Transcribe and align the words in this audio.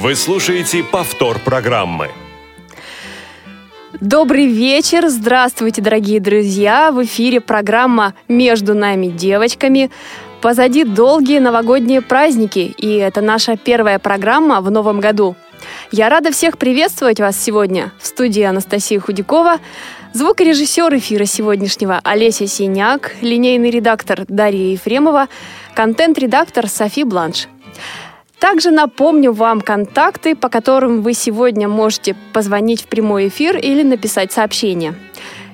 Вы 0.00 0.16
слушаете 0.16 0.82
повтор 0.82 1.38
программы. 1.38 2.10
Добрый 4.00 4.46
вечер, 4.46 5.08
здравствуйте, 5.08 5.80
дорогие 5.80 6.20
друзья! 6.20 6.90
В 6.90 7.04
эфире 7.04 7.40
программа 7.40 8.14
«Между 8.28 8.74
нами 8.74 9.06
девочками». 9.06 9.90
Позади 10.42 10.84
долгие 10.84 11.38
новогодние 11.38 12.02
праздники, 12.02 12.74
и 12.76 12.96
это 12.96 13.22
наша 13.22 13.56
первая 13.56 13.98
программа 13.98 14.60
в 14.60 14.70
новом 14.70 15.00
году. 15.00 15.36
Я 15.90 16.10
рада 16.10 16.32
всех 16.32 16.58
приветствовать 16.58 17.20
вас 17.20 17.42
сегодня 17.42 17.92
в 17.98 18.06
студии 18.06 18.42
Анастасия 18.42 19.00
Худякова, 19.00 19.58
звукорежиссер 20.12 20.96
эфира 20.96 21.24
сегодняшнего 21.24 22.00
Олеся 22.02 22.46
Синяк, 22.46 23.12
линейный 23.22 23.70
редактор 23.70 24.24
Дарья 24.28 24.72
Ефремова, 24.72 25.28
контент-редактор 25.74 26.68
Софи 26.68 27.04
Бланш. 27.04 27.46
Также 28.44 28.72
напомню 28.72 29.32
вам 29.32 29.62
контакты, 29.62 30.36
по 30.36 30.50
которым 30.50 31.00
вы 31.00 31.14
сегодня 31.14 31.66
можете 31.66 32.14
позвонить 32.34 32.82
в 32.82 32.88
прямой 32.88 33.28
эфир 33.28 33.56
или 33.56 33.82
написать 33.82 34.32
сообщение. 34.32 34.94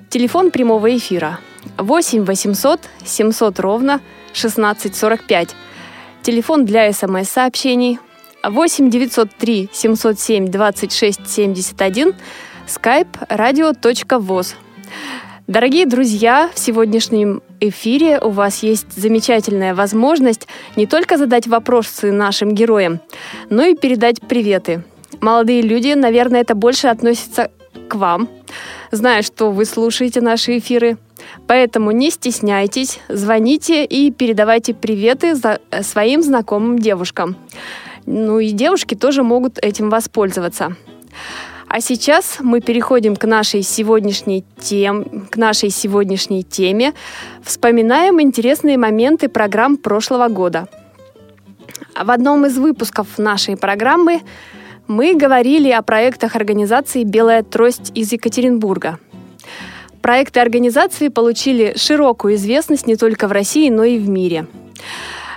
Телефон 0.09 0.51
прямого 0.51 0.97
эфира 0.97 1.39
8 1.79 2.25
800 2.25 2.81
700 3.05 3.61
ровно 3.61 4.01
1645. 4.33 5.51
Телефон 6.23 6.65
для 6.65 6.93
смс-сообщений 6.93 8.01
8 8.43 8.91
903 8.91 9.69
707 9.73 10.49
26 10.49 11.29
71. 11.29 12.15
skype 12.67 13.29
radio.voz. 13.29 14.55
Дорогие 15.47 15.87
друзья, 15.87 16.51
в 16.53 16.59
сегодняшнем 16.59 17.41
эфире 17.61 18.19
у 18.21 18.31
вас 18.31 18.63
есть 18.63 18.93
замечательная 18.97 19.75
возможность 19.75 20.49
не 20.77 20.87
только 20.87 21.17
задать 21.17 21.47
вопросы 21.47 22.13
нашим 22.13 22.55
героям, 22.55 23.01
но 23.49 23.65
и 23.65 23.75
передать 23.75 24.21
приветы. 24.21 24.83
Молодые 25.21 25.63
люди, 25.63 25.93
наверное, 25.93 26.41
это 26.41 26.55
больше 26.55 26.89
относится 26.89 27.51
к 27.89 27.95
вам, 27.95 28.29
зная, 28.91 29.23
что 29.23 29.51
вы 29.51 29.65
слушаете 29.65 30.21
наши 30.21 30.59
эфиры. 30.59 30.97
Поэтому 31.47 31.91
не 31.91 32.11
стесняйтесь, 32.11 33.01
звоните 33.09 33.85
и 33.85 34.11
передавайте 34.11 34.73
приветы 34.73 35.35
за 35.35 35.61
э, 35.71 35.83
своим 35.83 36.23
знакомым 36.23 36.79
девушкам. 36.79 37.37
Ну 38.07 38.39
и 38.39 38.51
девушки 38.51 38.95
тоже 38.95 39.23
могут 39.23 39.59
этим 39.59 39.91
воспользоваться. 39.91 40.77
А 41.73 41.81
сейчас 41.81 42.39
мы 42.41 42.61
переходим 42.61 43.15
к 43.15 43.25
нашей 43.25 43.63
сегодняшней 43.63 44.45
тем, 44.59 45.29
к 45.31 45.37
нашей 45.37 45.71
сегодняшней 45.71 46.43
теме. 46.43 46.95
Вспоминаем 47.45 48.21
интересные 48.21 48.77
моменты 48.77 49.29
программ 49.29 49.77
прошлого 49.77 50.27
года. 50.27 50.67
В 51.95 52.11
одном 52.11 52.45
из 52.45 52.59
выпусков 52.59 53.19
нашей 53.19 53.57
программы 53.57 54.23
мы 54.89 55.15
говорили 55.15 55.71
о 55.71 55.83
проектах 55.83 56.35
организации 56.35 57.05
«Белая 57.05 57.45
трость» 57.45 57.93
из 57.95 58.11
Екатеринбурга. 58.11 58.99
Проекты 60.03 60.41
организации 60.41 61.07
получили 61.07 61.75
широкую 61.77 62.35
известность 62.35 62.89
не 62.89 62.97
только 62.97 63.29
в 63.29 63.33
России, 63.33 63.71
но 63.71 63.85
и 63.85 63.97
в 63.97 64.09
мире– 64.09 64.47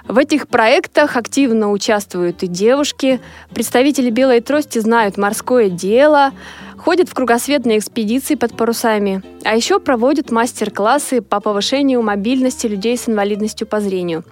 в 0.08 0.18
этих 0.18 0.48
проектах 0.50 1.16
активно 1.16 1.72
участвуют 1.72 2.44
и 2.44 2.48
девушки. 2.48 3.22
Представители 3.54 4.10
«Белой 4.10 4.42
трости» 4.42 4.80
знают 4.80 5.18
морское 5.18 5.70
дело, 5.70 6.32
ходят 6.78 7.08
в 7.08 7.14
кругосветные 7.14 7.78
экспедиции 7.78 8.36
под 8.36 8.58
парусами, 8.58 9.24
а 9.46 9.56
еще 9.56 9.80
проводят 9.80 10.30
мастер-классы 10.30 11.22
по 11.22 11.40
повышению 11.40 12.02
мобильности 12.02 12.68
людей 12.68 12.98
с 12.98 13.08
инвалидностью 13.08 13.66
по 13.66 13.80
зрению. 13.80 14.26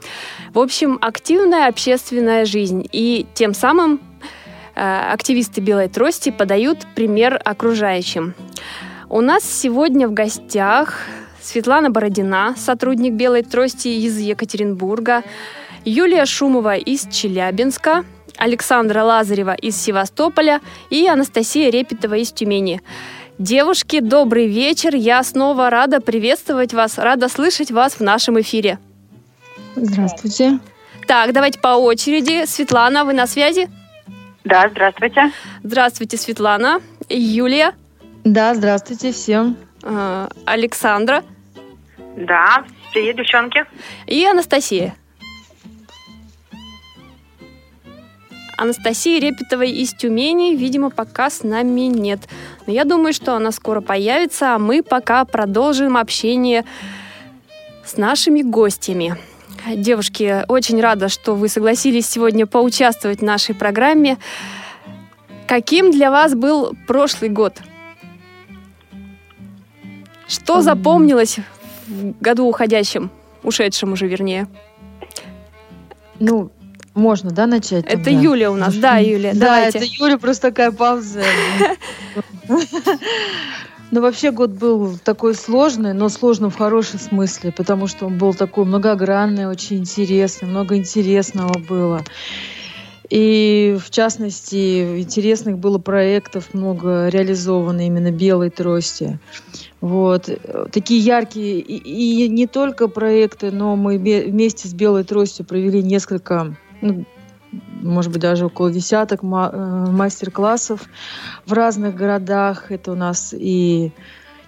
В 0.54 0.60
общем, 0.60 0.98
активная 1.02 1.68
общественная 1.70 2.44
жизнь. 2.44 2.86
И 2.92 3.26
тем 3.34 3.54
самым 3.54 4.02
э, 4.76 5.12
активисты 5.14 5.62
«Белой 5.62 5.88
трости» 5.88 6.32
подают 6.32 6.80
пример 6.96 7.42
окружающим. 7.44 8.34
У 9.08 9.22
нас 9.22 9.44
сегодня 9.44 10.08
в 10.10 10.14
гостях 10.14 11.00
Светлана 11.42 11.90
Бородина, 11.90 12.56
сотрудник 12.58 13.14
«Белой 13.14 13.44
трости» 13.44 13.88
из 13.88 14.18
Екатеринбурга, 14.18 15.24
Юлия 15.86 16.26
Шумова 16.26 16.76
из 16.76 17.08
Челябинска, 17.08 18.06
Александра 18.38 19.04
Лазарева 19.04 19.56
из 19.56 19.76
Севастополя 19.76 20.62
и 20.92 21.08
Анастасия 21.08 21.72
Репетова 21.72 22.16
из 22.16 22.32
Тюмени. 22.32 22.82
Девушки, 23.40 24.00
добрый 24.00 24.48
вечер. 24.48 24.94
Я 24.94 25.24
снова 25.24 25.72
рада 25.72 26.00
приветствовать 26.00 26.74
вас, 26.74 27.00
рада 27.00 27.30
слышать 27.30 27.72
вас 27.72 27.94
в 27.94 28.02
нашем 28.02 28.40
эфире. 28.42 28.78
Здравствуйте. 29.76 30.60
Так, 31.08 31.34
давайте 31.34 31.60
по 31.60 31.70
очереди. 31.70 32.46
Светлана, 32.46 33.04
вы 33.04 33.14
на 33.14 33.26
связи? 33.26 33.68
Да, 34.44 34.70
здравствуйте. 34.70 35.32
Здравствуйте, 35.64 36.18
Светлана. 36.18 36.80
Юлия? 37.10 37.74
Да, 38.24 38.54
здравствуйте 38.54 39.12
всем. 39.12 39.58
А, 39.84 40.30
Александра? 40.46 41.24
Да, 42.16 42.66
привет, 42.94 43.16
девчонки. 43.16 43.66
И 44.06 44.24
Анастасия. 44.26 44.96
Анастасии 48.62 49.20
Репетовой 49.20 49.72
из 49.72 49.92
Тюмени, 49.92 50.56
видимо, 50.56 50.92
пока 50.92 51.32
с 51.32 51.42
нами 51.42 51.82
нет. 51.82 52.20
Но 52.68 52.74
я 52.74 52.86
думаю, 52.86 53.12
что 53.12 53.36
она 53.36 53.52
скоро 53.52 53.82
появится, 53.82 54.54
а 54.54 54.60
мы 54.60 54.84
пока 54.84 55.26
продолжим 55.26 55.98
общение 55.98 56.64
с 57.84 57.98
нашими 57.98 58.44
гостями. 58.44 59.18
Девушки, 59.76 60.46
очень 60.48 60.80
рада, 60.80 61.10
что 61.10 61.34
вы 61.34 61.48
согласились 61.48 62.08
сегодня 62.08 62.46
поучаствовать 62.46 63.22
в 63.22 63.24
нашей 63.24 63.56
программе. 63.56 64.20
Каким 65.48 65.90
для 65.90 66.12
вас 66.12 66.36
был 66.36 66.76
прошлый 66.86 67.32
год? 67.32 67.58
Что 70.28 70.62
запомнилось 70.62 71.40
в 71.88 72.14
году 72.22 72.48
уходящем, 72.48 73.10
ушедшем 73.42 73.94
уже, 73.94 74.08
вернее? 74.08 74.48
Ну, 76.20 76.52
можно, 76.94 77.32
да, 77.32 77.48
начать? 77.48 77.86
Это 77.86 78.04
тогда? 78.04 78.10
Юля 78.12 78.52
у 78.52 78.56
нас, 78.56 78.76
да, 78.76 78.98
Юля, 78.98 79.34
да, 79.34 79.40
давайте. 79.40 79.78
это 79.80 79.88
Юля, 79.88 80.18
просто 80.18 80.50
такая 80.50 80.72
пауза. 80.72 81.24
Ну, 83.94 84.00
вообще 84.00 84.32
год 84.32 84.52
был 84.52 84.98
такой 85.04 85.36
сложный, 85.36 85.94
но 85.94 86.08
сложный 86.08 86.50
в 86.50 86.56
хорошем 86.56 86.98
смысле, 86.98 87.52
потому 87.52 87.88
что 87.88 88.06
он 88.06 88.18
был 88.18 88.34
такой 88.34 88.64
многогранный, 88.64 89.48
очень 89.48 89.80
интересный, 89.80 90.48
много 90.48 90.78
интересного 90.78 91.60
было. 91.60 92.02
И, 93.10 93.78
в 93.86 93.90
частности, 93.90 95.02
интересных 95.02 95.58
было 95.58 95.78
проектов 95.78 96.54
много 96.54 97.10
реализовано 97.10 97.86
именно 97.86 98.12
белой 98.12 98.50
трости. 98.50 99.20
Вот. 99.82 100.30
Такие 100.72 101.02
яркие, 101.02 101.60
и, 101.60 101.76
и 102.24 102.30
не 102.30 102.48
только 102.48 102.88
проекты, 102.88 103.52
но 103.52 103.76
мы 103.76 103.98
вместе 103.98 104.70
с 104.70 104.74
белой 104.74 105.04
тростью 105.04 105.44
провели 105.44 105.84
несколько 105.84 106.56
ну, 106.82 107.06
может 107.82 108.12
быть, 108.12 108.22
даже 108.22 108.46
около 108.46 108.72
десяток 108.72 109.24
э, 109.24 109.26
мастер-классов 109.26 110.82
в 111.46 111.54
разных 111.54 111.96
городах. 111.96 112.72
Это 112.72 112.92
у 112.92 112.96
нас 112.96 113.34
и 113.38 113.92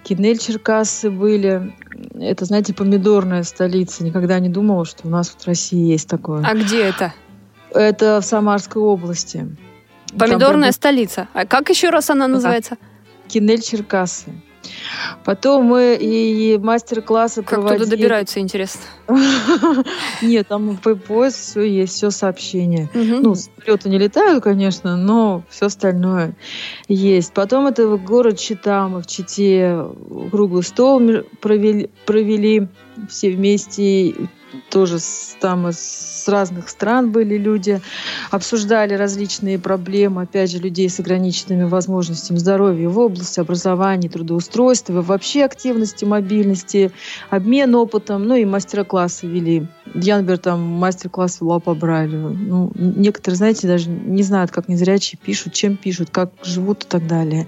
Кинель 0.04 0.38
Черкассы 0.38 1.10
были. 1.10 1.74
Это, 2.14 2.44
знаете, 2.44 2.74
помидорная 2.74 3.42
столица. 3.42 4.04
Никогда 4.04 4.38
не 4.38 4.48
думала, 4.48 4.84
что 4.84 5.06
у 5.06 5.10
нас 5.10 5.30
в 5.30 5.46
России 5.46 5.90
есть 5.90 6.08
такое. 6.08 6.44
А 6.44 6.54
где 6.54 6.84
это? 6.84 7.12
Это 7.70 8.20
в 8.20 8.24
Самарской 8.24 8.80
области. 8.80 9.48
Помидорная 10.18 10.68
Там, 10.68 10.72
столица. 10.72 11.28
А 11.32 11.44
как 11.44 11.70
еще 11.70 11.90
раз 11.90 12.10
она 12.10 12.28
называется? 12.28 12.76
Кинель 13.28 13.62
Черкассы. 13.62 14.32
Потом 15.24 15.64
мы 15.64 15.96
и 16.00 16.58
мастер-классы 16.58 17.42
как 17.42 17.60
проводили. 17.60 17.78
Как 17.78 17.84
туда 17.84 17.96
добираются, 17.96 18.40
интересно? 18.40 18.80
Нет, 20.22 20.48
там 20.48 20.76
по 20.76 20.94
поезд 20.94 21.36
все 21.36 21.62
есть, 21.62 21.94
все 21.94 22.10
сообщения. 22.10 22.90
Ну, 22.94 23.34
самолеты 23.34 23.88
не 23.88 23.98
летают, 23.98 24.44
конечно, 24.44 24.96
но 24.96 25.42
все 25.48 25.66
остальное 25.66 26.34
есть. 26.88 27.32
Потом 27.32 27.66
это 27.66 27.96
город 27.96 28.38
Чита, 28.38 28.88
мы 28.88 29.02
в 29.02 29.06
Чите 29.06 29.84
круглый 30.30 30.62
стол 30.62 31.00
провели, 31.40 31.90
провели 32.06 32.68
все 33.08 33.30
вместе 33.30 34.14
тоже 34.70 34.98
с, 34.98 35.36
там 35.40 35.66
с 35.66 36.13
разных 36.28 36.68
стран 36.68 37.10
были 37.10 37.36
люди, 37.36 37.80
обсуждали 38.30 38.94
различные 38.94 39.58
проблемы, 39.58 40.22
опять 40.22 40.50
же, 40.50 40.58
людей 40.58 40.88
с 40.88 41.00
ограниченными 41.00 41.64
возможностями 41.64 42.38
здоровья 42.38 42.88
в 42.88 42.98
области 42.98 43.40
образования, 43.40 44.08
трудоустройства, 44.08 45.02
вообще 45.02 45.44
активности, 45.44 46.04
мобильности, 46.04 46.90
обмен 47.30 47.74
опытом, 47.74 48.24
ну 48.24 48.34
и 48.34 48.44
мастер-классы 48.44 49.26
вели. 49.26 49.66
Я, 49.94 50.16
например, 50.18 50.38
там 50.38 50.60
мастер-класс 50.60 51.40
вела 51.40 51.60
по 51.60 51.74
Брайлю. 51.74 52.30
Ну, 52.30 52.72
некоторые, 52.74 53.36
знаете, 53.36 53.68
даже 53.68 53.90
не 53.90 54.22
знают, 54.22 54.50
как 54.50 54.68
незрячие 54.68 55.18
пишут, 55.22 55.52
чем 55.52 55.76
пишут, 55.76 56.10
как 56.10 56.32
живут 56.42 56.84
и 56.84 56.86
так 56.88 57.06
далее. 57.06 57.46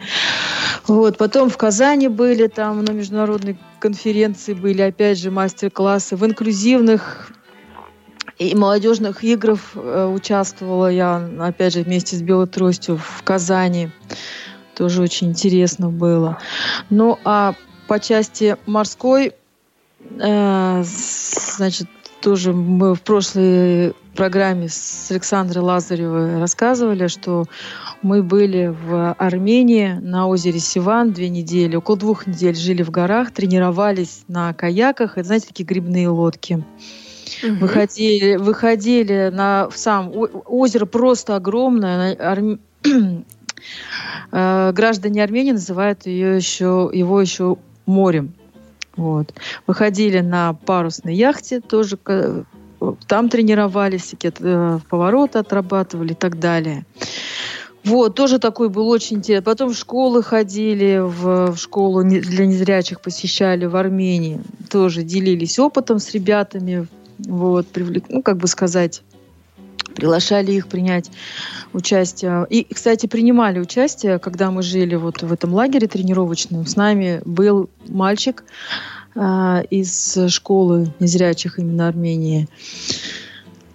Вот. 0.86 1.18
Потом 1.18 1.50
в 1.50 1.56
Казани 1.56 2.08
были 2.08 2.46
там 2.46 2.84
на 2.84 2.92
международной 2.92 3.58
конференции 3.80 4.54
были, 4.54 4.82
опять 4.82 5.18
же, 5.18 5.30
мастер-классы. 5.30 6.16
В 6.16 6.24
инклюзивных 6.24 7.32
и 8.38 8.54
молодежных 8.54 9.24
играх 9.24 9.60
э, 9.74 10.06
участвовала 10.06 10.88
я, 10.90 11.28
опять 11.40 11.72
же, 11.74 11.82
вместе 11.82 12.16
с 12.16 12.22
Белой 12.22 12.46
тростью 12.46 12.98
в 12.98 13.22
Казани. 13.22 13.90
Тоже 14.74 15.02
очень 15.02 15.28
интересно 15.28 15.88
было. 15.88 16.38
Ну, 16.90 17.18
а 17.24 17.54
по 17.88 17.98
части 17.98 18.56
морской, 18.66 19.32
э, 20.18 20.82
значит, 20.84 21.88
тоже 22.20 22.52
мы 22.52 22.94
в 22.94 23.02
прошлой 23.02 23.94
программе 24.14 24.68
с 24.68 25.10
Александрой 25.10 25.62
Лазаревой 25.62 26.38
рассказывали, 26.40 27.06
что 27.06 27.44
мы 28.02 28.22
были 28.22 28.66
в 28.66 29.12
Армении 29.12 29.92
на 30.00 30.26
озере 30.26 30.58
Сиван 30.58 31.12
две 31.12 31.28
недели, 31.28 31.76
около 31.76 31.96
двух 31.96 32.26
недель 32.26 32.56
жили 32.56 32.82
в 32.82 32.90
горах, 32.90 33.30
тренировались 33.30 34.24
на 34.28 34.52
каяках, 34.54 35.18
это, 35.18 35.26
знаете, 35.26 35.48
такие 35.48 35.64
грибные 35.64 36.08
лодки. 36.08 36.64
Угу. 37.42 37.54
Выходили, 37.56 38.36
выходили 38.36 39.30
на 39.32 39.68
сам 39.74 40.12
озеро 40.46 40.86
просто 40.86 41.36
огромное. 41.36 42.16
Арм... 42.18 42.60
Э, 44.32 44.72
граждане 44.72 45.24
Армении 45.24 45.52
называют 45.52 46.06
ее 46.06 46.36
еще, 46.36 46.90
его 46.92 47.20
еще 47.20 47.56
морем. 47.86 48.34
Вот. 48.96 49.32
Выходили 49.66 50.20
на 50.20 50.52
парусной 50.52 51.14
яхте, 51.14 51.60
тоже 51.60 51.98
там 53.06 53.28
тренировались, 53.28 54.02
всякие 54.02 54.32
э, 54.38 54.78
повороты 54.88 55.38
отрабатывали 55.38 56.12
и 56.12 56.14
так 56.14 56.38
далее. 56.38 56.84
Вот, 57.84 58.16
тоже 58.16 58.38
такой 58.38 58.68
был 58.68 58.88
очень 58.88 59.18
интересный. 59.18 59.44
Потом 59.44 59.70
в 59.70 59.76
школы 59.76 60.22
ходили, 60.22 60.98
в, 60.98 61.52
в 61.52 61.56
школу 61.56 62.02
для 62.02 62.46
незрячих 62.46 63.00
посещали 63.00 63.64
в 63.66 63.76
Армении. 63.76 64.40
Тоже 64.68 65.04
делились 65.04 65.58
опытом 65.58 66.00
с 66.00 66.10
ребятами. 66.12 66.88
Вот, 67.18 67.66
привлек, 67.68 68.04
ну, 68.08 68.22
как 68.22 68.36
бы 68.36 68.46
сказать, 68.46 69.02
приглашали 69.94 70.52
их 70.52 70.68
принять 70.68 71.10
участие. 71.72 72.46
И, 72.50 72.66
кстати, 72.72 73.06
принимали 73.06 73.58
участие, 73.58 74.18
когда 74.18 74.50
мы 74.50 74.62
жили 74.62 74.94
вот 74.94 75.22
в 75.22 75.32
этом 75.32 75.54
лагере 75.54 75.88
тренировочном. 75.88 76.66
С 76.66 76.76
нами 76.76 77.22
был 77.24 77.70
мальчик 77.88 78.44
э, 79.14 79.62
из 79.70 80.18
школы 80.28 80.92
незрячих 81.00 81.58
именно 81.58 81.88
Армении. 81.88 82.48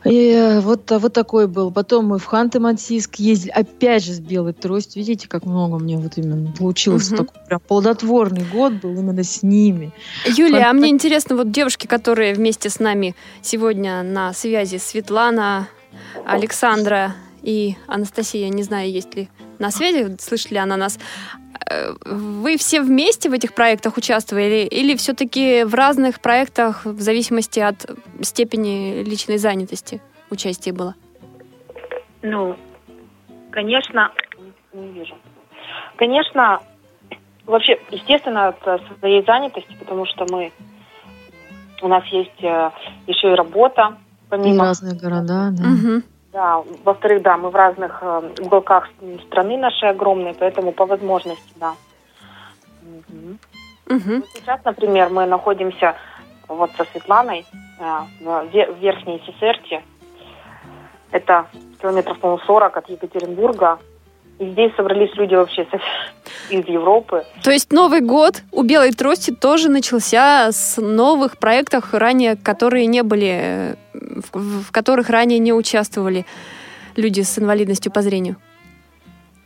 И 0.03 0.59
вот, 0.61 0.89
вот 0.89 1.13
такой 1.13 1.47
был. 1.47 1.71
Потом 1.71 2.07
мы 2.07 2.17
в 2.17 2.27
Ханты-Мансийск 2.27 3.15
ездили, 3.17 3.51
опять 3.51 4.03
же 4.03 4.13
с 4.13 4.19
белой 4.19 4.53
тростью. 4.53 5.03
Видите, 5.03 5.27
как 5.27 5.45
много 5.45 5.77
мне 5.77 5.97
вот 5.97 6.17
именно 6.17 6.51
получилось. 6.51 7.11
Угу. 7.11 7.17
Такой 7.17 7.41
прям 7.47 7.59
плодотворный 7.67 8.45
год 8.51 8.73
был 8.73 8.91
именно 8.91 9.23
с 9.23 9.43
ними. 9.43 9.91
Юлия, 10.25 10.61
Фан... 10.61 10.69
а 10.69 10.73
мне 10.73 10.89
интересно, 10.89 11.35
вот 11.35 11.51
девушки, 11.51 11.87
которые 11.87 12.33
вместе 12.33 12.69
с 12.69 12.79
нами 12.79 13.15
сегодня 13.41 14.01
на 14.03 14.33
связи, 14.33 14.77
Светлана, 14.77 15.67
Александра 16.25 17.15
и 17.43 17.75
Анастасия, 17.87 18.49
не 18.49 18.63
знаю, 18.63 18.91
есть 18.91 19.15
ли 19.15 19.29
на 19.59 19.71
связи, 19.71 20.17
слышит 20.19 20.51
ли 20.51 20.57
она 20.57 20.77
нас. 20.77 20.99
Э, 21.69 21.93
вы 22.05 22.57
все 22.57 22.81
вместе 22.81 23.29
в 23.29 23.33
этих 23.33 23.53
проектах 23.53 23.97
участвовали 23.97 24.67
или 24.69 24.95
все-таки 24.95 25.63
в 25.63 25.73
разных 25.73 26.19
проектах 26.19 26.85
в 26.85 26.99
зависимости 26.99 27.59
от 27.59 27.89
степени 28.21 29.03
личной 29.03 29.37
занятости 29.37 30.01
участие 30.29 30.73
было? 30.73 30.95
Ну, 32.21 32.55
конечно, 33.51 34.11
не 34.73 34.87
вижу. 34.89 35.15
Конечно, 35.97 36.61
вообще, 37.45 37.79
естественно, 37.91 38.49
от 38.49 38.81
своей 38.99 39.23
занятости, 39.25 39.75
потому 39.79 40.05
что 40.05 40.25
мы 40.29 40.51
у 41.81 41.87
нас 41.87 42.05
есть 42.07 42.43
э, 42.43 42.71
еще 43.07 43.31
и 43.31 43.35
работа, 43.35 43.97
помимо... 44.29 44.55
И 44.55 44.59
разные 44.59 44.95
города, 44.95 45.49
да. 45.51 45.63
Угу. 45.63 46.03
Да, 46.31 46.63
во-вторых, 46.85 47.21
да, 47.23 47.35
мы 47.37 47.49
в 47.49 47.55
разных 47.55 47.99
э, 48.01 48.21
уголках 48.39 48.89
страны 49.27 49.57
нашей 49.57 49.89
огромной, 49.89 50.33
поэтому 50.33 50.71
по 50.71 50.85
возможности, 50.85 51.53
да. 51.57 51.75
Угу. 52.81 53.95
Угу. 53.95 54.23
сейчас, 54.33 54.63
например, 54.63 55.09
мы 55.09 55.25
находимся 55.25 55.95
вот 56.47 56.71
со 56.77 56.85
Светланой 56.85 57.45
э, 57.79 57.83
в, 58.21 58.45
в 58.47 58.79
Верхней 58.79 59.21
Сесерте. 59.25 59.83
Это 61.11 61.47
километров, 61.81 62.19
по-моему, 62.19 62.41
40 62.45 62.77
от 62.77 62.89
Екатеринбурга. 62.89 63.79
И 64.39 64.49
здесь 64.49 64.73
собрались 64.75 65.13
люди 65.15 65.35
вообще 65.35 65.67
из 66.49 66.65
Европы. 66.67 67.25
То 67.43 67.51
есть 67.51 67.71
Новый 67.71 68.01
год 68.01 68.41
у 68.51 68.63
Белой 68.63 68.91
Трости 68.91 69.31
тоже 69.31 69.69
начался 69.69 70.51
с 70.51 70.81
новых 70.81 71.37
проектов, 71.37 71.93
ранее 71.93 72.35
которые 72.35 72.87
не 72.87 73.03
были, 73.03 73.75
в, 74.33 74.63
в 74.63 74.71
которых 74.71 75.09
ранее 75.09 75.39
не 75.39 75.53
участвовали 75.53 76.25
люди 76.95 77.21
с 77.21 77.39
инвалидностью 77.39 77.91
по 77.91 78.01
зрению? 78.01 78.35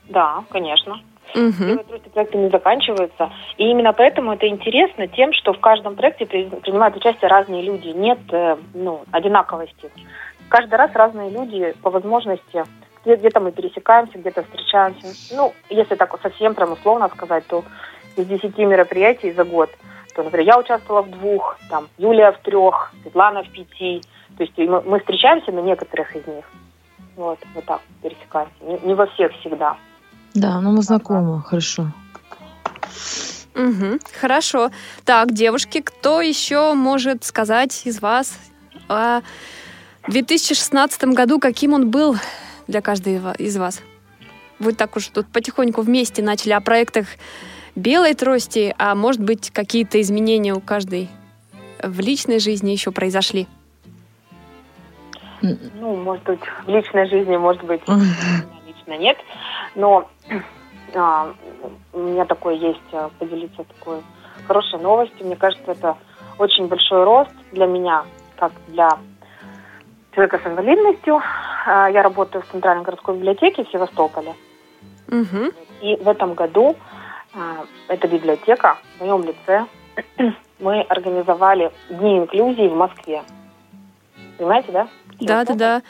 Да, 0.09 0.43
конечно. 0.49 1.01
Угу. 1.33 1.83
проекты 2.13 2.37
не 2.37 2.49
заканчиваются. 2.49 3.29
И 3.57 3.69
именно 3.69 3.91
поэтому 3.91 4.33
это 4.33 4.47
интересно 4.47 5.07
тем, 5.07 5.33
что 5.33 5.51
в 5.53 5.59
каждом 5.59 5.95
проекте 5.95 6.25
принимают 6.25 6.95
участие 6.95 7.29
разные 7.29 7.61
люди. 7.61 7.89
Нет 7.89 8.19
э, 8.31 8.55
ну, 8.73 9.03
одинаковости. 9.11 9.89
Каждый 10.47 10.75
раз 10.75 10.91
разные 10.93 11.29
люди 11.31 11.73
по 11.81 11.89
возможности 11.89 12.63
где-то 13.05 13.39
мы 13.39 13.51
пересекаемся, 13.51 14.17
где-то 14.17 14.43
встречаемся. 14.43 15.35
Ну, 15.35 15.53
если 15.69 15.95
так 15.95 16.17
совсем 16.21 16.55
прям 16.55 16.71
условно 16.71 17.09
сказать, 17.09 17.45
то 17.47 17.63
из 18.15 18.25
десяти 18.25 18.65
мероприятий 18.65 19.31
за 19.31 19.43
год, 19.43 19.69
то, 20.15 20.23
например, 20.23 20.47
я 20.47 20.57
участвовала 20.57 21.01
в 21.01 21.11
двух, 21.11 21.57
там, 21.69 21.89
Юлия 21.97 22.31
в 22.31 22.39
трех, 22.39 22.93
Светлана 23.01 23.43
в 23.43 23.49
пяти. 23.49 24.01
То 24.37 24.43
есть 24.43 24.57
мы, 24.57 24.81
мы 24.81 24.99
встречаемся 24.99 25.51
на 25.51 25.59
некоторых 25.59 26.15
из 26.15 26.25
них. 26.25 26.45
Вот, 27.17 27.37
вот 27.53 27.65
так 27.65 27.81
пересекаемся. 28.01 28.53
Не, 28.61 28.79
не 28.79 28.93
во 28.93 29.07
всех 29.07 29.33
всегда. 29.39 29.77
Да, 30.33 30.61
но 30.61 30.71
мы 30.71 30.81
знакомы, 30.81 31.41
хорошо. 31.41 31.87
Угу, 33.55 33.99
хорошо. 34.19 34.71
Так, 35.03 35.33
девушки, 35.33 35.81
кто 35.81 36.21
еще 36.21 36.73
может 36.73 37.25
сказать 37.25 37.85
из 37.85 38.01
вас 38.01 38.37
о 38.87 39.19
2016 40.07 41.05
году, 41.05 41.39
каким 41.39 41.73
он 41.73 41.89
был 41.89 42.15
для 42.67 42.81
каждой 42.81 43.21
из 43.37 43.57
вас? 43.57 43.81
Вы 44.59 44.73
так 44.73 44.95
уж 44.95 45.07
тут 45.07 45.27
потихоньку 45.27 45.81
вместе 45.81 46.23
начали 46.23 46.53
о 46.53 46.61
проектах 46.61 47.07
белой 47.75 48.13
трости, 48.13 48.73
а 48.77 48.95
может 48.95 49.21
быть 49.21 49.51
какие-то 49.51 50.01
изменения 50.01 50.53
у 50.53 50.61
каждой 50.61 51.09
в 51.81 51.99
личной 51.99 52.39
жизни 52.39 52.71
еще 52.71 52.91
произошли? 52.91 53.47
Ну, 55.41 55.95
может 55.95 56.23
быть, 56.23 56.39
в 56.65 56.69
личной 56.69 57.07
жизни, 57.07 57.37
может 57.37 57.63
быть, 57.63 57.81
лично 58.65 58.97
нет. 58.97 59.17
Но 59.75 60.09
а, 60.95 61.33
у 61.93 61.99
меня 61.99 62.25
такое 62.25 62.55
есть, 62.55 62.79
а, 62.93 63.09
поделиться 63.19 63.63
такой 63.63 64.01
хорошей 64.47 64.79
новостью. 64.79 65.27
Мне 65.27 65.35
кажется, 65.35 65.71
это 65.71 65.97
очень 66.39 66.67
большой 66.67 67.03
рост 67.03 67.31
для 67.51 67.67
меня, 67.67 68.05
как 68.37 68.53
для 68.67 68.97
человека 70.13 70.39
с 70.43 70.47
инвалидностью. 70.47 71.21
А, 71.67 71.89
я 71.89 72.01
работаю 72.01 72.41
в 72.41 72.51
Центральной 72.51 72.83
городской 72.83 73.15
библиотеке 73.15 73.65
в 73.65 73.71
Севастополе. 73.71 74.33
Угу. 75.09 75.51
И 75.81 75.95
в 75.97 76.07
этом 76.07 76.33
году 76.33 76.75
а, 77.35 77.65
эта 77.89 78.07
библиотека 78.07 78.77
в 78.97 79.01
моем 79.01 79.23
лице 79.23 79.65
мы 80.59 80.81
организовали 80.81 81.71
Дни 81.89 82.19
инклюзии 82.19 82.67
в 82.67 82.75
Москве. 82.75 83.23
Понимаете, 84.37 84.71
да? 84.71 84.87
Да, 85.19 85.43
да, 85.43 85.53
да. 85.53 85.81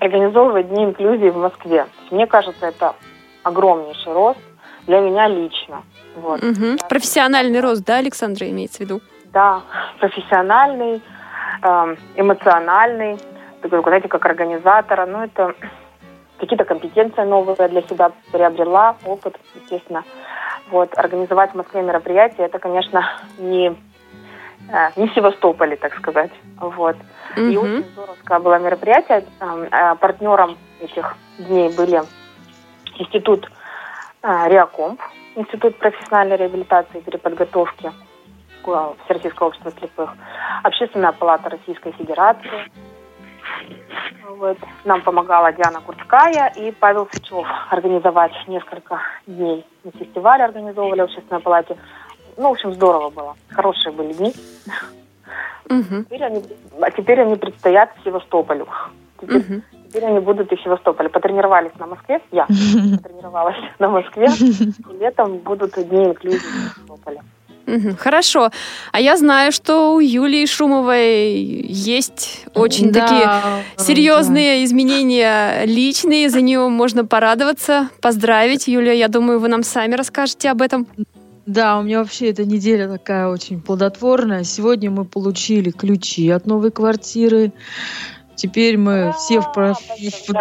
Организовывать 0.00 0.68
Дни 0.68 0.84
инклюзии 0.84 1.30
в 1.30 1.38
Москве. 1.38 1.86
Мне 2.10 2.26
кажется, 2.26 2.66
это 2.66 2.94
огромнейший 3.42 4.12
рост 4.12 4.40
для 4.86 5.00
меня 5.00 5.28
лично. 5.28 5.82
Вот. 6.16 6.42
Угу. 6.42 6.86
Профессиональный 6.88 7.60
рост, 7.60 7.84
да, 7.84 7.96
Александра, 7.96 8.48
имеется 8.50 8.78
в 8.78 8.80
виду? 8.80 9.00
Да, 9.32 9.62
профессиональный, 10.00 11.02
эм, 11.62 11.96
эмоциональный, 12.16 13.18
знаете, 13.62 14.08
как 14.08 14.24
организатора. 14.26 15.06
Ну, 15.06 15.24
это 15.24 15.54
какие-то 16.38 16.64
компетенции 16.64 17.22
новые 17.22 17.68
для 17.68 17.82
себя 17.82 18.12
приобрела, 18.30 18.96
опыт, 19.06 19.38
естественно. 19.54 20.04
Вот, 20.70 20.96
организовать 20.96 21.52
в 21.52 21.54
Москве 21.56 21.82
мероприятие, 21.82 22.46
это, 22.46 22.58
конечно, 22.58 23.06
не, 23.38 23.68
э, 23.68 24.90
не 24.96 25.08
в 25.08 25.14
Севастополе, 25.14 25.76
так 25.76 25.94
сказать. 25.96 26.30
Вот. 26.56 26.96
Угу. 27.36 27.40
И 27.44 27.56
очень 27.56 27.84
здоровское 27.92 28.38
было 28.38 28.58
мероприятие. 28.58 29.24
Э, 29.40 29.94
партнером 29.96 30.56
этих 30.80 31.16
дней 31.38 31.68
были 31.76 32.02
институт 32.96 33.50
э, 34.22 34.48
Реакомп, 34.48 35.00
институт 35.34 35.78
профессиональной 35.78 36.36
реабилитации 36.36 36.98
и 36.98 37.02
переподготовки 37.02 37.92
Всероссийского 39.04 39.48
общества 39.48 39.72
слепых, 39.78 40.10
Общественная 40.62 41.12
палата 41.12 41.50
Российской 41.50 41.92
Федерации. 41.92 42.70
Вот. 44.36 44.58
Нам 44.84 45.02
помогала 45.02 45.52
Диана 45.52 45.80
Курцкая 45.80 46.52
и 46.56 46.70
Павел 46.72 47.08
Сычев 47.12 47.46
организовать 47.70 48.32
несколько 48.48 49.00
дней. 49.26 49.64
Мы 49.84 49.92
фестиваль 49.92 50.42
организовывали 50.42 51.02
в 51.02 51.04
Общественной 51.04 51.40
палате. 51.40 51.76
Ну, 52.36 52.48
в 52.48 52.52
общем, 52.52 52.72
здорово 52.72 53.10
было. 53.10 53.36
Хорошие 53.50 53.92
были 53.92 54.12
дни. 54.12 54.32
Угу. 55.70 56.04
Теперь 56.04 56.24
они, 56.24 56.42
а 56.80 56.90
теперь 56.90 57.20
они 57.20 57.36
предстоят 57.36 57.90
Севастополю. 58.04 58.66
Теперь, 59.20 59.38
угу. 59.38 59.62
теперь 59.88 60.04
они 60.04 60.18
будут 60.20 60.52
и 60.52 60.56
в 60.56 60.60
Севастополе. 60.62 61.08
Потренировались 61.08 61.74
на 61.78 61.86
Москве. 61.86 62.20
Я 62.32 62.46
потренировалась 63.02 63.56
на 63.78 63.88
Москве. 63.88 64.26
И 64.90 64.96
летом 64.98 65.38
будут 65.38 65.74
дни 65.74 66.04
инклюзии 66.04 66.38
в 66.38 66.74
Севастополе. 66.74 67.20
Хорошо. 67.98 68.50
А 68.92 69.00
я 69.00 69.16
знаю, 69.16 69.52
что 69.52 69.94
у 69.94 70.00
Юлии 70.00 70.46
Шумовой 70.46 71.34
есть 71.68 72.44
очень 72.54 72.90
да, 72.90 73.00
такие 73.00 73.86
серьезные 73.86 74.58
да. 74.58 74.64
изменения 74.64 75.64
личные. 75.64 76.30
За 76.30 76.40
нее 76.40 76.68
можно 76.68 77.04
порадоваться, 77.04 77.88
поздравить. 78.00 78.68
Юлия, 78.68 78.98
я 78.98 79.08
думаю, 79.08 79.40
вы 79.40 79.48
нам 79.48 79.62
сами 79.62 79.94
расскажете 79.94 80.50
об 80.50 80.62
этом. 80.62 80.86
Да, 81.46 81.78
у 81.78 81.82
меня 81.82 81.98
вообще 81.98 82.30
эта 82.30 82.44
неделя 82.44 82.88
такая 82.88 83.28
очень 83.28 83.60
плодотворная. 83.60 84.44
Сегодня 84.44 84.90
мы 84.90 85.04
получили 85.04 85.70
ключи 85.70 86.30
от 86.30 86.46
новой 86.46 86.70
квартиры. 86.70 87.52
Теперь 88.36 88.76
мы 88.76 89.14
все 89.16 89.40
в 89.40 89.52
про... 89.52 89.74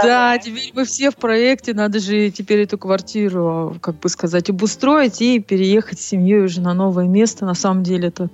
да, 0.01 0.37
теперь 0.37 0.71
мы 0.73 0.85
все 0.85 1.11
в 1.11 1.15
проекте. 1.15 1.73
Надо 1.73 1.99
же 1.99 2.29
теперь 2.31 2.61
эту 2.61 2.77
квартиру, 2.77 3.77
как 3.81 3.99
бы 3.99 4.09
сказать, 4.09 4.49
обустроить 4.49 5.21
и 5.21 5.39
переехать 5.39 5.99
с 5.99 6.05
семьей 6.05 6.41
уже 6.45 6.61
на 6.61 6.73
новое 6.73 7.05
место. 7.05 7.45
На 7.45 7.53
самом 7.53 7.83
деле 7.83 8.07
это 8.07 8.29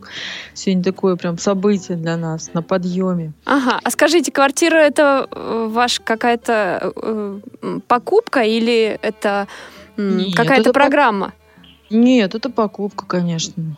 сегодня 0.53 0.83
такое 0.83 1.15
прям 1.15 1.37
событие 1.37 1.97
для 1.97 2.17
нас 2.17 2.51
на 2.53 2.61
подъеме. 2.61 3.33
Ага, 3.45 3.79
а 3.83 3.91
скажите, 3.91 4.31
квартира 4.31 4.77
это 4.77 5.27
э, 5.31 5.67
ваша 5.69 6.01
какая-то 6.01 6.93
э, 6.95 7.39
покупка 7.87 8.41
или 8.41 8.97
это 9.01 9.47
какая-то 10.35 10.71
программа? 10.71 11.33
Нет, 11.89 12.35
это 12.35 12.49
покупка, 12.49 13.05
конечно. 13.05 13.75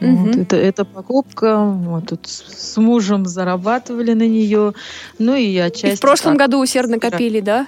Угу. 0.00 0.16
Вот, 0.16 0.36
это, 0.36 0.56
это 0.56 0.84
покупка. 0.84 1.58
Вот 1.58 2.08
тут 2.08 2.26
с 2.26 2.76
мужем 2.76 3.26
зарабатывали 3.26 4.12
на 4.14 4.26
нее. 4.26 4.72
Ну 5.18 5.36
и 5.36 5.56
отчасти... 5.56 5.94
И 5.94 5.96
в 5.96 6.00
прошлом 6.00 6.36
году 6.36 6.60
усердно 6.60 6.98
копили, 6.98 7.40
да? 7.40 7.66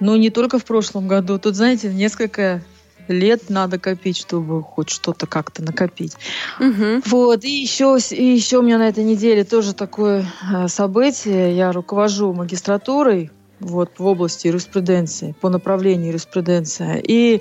Ну, 0.00 0.16
не 0.16 0.30
только 0.30 0.58
в 0.58 0.64
прошлом 0.64 1.08
году. 1.08 1.38
Тут, 1.38 1.54
знаете, 1.54 1.92
несколько 1.92 2.62
лет 3.08 3.50
надо 3.50 3.78
копить, 3.78 4.16
чтобы 4.16 4.62
хоть 4.62 4.90
что-то 4.90 5.26
как-то 5.26 5.62
накопить. 5.62 6.14
Угу. 6.60 7.02
Вот, 7.06 7.44
и 7.44 7.62
еще, 7.62 7.98
и 8.10 8.24
еще 8.24 8.58
у 8.58 8.62
меня 8.62 8.78
на 8.78 8.88
этой 8.88 9.04
неделе 9.04 9.44
тоже 9.44 9.74
такое 9.74 10.24
э, 10.52 10.68
событие. 10.68 11.56
Я 11.56 11.72
руковожу 11.72 12.32
магистратурой 12.32 13.30
вот, 13.60 13.92
в 13.98 14.06
области 14.06 14.48
юриспруденции, 14.48 15.34
по 15.40 15.48
направлению 15.48 16.08
юриспруденция. 16.08 17.00
И 17.02 17.40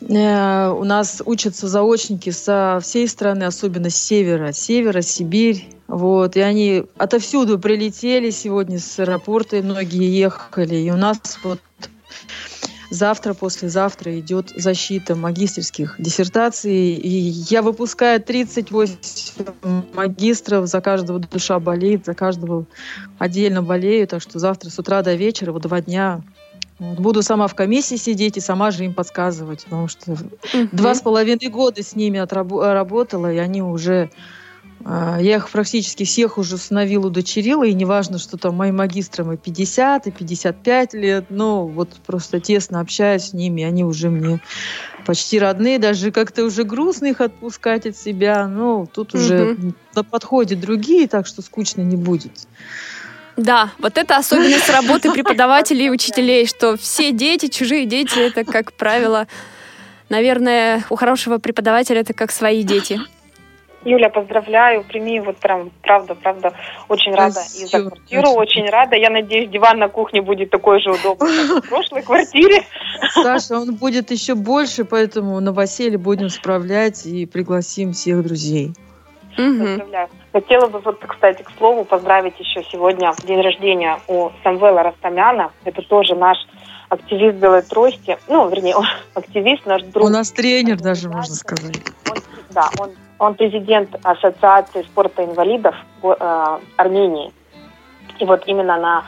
у 0.00 0.84
нас 0.84 1.22
учатся 1.24 1.68
заочники 1.68 2.30
со 2.30 2.78
всей 2.82 3.08
страны, 3.08 3.44
особенно 3.44 3.90
с 3.90 3.96
севера, 3.96 4.52
севера, 4.52 5.02
Сибирь. 5.02 5.68
Вот, 5.88 6.36
и 6.36 6.40
они 6.40 6.84
отовсюду 6.98 7.58
прилетели 7.58 8.30
сегодня 8.30 8.78
с 8.78 8.98
аэропорта, 8.98 9.56
и 9.56 9.62
многие 9.62 10.08
ехали. 10.08 10.76
И 10.76 10.90
у 10.90 10.96
нас 10.96 11.18
вот 11.42 11.60
завтра, 12.90 13.34
послезавтра 13.34 14.18
идет 14.20 14.50
защита 14.54 15.14
магистрских 15.14 15.96
диссертаций. 15.98 16.94
И 16.94 17.08
я 17.50 17.62
выпускаю 17.62 18.22
38 18.22 18.96
магистров, 19.94 20.66
за 20.66 20.80
каждого 20.80 21.18
душа 21.18 21.58
болеет, 21.58 22.06
за 22.06 22.14
каждого 22.14 22.66
отдельно 23.18 23.62
болею. 23.62 24.06
Так 24.06 24.22
что 24.22 24.38
завтра 24.38 24.70
с 24.70 24.78
утра 24.78 25.02
до 25.02 25.14
вечера, 25.14 25.52
вот 25.52 25.62
два 25.62 25.80
дня 25.80 26.22
Буду 26.78 27.22
сама 27.22 27.48
в 27.48 27.54
комиссии 27.54 27.96
сидеть 27.96 28.36
и 28.36 28.40
сама 28.40 28.70
же 28.70 28.84
им 28.84 28.94
подсказывать, 28.94 29.64
потому 29.64 29.88
что 29.88 30.12
uh-huh. 30.12 30.68
два 30.70 30.94
с 30.94 31.00
половиной 31.00 31.48
года 31.48 31.82
с 31.82 31.96
ними 31.96 32.20
отработала, 32.20 33.32
и 33.32 33.38
они 33.38 33.62
уже... 33.62 34.10
А, 34.84 35.18
я 35.20 35.36
их 35.36 35.50
практически 35.50 36.04
всех 36.04 36.38
уже 36.38 36.54
установила, 36.54 37.08
удочерила, 37.08 37.64
и 37.64 37.74
неважно, 37.74 38.18
что 38.18 38.36
там 38.36 38.54
моим 38.54 38.76
магистрам 38.76 39.32
и 39.32 39.36
50, 39.36 40.06
и 40.06 40.10
55 40.12 40.94
лет, 40.94 41.24
но 41.30 41.66
вот 41.66 41.90
просто 42.06 42.38
тесно 42.38 42.78
общаюсь 42.78 43.24
с 43.24 43.32
ними, 43.32 43.64
они 43.64 43.82
уже 43.82 44.08
мне 44.08 44.40
почти 45.04 45.40
родные, 45.40 45.80
даже 45.80 46.12
как-то 46.12 46.44
уже 46.44 46.62
грустно 46.62 47.06
их 47.06 47.20
отпускать 47.20 47.86
от 47.86 47.96
себя, 47.96 48.46
но 48.46 48.86
тут 48.86 49.14
uh-huh. 49.14 49.18
уже 49.18 49.56
на 49.96 50.04
подходе 50.04 50.54
другие, 50.54 51.08
так 51.08 51.26
что 51.26 51.42
скучно 51.42 51.80
не 51.80 51.96
будет. 51.96 52.46
Да, 53.38 53.70
вот 53.78 53.96
это 53.98 54.16
особенность 54.16 54.68
работы 54.68 55.12
преподавателей 55.14 55.86
и 55.86 55.90
учителей, 55.90 56.44
что 56.46 56.76
все 56.76 57.12
дети, 57.12 57.46
чужие 57.46 57.86
дети, 57.86 58.18
это, 58.18 58.44
как 58.44 58.72
правило, 58.72 59.28
наверное, 60.08 60.84
у 60.90 60.96
хорошего 60.96 61.38
преподавателя 61.38 62.00
это 62.00 62.14
как 62.14 62.32
свои 62.32 62.64
дети. 62.64 62.98
Юля, 63.84 64.10
поздравляю, 64.10 64.82
прими, 64.82 65.20
вот 65.20 65.36
прям, 65.36 65.70
правда, 65.82 66.16
правда, 66.16 66.52
очень 66.88 67.14
рада 67.14 67.40
и 67.54 67.64
за 67.64 67.88
квартиру, 67.88 68.30
очень 68.30 68.68
рада. 68.68 68.96
Я 68.96 69.08
надеюсь, 69.08 69.48
диван 69.48 69.78
на 69.78 69.88
кухне 69.88 70.20
будет 70.20 70.50
такой 70.50 70.80
же 70.80 70.90
удобный, 70.90 71.46
как 71.46 71.64
в 71.64 71.68
прошлой 71.68 72.02
квартире. 72.02 72.64
Саша, 73.12 73.60
он 73.60 73.76
будет 73.76 74.10
еще 74.10 74.34
больше, 74.34 74.84
поэтому 74.84 75.38
новоселье 75.38 75.96
будем 75.96 76.28
справлять 76.28 77.06
и 77.06 77.24
пригласим 77.24 77.92
всех 77.92 78.24
друзей. 78.24 78.72
Поздравляю. 79.36 80.08
Хотела 80.38 80.68
бы, 80.68 80.78
вот, 80.78 81.04
кстати, 81.04 81.42
к 81.42 81.50
слову, 81.58 81.84
поздравить 81.84 82.38
еще 82.38 82.62
сегодня 82.70 83.12
день 83.24 83.40
рождения 83.40 83.98
у 84.06 84.30
Самвела 84.44 84.84
Растамяна. 84.84 85.50
Это 85.64 85.82
тоже 85.82 86.14
наш 86.14 86.38
активист 86.88 87.38
Белой 87.38 87.62
Трости. 87.62 88.16
Ну, 88.28 88.48
вернее, 88.48 88.76
он 88.76 88.86
активист, 89.14 89.66
наш 89.66 89.82
друг. 89.82 90.04
У 90.04 90.08
нас 90.08 90.30
тренер 90.30 90.78
даже, 90.80 91.08
можно 91.08 91.34
сказать. 91.34 91.78
Он, 92.08 92.16
да, 92.50 92.70
он, 92.78 92.90
он 93.18 93.34
президент 93.34 93.96
Ассоциации 94.04 94.82
спорта 94.82 95.24
инвалидов 95.24 95.74
э, 96.04 96.58
Армении. 96.76 97.32
И 98.20 98.24
вот 98.24 98.44
именно 98.46 98.76
на 98.76 99.04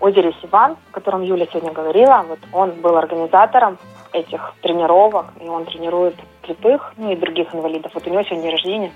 озере 0.00 0.34
Сиван, 0.40 0.78
о 0.90 0.94
котором 0.94 1.20
Юля 1.20 1.46
сегодня 1.50 1.72
говорила, 1.72 2.24
вот 2.26 2.38
он 2.54 2.70
был 2.80 2.96
организатором 2.96 3.76
этих 4.14 4.54
тренировок, 4.62 5.26
и 5.38 5.46
он 5.46 5.66
тренирует 5.66 6.16
слепых, 6.46 6.94
ну 6.96 7.12
и 7.12 7.16
других 7.16 7.54
инвалидов. 7.54 7.92
Вот 7.92 8.06
у 8.06 8.10
него 8.10 8.22
сегодня 8.22 8.44
день 8.44 8.52
рождения 8.52 8.92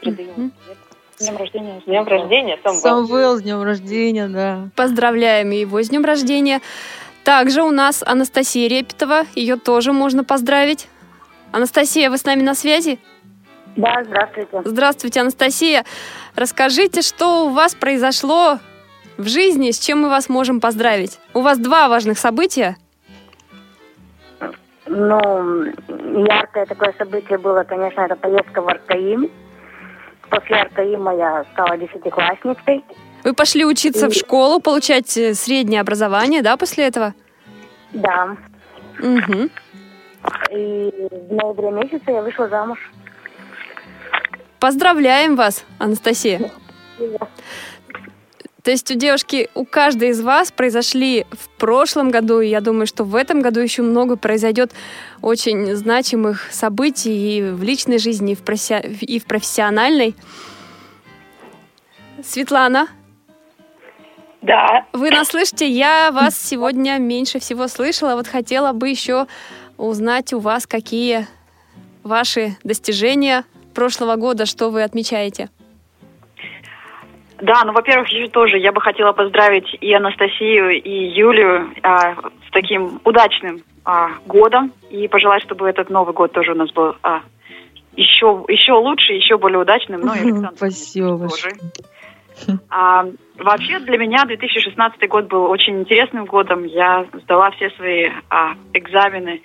передаем 0.00 0.52
С 0.87 0.87
днем 1.18 1.36
рождения. 1.36 1.80
С 1.80 1.84
днем 1.84 2.04
рождения, 2.06 2.58
Самвел. 2.62 2.80
Самвел, 2.80 3.36
с 3.36 3.42
днем 3.42 3.62
рождения, 3.62 4.28
да. 4.28 4.68
Поздравляем 4.76 5.50
его 5.50 5.82
с 5.82 5.88
днем 5.88 6.04
рождения. 6.04 6.60
Также 7.24 7.62
у 7.62 7.70
нас 7.70 8.02
Анастасия 8.06 8.68
Репетова. 8.68 9.24
Ее 9.34 9.56
тоже 9.56 9.92
можно 9.92 10.24
поздравить. 10.24 10.88
Анастасия, 11.52 12.10
вы 12.10 12.18
с 12.18 12.24
нами 12.24 12.42
на 12.42 12.54
связи? 12.54 12.98
Да, 13.76 14.02
здравствуйте. 14.04 14.62
Здравствуйте, 14.64 15.20
Анастасия. 15.20 15.84
Расскажите, 16.34 17.02
что 17.02 17.46
у 17.46 17.50
вас 17.50 17.74
произошло 17.74 18.58
в 19.16 19.28
жизни, 19.28 19.70
с 19.70 19.78
чем 19.78 20.02
мы 20.02 20.08
вас 20.08 20.28
можем 20.28 20.60
поздравить? 20.60 21.18
У 21.34 21.40
вас 21.40 21.58
два 21.58 21.88
важных 21.88 22.18
события. 22.18 22.76
Ну, 24.86 25.64
яркое 26.24 26.66
такое 26.66 26.94
событие 26.98 27.38
было, 27.38 27.62
конечно, 27.64 28.00
это 28.00 28.16
поездка 28.16 28.62
в 28.62 28.68
Аркаим. 28.68 29.30
После 30.30 30.56
Аркаима 30.56 31.14
я 31.14 31.44
стала 31.52 31.76
десятиклассницей. 31.76 32.84
Вы 33.24 33.34
пошли 33.34 33.64
учиться 33.64 34.06
и... 34.06 34.10
в 34.10 34.14
школу, 34.14 34.60
получать 34.60 35.16
э, 35.16 35.34
среднее 35.34 35.80
образование, 35.80 36.42
да, 36.42 36.56
после 36.56 36.86
этого? 36.86 37.14
Да. 37.92 38.36
Угу. 38.98 39.48
И 40.50 41.08
в 41.10 41.32
ноябре 41.32 41.70
месяце 41.70 42.10
я 42.10 42.22
вышла 42.22 42.48
замуж. 42.48 42.78
Поздравляем 44.60 45.36
вас, 45.36 45.64
Анастасия. 45.78 46.50
То 48.68 48.72
есть 48.72 48.90
у 48.90 48.94
девушки, 48.96 49.48
у 49.54 49.64
каждой 49.64 50.10
из 50.10 50.20
вас 50.20 50.52
произошли 50.52 51.24
в 51.30 51.48
прошлом 51.56 52.10
году, 52.10 52.40
и 52.40 52.48
я 52.48 52.60
думаю, 52.60 52.86
что 52.86 53.02
в 53.02 53.14
этом 53.14 53.40
году 53.40 53.60
еще 53.60 53.80
много 53.80 54.16
произойдет 54.16 54.72
очень 55.22 55.74
значимых 55.74 56.52
событий 56.52 57.38
и 57.38 57.42
в 57.50 57.62
личной 57.62 57.96
жизни, 57.96 58.32
и 58.32 58.34
в, 58.34 58.42
профи... 58.42 58.94
и 59.00 59.18
в 59.18 59.24
профессиональной. 59.24 60.14
Светлана? 62.22 62.88
Да. 64.42 64.84
Вы 64.92 65.12
нас 65.12 65.28
слышите? 65.28 65.66
Я 65.66 66.10
вас 66.12 66.38
сегодня 66.38 66.98
меньше 66.98 67.38
всего 67.38 67.68
слышала. 67.68 68.16
Вот 68.16 68.26
хотела 68.26 68.74
бы 68.74 68.90
еще 68.90 69.28
узнать 69.78 70.34
у 70.34 70.40
вас, 70.40 70.66
какие 70.66 71.26
ваши 72.02 72.58
достижения 72.64 73.46
прошлого 73.72 74.16
года, 74.16 74.44
что 74.44 74.68
вы 74.68 74.82
отмечаете? 74.82 75.48
Да, 77.40 77.62
ну, 77.64 77.72
во-первых, 77.72 78.08
еще 78.08 78.28
тоже 78.28 78.58
я 78.58 78.72
бы 78.72 78.80
хотела 78.80 79.12
поздравить 79.12 79.66
и 79.80 79.92
Анастасию, 79.92 80.82
и 80.82 80.90
Юлию 80.90 81.70
а, 81.82 82.14
с 82.14 82.50
таким 82.52 83.00
удачным 83.04 83.62
а, 83.84 84.10
годом 84.26 84.72
и 84.90 85.06
пожелать, 85.08 85.42
чтобы 85.44 85.68
этот 85.68 85.88
Новый 85.88 86.14
год 86.14 86.32
тоже 86.32 86.52
у 86.52 86.56
нас 86.56 86.70
был 86.72 86.96
а, 87.02 87.22
еще, 87.94 88.44
еще 88.48 88.72
лучше, 88.72 89.12
еще 89.12 89.38
более 89.38 89.60
удачным. 89.60 90.00
Ну, 90.00 90.14
и 90.14 90.18
Александр 90.18 90.56
Спасибо 90.56 91.16
большое. 91.16 91.54
А, 92.70 93.04
вообще 93.36 93.80
для 93.80 93.98
меня 93.98 94.24
2016 94.24 95.08
год 95.08 95.26
был 95.26 95.46
очень 95.46 95.80
интересным 95.80 96.24
годом. 96.24 96.62
Я 96.62 97.04
сдала 97.24 97.50
все 97.50 97.68
свои 97.70 98.10
а, 98.30 98.54
экзамены 98.72 99.42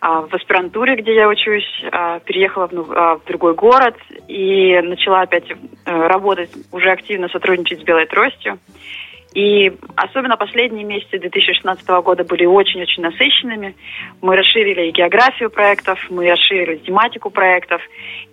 в 0.00 0.34
аспирантуре, 0.34 0.96
где 0.96 1.14
я 1.14 1.28
учусь, 1.28 1.84
а, 1.90 2.20
переехала 2.20 2.68
в, 2.68 2.92
а, 2.92 3.16
в 3.16 3.24
другой 3.24 3.54
город 3.54 3.96
и 4.28 4.80
начала 4.80 5.22
опять 5.22 5.44
а, 5.84 6.08
работать, 6.08 6.50
уже 6.72 6.90
активно 6.90 7.28
сотрудничать 7.28 7.80
с 7.80 7.84
Белой 7.84 8.06
тростью. 8.06 8.58
И 9.34 9.72
особенно 9.94 10.36
последние 10.36 10.84
месяцы 10.84 11.18
2016 11.18 11.86
года 12.02 12.24
были 12.24 12.46
очень-очень 12.46 13.02
насыщенными. 13.02 13.76
Мы 14.22 14.36
расширили 14.36 14.88
и 14.88 14.90
географию 14.90 15.50
проектов, 15.50 15.98
мы 16.08 16.30
расширили 16.30 16.78
тематику 16.78 17.28
проектов, 17.30 17.82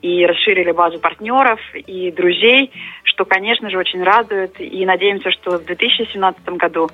и 0.01 0.25
расширили 0.25 0.71
базу 0.71 0.99
партнеров 0.99 1.59
и 1.73 2.11
друзей, 2.11 2.71
что, 3.03 3.25
конечно 3.25 3.69
же, 3.69 3.77
очень 3.77 4.03
радует. 4.03 4.59
И 4.59 4.85
надеемся, 4.85 5.31
что 5.31 5.57
в 5.57 5.65
2017 5.65 6.45
году 6.49 6.89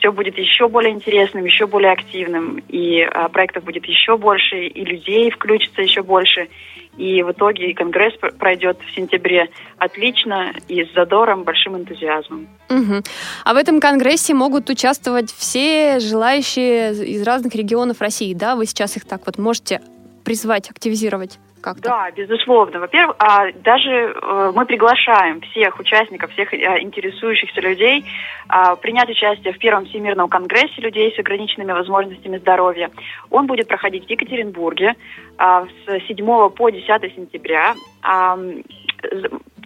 все 0.00 0.10
будет 0.10 0.38
еще 0.38 0.66
более 0.68 0.92
интересным, 0.92 1.44
еще 1.44 1.66
более 1.66 1.92
активным, 1.92 2.62
и 2.68 3.02
а, 3.02 3.28
проектов 3.28 3.64
будет 3.64 3.84
еще 3.84 4.16
больше, 4.16 4.66
и 4.66 4.84
людей 4.84 5.30
включится 5.30 5.82
еще 5.82 6.02
больше. 6.02 6.48
И 6.96 7.22
в 7.22 7.30
итоге 7.30 7.72
конгресс 7.74 8.14
пройдет 8.38 8.78
в 8.84 8.94
сентябре 8.94 9.48
отлично 9.78 10.52
и 10.68 10.84
с 10.84 10.92
задором, 10.92 11.44
большим 11.44 11.76
энтузиазмом. 11.76 12.48
Угу. 12.68 13.02
А 13.44 13.54
в 13.54 13.56
этом 13.56 13.80
конгрессе 13.80 14.34
могут 14.34 14.68
участвовать 14.70 15.30
все 15.30 16.00
желающие 16.00 16.92
из 16.92 17.22
разных 17.22 17.54
регионов 17.54 18.00
России, 18.00 18.34
да? 18.34 18.56
Вы 18.56 18.66
сейчас 18.66 18.96
их 18.96 19.04
так 19.04 19.22
вот 19.26 19.38
можете 19.38 19.80
призвать, 20.24 20.70
активизировать? 20.70 21.38
Как-то? 21.60 21.82
Да, 21.82 22.10
безусловно. 22.10 22.80
Во-первых, 22.80 23.16
а, 23.18 23.52
даже 23.52 23.90
э, 23.90 24.52
мы 24.54 24.66
приглашаем 24.66 25.40
всех 25.40 25.78
участников, 25.78 26.32
всех 26.32 26.52
а, 26.52 26.80
интересующихся 26.80 27.60
людей 27.60 28.04
а, 28.48 28.74
принять 28.76 29.10
участие 29.10 29.52
в 29.52 29.58
первом 29.58 29.86
Всемирном 29.86 30.28
конгрессе 30.28 30.80
людей 30.80 31.14
с 31.14 31.18
ограниченными 31.18 31.72
возможностями 31.72 32.38
здоровья. 32.38 32.90
Он 33.30 33.46
будет 33.46 33.68
проходить 33.68 34.06
в 34.06 34.10
Екатеринбурге 34.10 34.94
с 35.38 36.06
7 36.08 36.50
по 36.50 36.70
10 36.70 37.14
сентября. 37.14 37.74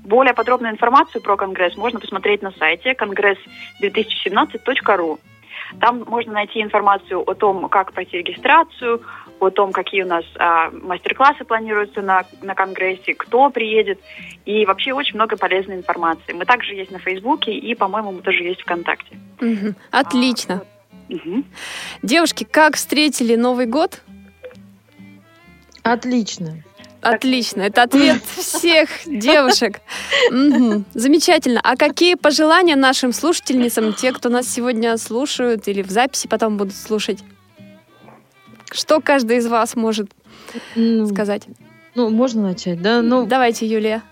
Более 0.04 0.34
подробную 0.34 0.72
информацию 0.72 1.20
про 1.22 1.36
конгресс 1.36 1.76
можно 1.76 1.98
посмотреть 1.98 2.42
на 2.42 2.52
сайте 2.52 2.92
конгресс2017.ру. 2.92 5.18
Там 5.80 6.04
можно 6.06 6.34
найти 6.34 6.62
информацию 6.62 7.20
о 7.20 7.34
том, 7.34 7.68
как 7.68 7.92
пройти 7.92 8.18
регистрацию, 8.18 9.02
о 9.46 9.50
том, 9.50 9.72
какие 9.72 10.02
у 10.02 10.06
нас 10.06 10.24
а, 10.38 10.70
мастер-классы 10.70 11.44
планируются 11.44 12.02
на, 12.02 12.24
на 12.42 12.54
конгрессе, 12.54 13.14
кто 13.14 13.50
приедет, 13.50 14.00
и 14.44 14.64
вообще 14.66 14.92
очень 14.92 15.14
много 15.14 15.36
полезной 15.36 15.76
информации. 15.76 16.32
Мы 16.32 16.44
также 16.44 16.74
есть 16.74 16.90
на 16.90 16.98
Фейсбуке, 16.98 17.52
и, 17.52 17.74
по-моему, 17.74 18.12
мы 18.12 18.22
тоже 18.22 18.42
есть 18.42 18.62
ВКонтакте. 18.62 19.16
Угу. 19.40 19.74
Отлично. 19.90 20.62
А, 21.10 21.14
угу. 21.14 21.44
Девушки, 22.02 22.44
как 22.44 22.76
встретили 22.76 23.36
Новый 23.36 23.66
год? 23.66 24.00
Отлично. 25.82 26.62
Отлично, 27.04 27.62
это 27.62 27.82
ответ 27.82 28.22
всех 28.24 28.88
девушек. 29.04 29.80
Угу. 30.30 30.84
Замечательно. 30.94 31.60
А 31.62 31.76
какие 31.76 32.14
пожелания 32.14 32.76
нашим 32.76 33.12
слушательницам, 33.12 33.92
те, 33.92 34.12
кто 34.12 34.30
нас 34.30 34.48
сегодня 34.48 34.96
слушают 34.96 35.68
или 35.68 35.82
в 35.82 35.90
записи 35.90 36.28
потом 36.28 36.56
будут 36.56 36.74
слушать? 36.74 37.22
Что 38.74 39.00
каждый 39.00 39.37
из 39.37 39.46
вас 39.46 39.76
может 39.76 40.10
ну, 40.74 41.06
сказать? 41.06 41.44
Ну, 41.94 42.10
можно 42.10 42.42
начать, 42.42 42.82
да? 42.82 43.02
Ну, 43.02 43.24
Давайте, 43.24 43.66
Юлия. 43.66 44.02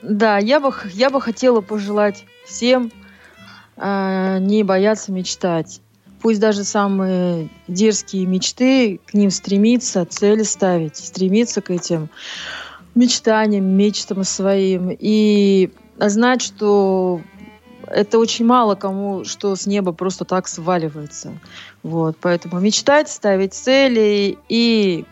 Да, 0.00 0.38
я 0.38 0.60
бы, 0.60 0.72
я 0.92 1.10
бы 1.10 1.20
хотела 1.20 1.60
пожелать 1.60 2.24
всем 2.46 2.92
э, 3.76 4.38
не 4.40 4.62
бояться 4.62 5.10
мечтать. 5.10 5.80
Пусть 6.20 6.38
даже 6.38 6.62
самые 6.62 7.48
дерзкие 7.66 8.26
мечты, 8.26 9.00
к 9.04 9.12
ним 9.12 9.30
стремиться, 9.30 10.04
цели 10.04 10.44
ставить, 10.44 10.96
стремиться 10.96 11.60
к 11.60 11.70
этим 11.70 12.08
мечтаниям, 12.94 13.64
мечтам 13.64 14.22
своим. 14.22 14.96
И 14.96 15.70
знать, 15.98 16.42
что 16.42 17.20
это 17.92 18.18
очень 18.18 18.46
мало 18.46 18.74
кому, 18.74 19.24
что 19.24 19.54
с 19.54 19.66
неба 19.66 19.92
просто 19.92 20.24
так 20.24 20.48
сваливается. 20.48 21.32
Вот, 21.82 22.16
поэтому 22.20 22.60
мечтать, 22.60 23.08
ставить 23.08 23.54
цели 23.54 24.38
и, 24.48 25.04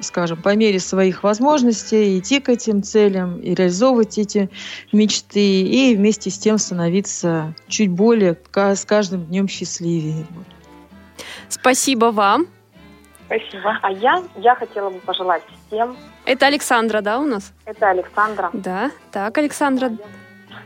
скажем, 0.00 0.40
по 0.40 0.54
мере 0.54 0.80
своих 0.80 1.22
возможностей 1.22 2.18
идти 2.18 2.40
к 2.40 2.48
этим 2.48 2.82
целям 2.82 3.38
и 3.40 3.54
реализовывать 3.54 4.18
эти 4.18 4.50
мечты, 4.92 5.62
и 5.62 5.94
вместе 5.94 6.30
с 6.30 6.38
тем 6.38 6.58
становиться 6.58 7.54
чуть 7.68 7.90
более 7.90 8.36
с 8.54 8.84
каждым 8.84 9.24
днем 9.26 9.48
счастливее. 9.48 10.26
Спасибо 11.48 12.06
вам. 12.06 12.46
Спасибо. 13.26 13.78
А 13.82 13.90
я, 13.90 14.22
я 14.36 14.54
хотела 14.54 14.90
бы 14.90 14.98
пожелать 15.00 15.42
всем... 15.66 15.96
Это 16.26 16.46
Александра, 16.46 17.00
да, 17.00 17.18
у 17.18 17.26
нас? 17.26 17.52
Это 17.64 17.90
Александра. 17.90 18.50
Да, 18.52 18.90
так, 19.10 19.36
Александра. 19.38 19.92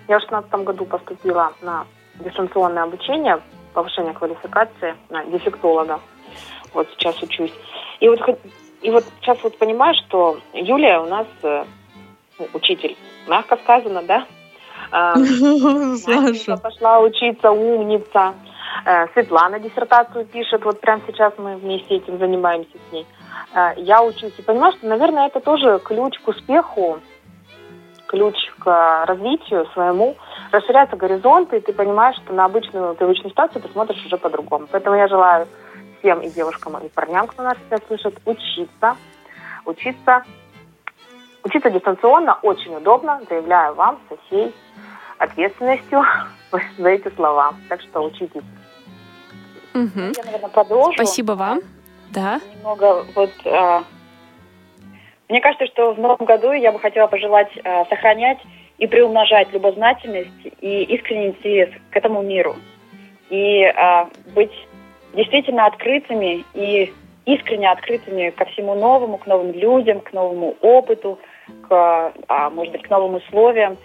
Я 0.08 0.18
в 0.18 0.26
2016 0.26 0.64
году 0.64 0.86
поступила 0.86 1.52
на 1.60 1.86
дистанционное 2.18 2.84
обучение, 2.84 3.40
повышение 3.74 4.14
квалификации 4.14 4.96
на 5.10 5.24
дефектолога. 5.26 6.00
Вот 6.72 6.88
сейчас 6.92 7.22
учусь. 7.22 7.52
И 8.00 8.08
вот, 8.08 8.20
и 8.80 8.90
вот 8.90 9.04
сейчас 9.20 9.42
вот 9.42 9.58
понимаю, 9.58 9.94
что 10.06 10.38
Юлия 10.54 11.00
у 11.00 11.06
нас 11.06 11.26
э, 11.42 11.64
ну, 12.38 12.48
учитель. 12.54 12.96
Мягко 13.26 13.56
сказано, 13.56 14.02
да? 14.02 14.26
А, 14.90 15.14
Саша. 15.96 16.56
Пошла 16.56 17.00
учиться, 17.00 17.50
умница. 17.50 18.34
Э, 18.86 19.08
Светлана 19.12 19.58
диссертацию 19.60 20.24
пишет, 20.24 20.64
вот 20.64 20.80
прямо 20.80 21.02
сейчас 21.06 21.34
мы 21.36 21.56
вместе 21.56 21.96
этим 21.96 22.18
занимаемся 22.18 22.78
с 22.88 22.92
ней. 22.92 23.06
Э, 23.54 23.72
я 23.76 24.02
учусь 24.02 24.38
и 24.38 24.42
понимаю, 24.42 24.72
что, 24.74 24.86
наверное, 24.86 25.26
это 25.26 25.40
тоже 25.40 25.80
ключ 25.84 26.18
к 26.20 26.28
успеху 26.28 27.00
ключ 28.08 28.34
к 28.58 29.04
развитию 29.06 29.66
своему, 29.74 30.16
расширяются 30.50 30.96
горизонты, 30.96 31.58
и 31.58 31.60
ты 31.60 31.72
понимаешь, 31.72 32.16
что 32.16 32.32
на 32.32 32.46
обычную 32.46 32.94
привычную 32.94 33.30
ситуацию 33.30 33.62
ты 33.62 33.68
смотришь 33.68 34.04
уже 34.04 34.16
по-другому. 34.16 34.66
Поэтому 34.70 34.96
я 34.96 35.06
желаю 35.08 35.46
всем 35.98 36.20
и 36.20 36.30
девушкам, 36.30 36.76
и 36.78 36.88
парням, 36.88 37.26
кто 37.26 37.42
нас 37.42 37.56
сейчас 37.66 37.80
слышит, 37.86 38.18
учиться, 38.24 38.96
учиться, 39.64 40.24
учиться 41.44 41.70
дистанционно 41.70 42.38
очень 42.42 42.74
удобно, 42.74 43.20
заявляю 43.28 43.74
вам 43.74 44.00
со 44.08 44.16
всей 44.26 44.54
ответственностью 45.18 46.02
за 46.78 46.88
эти 46.88 47.14
слова. 47.14 47.54
Так 47.68 47.80
что 47.82 48.00
учитесь. 48.00 48.42
Угу. 49.74 50.12
Я, 50.16 50.24
наверное, 50.24 50.48
продолжу. 50.48 50.92
Спасибо 50.94 51.32
вам. 51.32 51.60
Да. 52.10 52.40
Немного 52.56 53.04
вот 53.14 53.30
а, 53.44 53.82
мне 55.28 55.40
кажется, 55.40 55.66
что 55.66 55.92
в 55.92 55.98
новом 55.98 56.24
году 56.24 56.52
я 56.52 56.72
бы 56.72 56.78
хотела 56.78 57.06
пожелать 57.06 57.50
э, 57.62 57.84
сохранять 57.90 58.38
и 58.78 58.86
приумножать 58.86 59.52
любознательность 59.52 60.46
и 60.60 60.84
искренний 60.84 61.28
интерес 61.28 61.70
к 61.90 61.96
этому 61.96 62.22
миру. 62.22 62.56
И 63.30 63.62
э, 63.62 64.06
быть 64.34 64.52
действительно 65.14 65.66
открытыми 65.66 66.44
и 66.54 66.92
искренне 67.26 67.70
открытыми 67.70 68.30
ко 68.30 68.46
всему 68.46 68.74
новому, 68.74 69.18
к 69.18 69.26
новым 69.26 69.52
людям, 69.52 70.00
к 70.00 70.12
новому 70.12 70.56
опыту, 70.62 71.18
к, 71.68 72.12
а, 72.28 72.50
может 72.50 72.72
быть, 72.72 72.82
к 72.82 72.90
новым 72.90 73.16
условиям. 73.16 73.76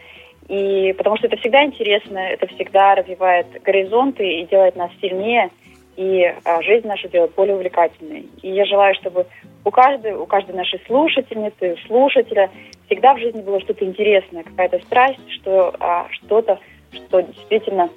И 0.47 0.93
потому 0.97 1.17
что 1.17 1.27
это 1.27 1.37
всегда 1.37 1.63
интересно, 1.63 2.19
это 2.19 2.47
всегда 2.47 2.95
развивает 2.95 3.47
горизонты 3.63 4.39
и 4.39 4.45
делает 4.45 4.75
нас 4.75 4.91
сильнее– 5.01 5.49
и 5.95 6.33
а, 6.43 6.61
жизнь 6.61 6.87
нашу 6.87 7.07
делать 7.09 7.33
более 7.35 7.55
увлекательной. 7.55 8.27
И 8.41 8.49
я 8.51 8.65
желаю, 8.65 8.95
чтобы 8.95 9.25
у 9.65 9.71
каждой, 9.71 10.13
у 10.13 10.25
каждой 10.25 10.55
нашей 10.55 10.81
слушательницы, 10.85 11.77
слушателя 11.87 12.49
всегда 12.87 13.13
в 13.13 13.19
жизни 13.19 13.41
было 13.41 13.59
что-то 13.61 13.85
интересное, 13.85 14.43
какая-то 14.43 14.79
страсть, 14.85 15.19
что 15.29 15.73
а, 15.79 16.07
что-то, 16.11 16.59
что 16.91 17.21
действительно 17.21 17.89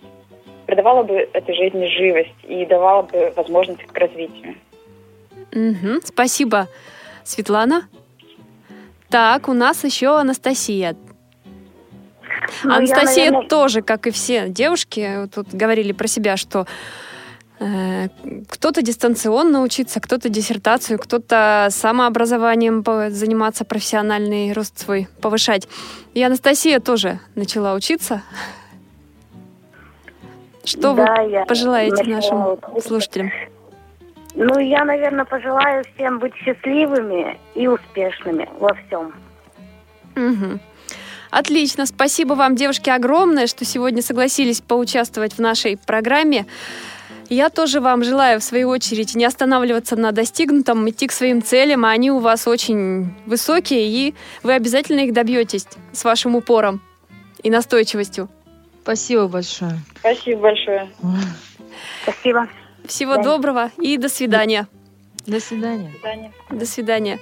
придавало 0.66 1.02
бы 1.02 1.28
этой 1.32 1.54
жизни 1.54 1.86
живость 1.86 2.34
и 2.44 2.64
давало 2.66 3.02
бы 3.02 3.32
возможность 3.36 3.82
к 3.82 3.98
развитию. 3.98 4.54
Угу, 5.52 6.00
спасибо, 6.04 6.68
Светлана. 7.24 7.88
Так, 9.08 9.48
у 9.48 9.52
нас 9.52 9.84
еще 9.84 10.18
Анастасия. 10.18 10.96
Ну, 12.64 12.74
Анастасия 12.74 13.24
я, 13.24 13.30
наверное... 13.30 13.48
тоже, 13.48 13.82
как 13.82 14.06
и 14.06 14.10
все 14.10 14.48
девушки, 14.48 15.28
тут 15.34 15.48
говорили 15.52 15.92
про 15.92 16.06
себя, 16.06 16.36
что 16.36 16.66
кто-то 17.58 18.82
дистанционно 18.82 19.62
учиться, 19.62 20.00
кто-то 20.00 20.28
диссертацию, 20.28 20.98
кто-то 20.98 21.68
самообразованием 21.70 22.84
заниматься, 23.10 23.64
профессиональный 23.64 24.52
рост 24.52 24.78
свой 24.78 25.08
повышать. 25.22 25.66
И 26.12 26.22
Анастасия 26.22 26.80
тоже 26.80 27.18
начала 27.34 27.74
учиться. 27.74 28.22
Что 30.64 30.94
да, 30.94 31.22
вы 31.22 31.46
пожелаете 31.46 32.04
нашим 32.04 32.58
слушателям? 32.82 33.30
Ну, 34.34 34.58
я, 34.58 34.84
наверное, 34.84 35.24
пожелаю 35.24 35.82
всем 35.94 36.18
быть 36.18 36.34
счастливыми 36.34 37.38
и 37.54 37.66
успешными 37.68 38.48
во 38.58 38.74
всем. 38.74 39.14
Угу. 40.14 40.58
Отлично. 41.30 41.86
Спасибо 41.86 42.34
вам, 42.34 42.54
девушки, 42.54 42.90
огромное, 42.90 43.46
что 43.46 43.64
сегодня 43.64 44.02
согласились 44.02 44.60
поучаствовать 44.60 45.34
в 45.34 45.38
нашей 45.38 45.78
программе. 45.78 46.46
Я 47.28 47.50
тоже 47.50 47.80
вам 47.80 48.04
желаю, 48.04 48.40
в 48.40 48.44
свою 48.44 48.68
очередь, 48.68 49.14
не 49.14 49.24
останавливаться 49.24 49.96
на 49.96 50.12
достигнутом, 50.12 50.88
идти 50.88 51.06
к 51.06 51.12
своим 51.12 51.42
целям, 51.42 51.84
а 51.84 51.90
они 51.90 52.10
у 52.10 52.18
вас 52.18 52.46
очень 52.46 53.14
высокие, 53.26 53.88
и 53.88 54.14
вы 54.42 54.52
обязательно 54.52 55.00
их 55.00 55.12
добьетесь 55.12 55.66
с 55.92 56.04
вашим 56.04 56.36
упором 56.36 56.80
и 57.42 57.50
настойчивостью. 57.50 58.28
Спасибо 58.82 59.26
большое. 59.26 59.80
Спасибо 59.98 60.40
большое. 60.40 60.90
Спасибо. 62.02 62.48
Всего 62.86 63.16
да. 63.16 63.22
доброго 63.22 63.70
и 63.78 63.96
до 63.96 64.08
свидания. 64.08 64.68
До 65.26 65.40
свидания. 65.40 65.90
До 65.90 65.98
свидания. 65.98 66.32
До 66.50 66.66
свидания. 66.66 67.18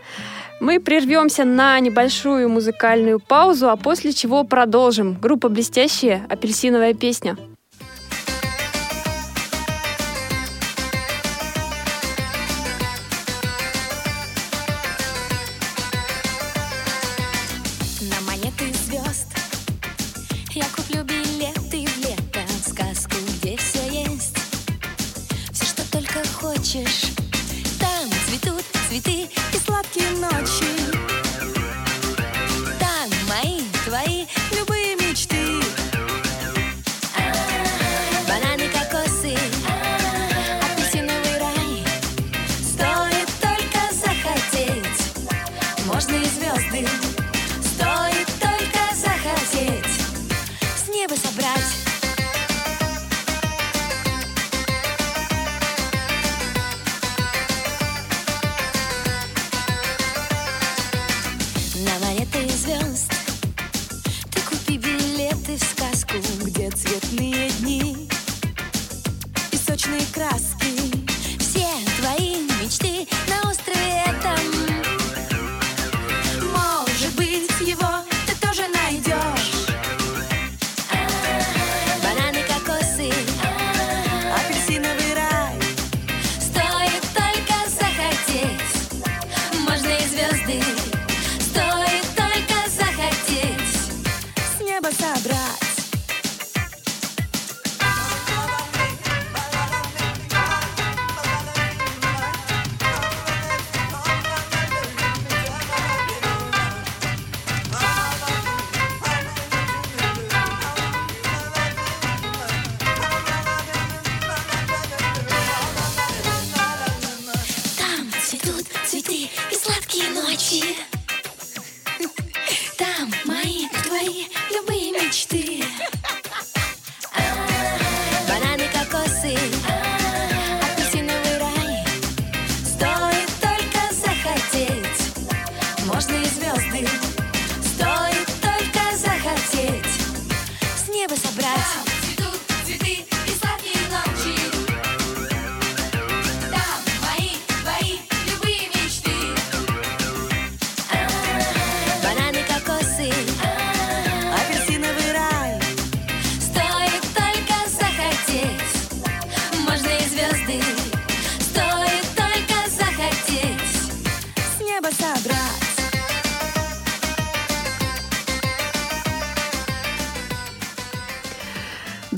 Мы 0.60 0.78
прервемся 0.78 1.44
на 1.44 1.80
небольшую 1.80 2.50
музыкальную 2.50 3.18
паузу, 3.18 3.70
а 3.70 3.76
после 3.76 4.12
чего 4.12 4.44
продолжим. 4.44 5.14
Группа 5.14 5.48
«Блестящие. 5.48 6.26
Апельсиновая 6.28 6.92
песня». 6.92 7.36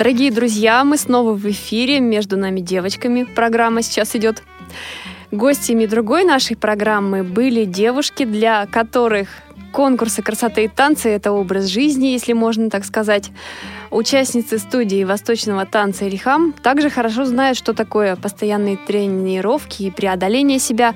Дорогие 0.07 0.31
друзья, 0.31 0.85
мы 0.85 0.99
снова 0.99 1.33
в 1.33 1.45
эфире 1.51 1.99
«Между 1.99 2.37
нами 2.37 2.61
девочками». 2.61 3.25
Программа 3.25 3.83
сейчас 3.83 4.15
идет. 4.15 4.45
Гостями 5.33 5.87
другой 5.87 6.23
нашей 6.23 6.57
программы 6.57 7.25
были 7.25 7.65
девушки, 7.65 8.25
для 8.25 8.67
которых 8.67 9.27
конкурсы 9.73 10.23
красоты 10.23 10.67
и 10.67 10.69
танцы— 10.69 11.09
это 11.11 11.33
образ 11.33 11.65
жизни, 11.65 12.07
если 12.07 12.35
можно 12.35 12.71
так 12.71 12.85
сказать. 12.85 13.33
Участницы 13.91 14.59
студии 14.59 15.03
восточного 15.03 15.67
танца 15.67 16.07
«Рихам» 16.07 16.53
также 16.53 16.89
хорошо 16.89 17.25
знают, 17.25 17.59
что 17.59 17.75
такое 17.75 18.15
постоянные 18.15 18.77
тренировки 18.77 19.83
и 19.83 19.91
преодоление 19.91 20.61
себя. 20.61 20.95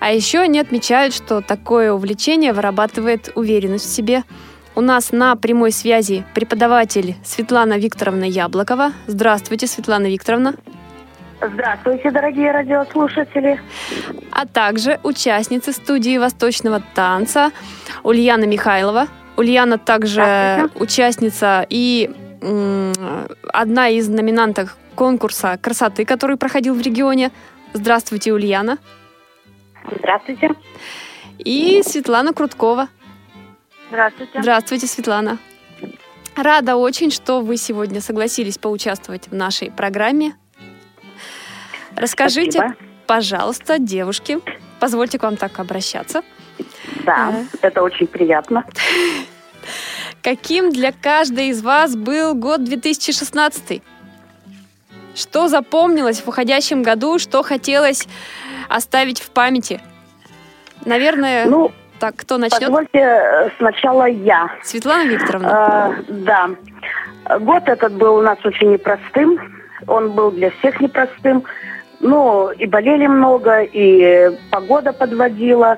А 0.00 0.10
еще 0.10 0.40
они 0.40 0.58
отмечают, 0.58 1.14
что 1.14 1.42
такое 1.42 1.92
увлечение 1.92 2.52
вырабатывает 2.52 3.30
уверенность 3.36 3.86
в 3.86 3.94
себе— 3.94 4.24
у 4.74 4.80
нас 4.80 5.12
на 5.12 5.36
прямой 5.36 5.72
связи 5.72 6.24
преподаватель 6.34 7.16
Светлана 7.24 7.78
Викторовна 7.78 8.24
Яблокова. 8.24 8.92
Здравствуйте, 9.06 9.66
Светлана 9.66 10.06
Викторовна. 10.06 10.54
Здравствуйте, 11.40 12.10
дорогие 12.10 12.52
радиослушатели. 12.52 13.60
А 14.30 14.46
также 14.46 15.00
участница 15.02 15.72
студии 15.72 16.16
восточного 16.16 16.82
танца 16.94 17.50
Ульяна 18.04 18.44
Михайлова. 18.44 19.08
Ульяна 19.36 19.78
также 19.78 20.70
участница 20.76 21.66
и 21.68 22.10
одна 23.52 23.88
из 23.88 24.08
номинанток 24.08 24.76
конкурса 24.94 25.58
красоты, 25.60 26.04
который 26.04 26.36
проходил 26.36 26.74
в 26.74 26.80
регионе. 26.80 27.30
Здравствуйте, 27.72 28.32
Ульяна. 28.32 28.78
Здравствуйте. 29.98 30.50
И 31.38 31.82
Светлана 31.84 32.32
Круткова. 32.32 32.88
Здравствуйте. 33.92 34.40
Здравствуйте, 34.40 34.86
Светлана. 34.86 35.38
Рада 36.34 36.76
очень, 36.76 37.10
что 37.10 37.42
вы 37.42 37.58
сегодня 37.58 38.00
согласились 38.00 38.56
поучаствовать 38.56 39.28
в 39.28 39.34
нашей 39.34 39.70
программе. 39.70 40.34
Расскажите, 41.94 42.52
Спасибо. 42.52 42.76
пожалуйста, 43.06 43.78
девушки, 43.78 44.38
позвольте 44.80 45.18
к 45.18 45.24
вам 45.24 45.36
так 45.36 45.58
обращаться. 45.58 46.22
Да, 47.04 47.34
э. 47.34 47.44
это 47.60 47.82
очень 47.82 48.06
приятно. 48.06 48.64
Каким 50.22 50.72
для 50.72 50.92
каждой 50.92 51.48
из 51.48 51.62
вас 51.62 51.94
был 51.94 52.34
год 52.34 52.64
2016? 52.64 53.82
Что 55.14 55.48
запомнилось 55.48 56.22
в 56.22 56.28
уходящем 56.28 56.82
году, 56.82 57.18
что 57.18 57.42
хотелось 57.42 58.08
оставить 58.70 59.20
в 59.20 59.28
памяти? 59.28 59.82
Наверное, 60.86 61.44
ну, 61.44 61.72
так, 62.02 62.16
кто 62.16 62.36
начнет? 62.36 62.62
Позвольте 62.62 62.98
э, 62.98 63.50
сначала 63.58 64.06
я. 64.06 64.50
Светлана 64.64 65.04
Викторовна. 65.04 65.94
Э, 65.96 66.02
да. 66.08 66.50
Год 67.38 67.68
этот 67.68 67.92
был 67.92 68.16
у 68.16 68.22
нас 68.22 68.38
очень 68.44 68.72
непростым. 68.72 69.38
Он 69.86 70.10
был 70.10 70.32
для 70.32 70.50
всех 70.50 70.80
непростым. 70.80 71.44
Ну, 72.00 72.50
и 72.50 72.66
болели 72.66 73.06
много, 73.06 73.60
и 73.60 74.36
погода 74.50 74.92
подводила, 74.92 75.76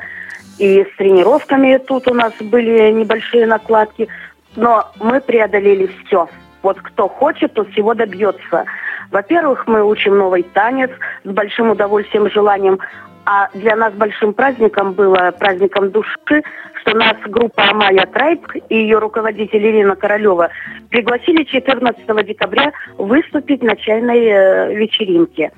и 0.57 0.85
с 0.85 0.97
тренировками 0.97 1.77
тут 1.77 2.09
у 2.09 2.15
нас 2.15 2.33
были 2.41 2.91
небольшие 2.91 3.47
накладки. 3.47 4.09
Но 4.57 4.91
мы 5.01 5.21
преодолели 5.21 5.91
все. 6.07 6.27
Вот 6.63 6.81
кто 6.81 7.07
хочет, 7.07 7.53
тот 7.53 7.71
всего 7.73 7.93
добьется. 7.93 8.65
Во-первых, 9.11 9.67
мы 9.67 9.85
учим 9.85 10.17
новый 10.17 10.43
танец 10.43 10.91
с 11.25 11.29
большим 11.29 11.69
удовольствием 11.69 12.27
и 12.29 12.31
желанием. 12.31 12.79
А 13.27 13.49
для 13.55 13.75
нас 13.77 13.95
большим 13.95 14.35
праздником 14.35 14.93
было 14.93 15.33
праздником 15.39 15.91
души, 15.91 16.43
что 16.81 16.95
нас 16.95 17.17
группа 17.27 17.71
Амая 17.71 18.07
Трайб 18.07 18.47
и 18.69 18.77
ее 18.77 18.99
руководитель 18.99 19.67
Ирина 19.67 19.97
Королева 19.97 20.51
пригласили 20.91 21.45
14 21.45 22.27
декабря 22.27 22.73
выступить 22.99 23.63
на 23.63 23.77
чайной 23.77 24.27
э, 24.27 24.75
вечеринке. 24.75 25.53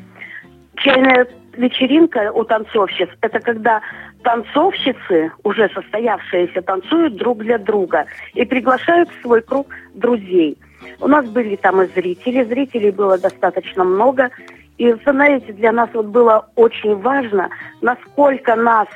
Чайная 0.76 1.26
вечеринка 1.56 2.30
у 2.32 2.44
танцовщиц– 2.44 3.08
это 3.20 3.40
когда 3.40 3.80
танцовщицы, 4.22 5.32
уже 5.42 5.68
состоявшиеся, 5.70 6.62
танцуют 6.62 7.16
друг 7.16 7.38
для 7.38 7.58
друга 7.58 8.06
и 8.34 8.44
приглашают 8.44 9.08
в 9.08 9.22
свой 9.22 9.42
круг 9.42 9.68
друзей. 9.94 10.58
У 11.00 11.08
нас 11.08 11.26
были 11.26 11.56
там 11.56 11.82
и 11.82 11.86
зрители, 11.86 12.44
зрителей 12.44 12.90
было 12.90 13.18
достаточно 13.18 13.84
много. 13.84 14.30
И, 14.78 14.92
знаете, 15.06 15.52
для 15.52 15.72
нас 15.72 15.88
вот 15.94 16.06
было 16.06 16.48
очень 16.54 16.96
важно, 17.00 17.48
насколько 17.80 18.54
нас, 18.56 18.88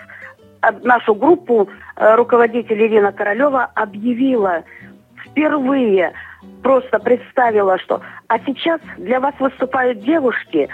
нашу 0.83 1.15
группу 1.15 1.69
э, 1.97 2.15
руководитель 2.17 2.83
Ирина 2.83 3.13
Королева 3.13 3.71
объявила 3.75 4.63
впервые, 5.25 6.13
просто 6.63 6.99
представила, 6.99 7.79
что 7.79 8.03
а 8.29 8.39
сейчас 8.41 8.81
для 8.99 9.21
вас 9.21 9.35
выступают 9.39 10.01
девушки 10.01 10.69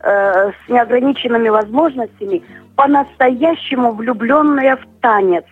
э, 0.00 0.50
с 0.50 0.68
неограниченными 0.68 1.48
возможностями, 1.48 2.42
по-настоящему 2.76 3.92
влюбленные 3.92 4.76
в 4.76 4.86
танец. 5.00 5.44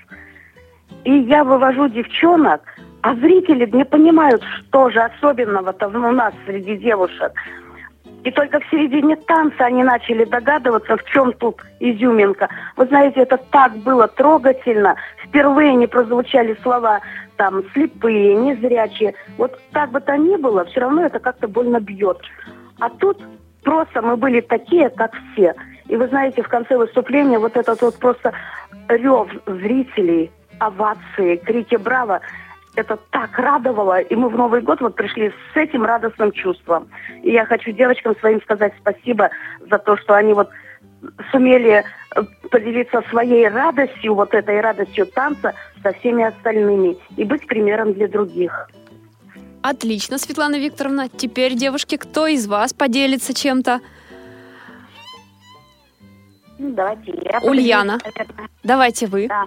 И 1.04 1.12
я 1.12 1.44
вывожу 1.44 1.88
девчонок, 1.88 2.60
а 3.02 3.14
зрители 3.14 3.64
не 3.70 3.84
понимают, 3.84 4.42
что 4.58 4.90
же 4.90 5.00
особенного-то 5.00 5.88
у 5.88 6.12
нас 6.12 6.34
среди 6.44 6.76
девушек. 6.76 7.32
И 8.24 8.30
только 8.30 8.60
в 8.60 8.70
середине 8.70 9.16
танца 9.16 9.64
они 9.64 9.82
начали 9.82 10.24
догадываться, 10.24 10.96
в 10.96 11.04
чем 11.04 11.32
тут 11.32 11.62
изюминка. 11.80 12.48
Вы 12.76 12.86
знаете, 12.86 13.20
это 13.20 13.38
так 13.38 13.76
было 13.78 14.08
трогательно. 14.08 14.96
Впервые 15.24 15.74
не 15.74 15.86
прозвучали 15.86 16.56
слова 16.62 17.00
там 17.36 17.62
слепые, 17.72 18.34
незрячие. 18.34 19.14
Вот 19.38 19.58
как 19.72 19.90
бы 19.90 20.00
то 20.00 20.16
ни 20.16 20.36
было, 20.36 20.66
все 20.66 20.80
равно 20.80 21.06
это 21.06 21.18
как-то 21.18 21.48
больно 21.48 21.80
бьет. 21.80 22.18
А 22.78 22.90
тут 22.90 23.18
просто 23.62 24.02
мы 24.02 24.16
были 24.16 24.40
такие, 24.40 24.90
как 24.90 25.12
все. 25.32 25.54
И 25.88 25.96
вы 25.96 26.06
знаете, 26.08 26.42
в 26.42 26.48
конце 26.48 26.76
выступления 26.76 27.38
вот 27.38 27.56
этот 27.56 27.80
вот 27.80 27.98
просто 27.98 28.32
рев 28.88 29.28
зрителей, 29.46 30.30
овации, 30.58 31.36
крики 31.36 31.76
«Браво!» 31.76 32.20
Это 32.76 32.98
так 33.10 33.38
радовало, 33.38 34.00
и 34.00 34.14
мы 34.14 34.28
в 34.28 34.36
Новый 34.36 34.60
год 34.60 34.80
вот 34.80 34.94
пришли 34.94 35.32
с 35.52 35.56
этим 35.56 35.84
радостным 35.84 36.32
чувством. 36.32 36.88
И 37.22 37.30
я 37.30 37.44
хочу 37.44 37.72
девочкам 37.72 38.16
своим 38.16 38.40
сказать 38.42 38.72
спасибо 38.80 39.30
за 39.68 39.78
то, 39.78 39.96
что 39.96 40.14
они 40.14 40.34
вот 40.34 40.48
сумели 41.32 41.84
э, 42.14 42.22
поделиться 42.50 43.02
своей 43.10 43.48
радостью, 43.48 44.14
вот 44.14 44.34
этой 44.34 44.60
радостью 44.60 45.06
танца 45.06 45.54
со 45.82 45.92
всеми 45.94 46.24
остальными 46.24 46.96
и 47.16 47.24
быть 47.24 47.46
примером 47.46 47.94
для 47.94 48.08
других. 48.08 48.68
Отлично, 49.62 50.18
Светлана 50.18 50.56
Викторовна. 50.58 51.08
Теперь, 51.08 51.54
девушки, 51.54 51.96
кто 51.96 52.26
из 52.26 52.46
вас 52.46 52.72
поделится 52.72 53.34
чем-то? 53.34 53.80
Ну, 56.58 56.72
давайте 56.72 57.12
я. 57.24 57.40
Ульяна. 57.40 57.98
Давайте 58.62 59.06
вы. 59.06 59.28
Да. 59.28 59.44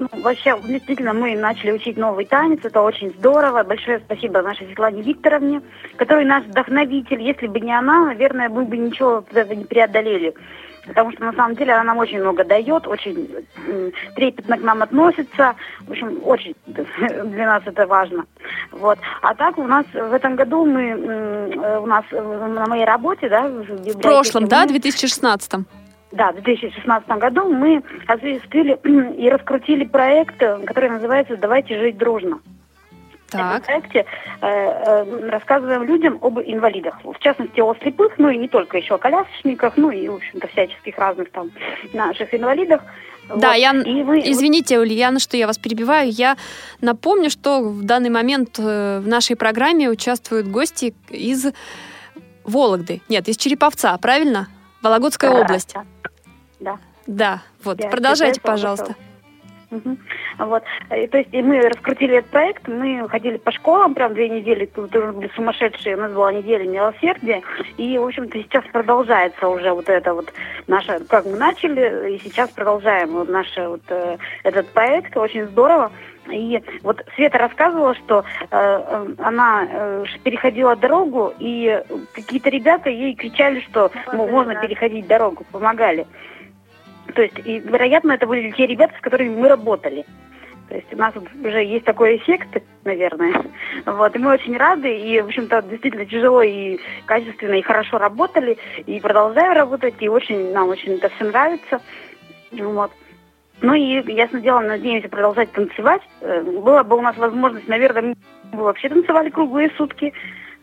Ну, 0.00 0.08
вообще, 0.22 0.58
действительно, 0.66 1.12
мы 1.12 1.36
начали 1.36 1.72
учить 1.72 1.98
новый 1.98 2.24
танец. 2.24 2.60
Это 2.64 2.80
очень 2.80 3.10
здорово. 3.18 3.62
Большое 3.64 3.98
спасибо 3.98 4.40
нашей 4.40 4.66
Светлане 4.66 5.02
Викторовне, 5.02 5.60
которая 5.96 6.24
наш 6.24 6.44
вдохновитель. 6.44 7.20
Если 7.20 7.46
бы 7.48 7.60
не 7.60 7.76
она, 7.76 8.06
наверное, 8.06 8.48
мы 8.48 8.64
бы 8.64 8.78
ничего 8.78 9.22
этого 9.30 9.52
не 9.52 9.64
преодолели. 9.64 10.32
Потому 10.86 11.12
что 11.12 11.24
на 11.26 11.34
самом 11.34 11.54
деле 11.54 11.74
она 11.74 11.84
нам 11.84 11.98
очень 11.98 12.18
много 12.18 12.44
дает, 12.44 12.86
очень 12.86 13.28
трепетно 14.16 14.56
к 14.56 14.62
нам 14.62 14.82
относится. 14.82 15.54
В 15.82 15.90
общем, 15.90 16.18
очень 16.24 16.54
для 16.66 17.46
нас 17.46 17.62
это 17.66 17.86
важно. 17.86 18.24
Вот. 18.72 18.98
А 19.20 19.34
так 19.34 19.58
у 19.58 19.66
нас 19.66 19.84
в 19.92 20.14
этом 20.14 20.34
году 20.34 20.64
мы 20.64 20.94
у 21.78 21.86
нас 21.86 22.06
на 22.10 22.66
моей 22.66 22.86
работе, 22.86 23.28
да, 23.28 23.48
в, 23.48 23.64
в 23.64 24.00
прошлом, 24.00 24.48
да, 24.48 24.64
2016 24.64 25.66
да, 26.12 26.32
в 26.32 26.42
2016 26.42 27.08
году 27.08 27.48
мы 27.48 27.82
осуществили 28.06 28.78
и 29.16 29.28
раскрутили 29.28 29.84
проект, 29.84 30.38
который 30.38 30.90
называется 30.90 31.36
«Давайте 31.36 31.78
жить 31.78 31.98
дружно». 31.98 32.40
Так. 33.30 33.62
В 33.62 33.66
проекте 33.66 34.06
э, 34.40 34.46
э, 34.46 35.28
рассказываем 35.30 35.84
людям 35.84 36.18
об 36.20 36.40
инвалидах, 36.40 36.98
в 37.04 37.18
частности 37.20 37.60
о 37.60 37.74
слепых, 37.76 38.14
ну 38.18 38.28
и 38.28 38.36
не 38.36 38.48
только 38.48 38.78
еще 38.78 38.94
о 38.94 38.98
колясочниках, 38.98 39.76
ну 39.76 39.92
и, 39.92 40.08
в 40.08 40.16
общем-то, 40.16 40.48
всяческих 40.48 40.98
разных 40.98 41.30
там 41.30 41.52
наших 41.92 42.34
инвалидах. 42.34 42.82
Да, 43.28 43.50
вот. 43.50 43.56
я, 43.56 43.70
и 43.70 44.02
вы... 44.02 44.18
извините, 44.18 44.80
Ульяна, 44.80 45.20
что 45.20 45.36
я 45.36 45.46
вас 45.46 45.58
перебиваю. 45.58 46.10
Я 46.10 46.36
напомню, 46.80 47.30
что 47.30 47.62
в 47.62 47.84
данный 47.84 48.10
момент 48.10 48.58
э, 48.58 48.98
в 48.98 49.06
нашей 49.06 49.36
программе 49.36 49.88
участвуют 49.88 50.48
гости 50.48 50.92
из 51.08 51.46
Вологды. 52.42 53.00
Нет, 53.08 53.28
из 53.28 53.36
Череповца, 53.36 53.96
правильно? 53.98 54.48
Вологодская 54.82 55.30
да, 55.30 55.40
область. 55.40 55.74
Да. 55.74 55.84
Да. 56.60 56.78
Да, 57.06 57.42
вот, 57.64 57.80
Я 57.80 57.88
продолжайте, 57.88 58.40
пожалуйста. 58.40 58.94
Угу. 59.70 59.96
Вот. 60.38 60.64
И, 60.96 61.06
то 61.06 61.18
есть 61.18 61.32
и 61.32 61.42
мы 61.42 61.60
раскрутили 61.60 62.16
этот 62.16 62.30
проект, 62.30 62.66
мы 62.66 63.08
ходили 63.08 63.36
по 63.36 63.52
школам, 63.52 63.94
прям 63.94 64.14
две 64.14 64.28
недели, 64.28 64.66
тут 64.66 64.90
были 64.90 65.30
сумасшедшие, 65.34 65.96
у 65.96 66.00
нас 66.00 66.12
была 66.12 66.32
неделя 66.32 66.64
милосердия, 66.68 67.42
и, 67.76 67.96
в 67.96 68.04
общем-то, 68.04 68.36
сейчас 68.38 68.64
продолжается 68.72 69.48
уже 69.48 69.72
вот 69.72 69.88
это 69.88 70.14
вот 70.14 70.32
наше, 70.66 71.00
как 71.08 71.24
мы 71.24 71.36
начали, 71.36 72.16
и 72.16 72.20
сейчас 72.20 72.50
продолжаем 72.50 73.10
вот 73.10 73.28
наш 73.28 73.46
вот 73.56 73.82
э, 73.88 74.18
этот 74.42 74.68
проект, 74.68 75.16
очень 75.16 75.46
здорово. 75.46 75.92
И 76.28 76.62
вот 76.82 77.02
Света 77.14 77.38
рассказывала, 77.38 77.94
что 77.94 78.24
э, 78.42 78.46
э, 78.50 79.14
она 79.18 79.66
э, 79.68 80.04
переходила 80.22 80.76
дорогу, 80.76 81.32
и 81.38 81.82
какие-то 82.14 82.50
ребята 82.50 82.90
ей 82.90 83.14
кричали, 83.14 83.60
что 83.60 83.90
ну, 84.12 84.28
можно 84.28 84.54
переходить 84.54 85.06
дорогу, 85.06 85.44
помогали. 85.50 86.06
То 87.14 87.22
есть, 87.22 87.38
и, 87.44 87.58
вероятно, 87.58 88.12
это 88.12 88.26
были 88.26 88.50
те 88.52 88.66
ребята, 88.66 88.94
с 88.98 89.00
которыми 89.00 89.34
мы 89.34 89.48
работали. 89.48 90.04
То 90.68 90.76
есть 90.76 90.92
у 90.92 90.96
нас 90.96 91.12
уже 91.16 91.64
есть 91.64 91.84
такой 91.84 92.16
эффект, 92.16 92.62
наверное. 92.84 93.34
Вот, 93.86 94.14
и 94.14 94.18
мы 94.18 94.34
очень 94.34 94.56
рады, 94.56 94.96
и, 94.96 95.20
в 95.20 95.26
общем-то, 95.26 95.62
действительно 95.62 96.06
тяжело 96.06 96.42
и 96.42 96.78
качественно, 97.06 97.54
и 97.54 97.62
хорошо 97.62 97.98
работали, 97.98 98.58
и 98.86 99.00
продолжаем 99.00 99.52
работать, 99.52 99.94
и 100.00 100.08
очень, 100.08 100.52
нам 100.52 100.68
очень 100.68 100.94
это 100.94 101.08
все 101.08 101.24
нравится. 101.24 101.80
Вот. 102.52 102.92
Ну 103.62 103.74
и, 103.74 104.12
ясно 104.12 104.40
дело, 104.40 104.60
надеемся 104.60 105.08
продолжать 105.08 105.52
танцевать. 105.52 106.02
Э, 106.20 106.42
была 106.42 106.82
бы 106.82 106.96
у 106.96 107.02
нас 107.02 107.16
возможность, 107.16 107.68
наверное, 107.68 108.14
мы 108.52 108.62
вообще 108.62 108.88
танцевали 108.88 109.30
круглые 109.30 109.70
сутки, 109.76 110.12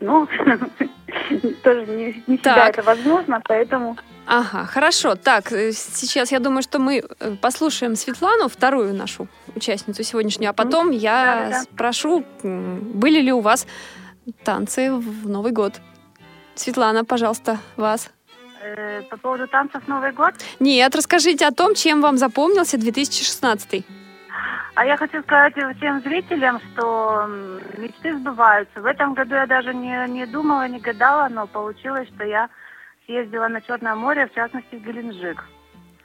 но 0.00 0.26
тоже 1.62 1.86
не, 1.86 2.22
не 2.26 2.36
всегда 2.36 2.68
это 2.68 2.82
возможно, 2.82 3.40
поэтому... 3.44 3.96
Ага, 4.26 4.66
хорошо. 4.66 5.14
Так, 5.14 5.52
э, 5.52 5.72
сейчас 5.72 6.32
я 6.32 6.40
думаю, 6.40 6.62
что 6.62 6.78
мы 6.78 6.98
э, 6.98 7.36
послушаем 7.40 7.94
Светлану, 7.94 8.48
вторую 8.48 8.94
нашу 8.94 9.28
участницу 9.54 10.02
сегодняшнюю, 10.02 10.50
а 10.50 10.52
потом 10.52 10.90
я 10.90 11.24
да, 11.24 11.50
да, 11.50 11.62
спрошу, 11.62 12.24
были 12.42 13.20
ли 13.20 13.32
у 13.32 13.40
вас 13.40 13.66
танцы 14.44 14.92
в 14.92 15.28
Новый 15.28 15.52
год. 15.52 15.80
Светлана, 16.56 17.04
пожалуйста, 17.04 17.58
вас. 17.76 18.10
Э, 18.60 19.02
по 19.02 19.16
поводу 19.16 19.46
танцев 19.46 19.86
Новый 19.86 20.12
год? 20.12 20.34
Нет, 20.60 20.94
расскажите 20.94 21.46
о 21.46 21.52
том, 21.52 21.74
чем 21.74 22.00
вам 22.00 22.18
запомнился 22.18 22.76
2016. 22.78 23.84
А 24.74 24.84
я 24.84 24.96
хочу 24.96 25.22
сказать 25.22 25.54
всем 25.76 26.00
зрителям, 26.02 26.60
что 26.60 27.26
мечты 27.76 28.16
сбываются. 28.16 28.80
В 28.80 28.86
этом 28.86 29.14
году 29.14 29.34
я 29.34 29.46
даже 29.46 29.74
не, 29.74 30.08
не 30.08 30.26
думала, 30.26 30.68
не 30.68 30.78
гадала, 30.78 31.28
но 31.28 31.46
получилось, 31.46 32.08
что 32.14 32.24
я 32.24 32.48
съездила 33.06 33.48
на 33.48 33.60
Черное 33.60 33.94
море, 33.94 34.28
в 34.28 34.34
частности 34.34 34.76
в 34.76 34.84
Геленджик. 34.84 35.44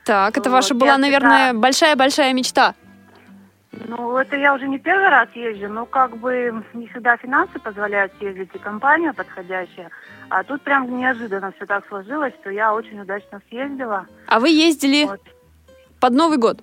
Так, 0.06 0.38
это 0.38 0.50
вот, 0.50 0.56
ваша 0.56 0.74
была, 0.74 0.98
наверное, 0.98 1.54
большая-большая 1.54 2.34
мечта. 2.34 2.76
Ну, 3.88 4.18
это 4.18 4.36
я 4.36 4.54
уже 4.54 4.68
не 4.68 4.78
первый 4.78 5.10
раз 5.10 5.30
езжу, 5.34 5.68
но 5.68 5.86
как 5.86 6.18
бы 6.18 6.64
не 6.74 6.88
всегда 6.88 7.18
финансы 7.18 7.60
позволяют 7.60 8.14
съездить 8.18 8.50
и 8.54 8.60
компания 8.60 9.14
подходящая. 9.14 9.90
А 10.30 10.44
тут 10.44 10.62
прям 10.62 10.98
неожиданно 10.98 11.52
все 11.54 11.66
так 11.66 11.88
сложилось, 11.88 12.34
что 12.42 12.52
я 12.52 12.74
очень 12.74 13.00
удачно 13.00 13.42
съездила. 13.50 14.06
А 14.28 14.40
вы 14.40 14.50
ездили 14.50 15.06
вот. 15.06 15.22
под 16.00 16.14
Новый 16.14 16.38
год? 16.38 16.62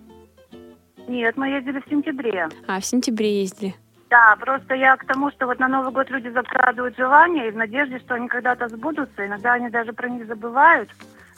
Нет, 1.09 1.37
мы 1.37 1.49
ездили 1.49 1.81
в 1.81 1.89
сентябре. 1.91 2.49
А, 2.69 2.79
в 2.79 2.85
сентябре 2.85 3.41
ездили. 3.41 3.75
Да, 4.09 4.37
просто 4.41 4.75
я 4.75 4.97
к 4.97 5.05
тому, 5.05 5.31
что 5.31 5.47
вот 5.47 5.59
на 5.59 5.69
Новый 5.69 5.93
год 5.93 6.11
люди 6.11 6.29
закрадывают 6.29 6.97
желания 6.97 7.49
и 7.49 7.51
в 7.51 7.57
надежде, 7.57 7.99
что 7.99 8.15
они 8.15 8.29
когда-то 8.29 8.69
сбудутся. 8.69 9.27
Иногда 9.27 9.55
они 9.55 9.69
даже 9.71 9.93
про 9.93 10.09
них 10.09 10.27
забывают, 10.27 10.89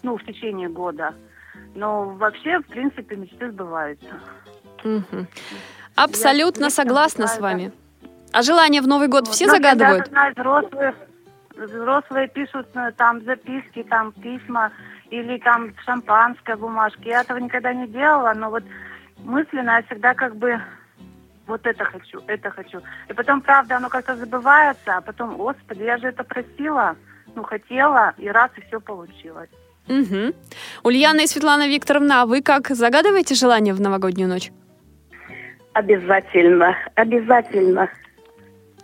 ну, 0.02 0.16
в 0.16 0.24
течение 0.24 0.68
года. 0.68 1.14
Но 1.74 2.10
вообще, 2.10 2.58
в 2.60 2.66
принципе, 2.66 3.16
мечты 3.16 3.50
сбываются. 3.50 4.08
Угу. 4.84 5.26
Абсолютно 5.94 6.70
согласна 6.70 7.26
с 7.26 7.38
вами. 7.38 7.72
А 8.32 8.42
желания 8.42 8.80
в 8.80 8.88
Новый 8.88 9.08
год 9.08 9.28
все 9.28 9.46
загадывают? 9.46 10.08
Знаю, 10.08 10.32
взрослые, 10.34 10.94
взрослые 11.54 12.28
пишут 12.28 12.66
э, 12.74 12.92
там 12.96 13.22
записки, 13.24 13.82
там 13.82 14.12
письма 14.12 14.72
или 15.10 15.38
там 15.38 15.74
шампанское, 15.84 16.56
бумажки. 16.56 17.08
Я 17.08 17.20
этого 17.20 17.36
никогда 17.36 17.74
не 17.74 17.86
делала, 17.86 18.32
но 18.34 18.48
вот 18.48 18.64
мысленно 19.18 19.72
я 19.76 19.82
всегда 19.82 20.14
как 20.14 20.36
бы 20.36 20.58
вот 21.46 21.66
это 21.66 21.84
хочу, 21.84 22.22
это 22.26 22.50
хочу. 22.50 22.80
И 23.08 23.12
потом, 23.12 23.42
правда, 23.42 23.76
оно 23.76 23.88
как-то 23.90 24.16
забывается, 24.16 24.96
а 24.96 25.00
потом, 25.00 25.36
господи, 25.36 25.82
я 25.82 25.98
же 25.98 26.08
это 26.08 26.24
просила, 26.24 26.96
ну, 27.34 27.42
хотела, 27.42 28.14
и 28.16 28.28
раз, 28.28 28.50
и 28.56 28.62
все 28.62 28.80
получилось. 28.80 29.50
Угу. 29.88 30.34
Ульяна 30.84 31.20
и 31.20 31.26
Светлана 31.26 31.68
Викторовна, 31.68 32.22
а 32.22 32.26
вы 32.26 32.40
как 32.40 32.68
загадываете 32.68 33.34
желание 33.34 33.74
в 33.74 33.80
новогоднюю 33.80 34.28
ночь? 34.28 34.52
Обязательно, 35.74 36.76
обязательно. 36.94 37.88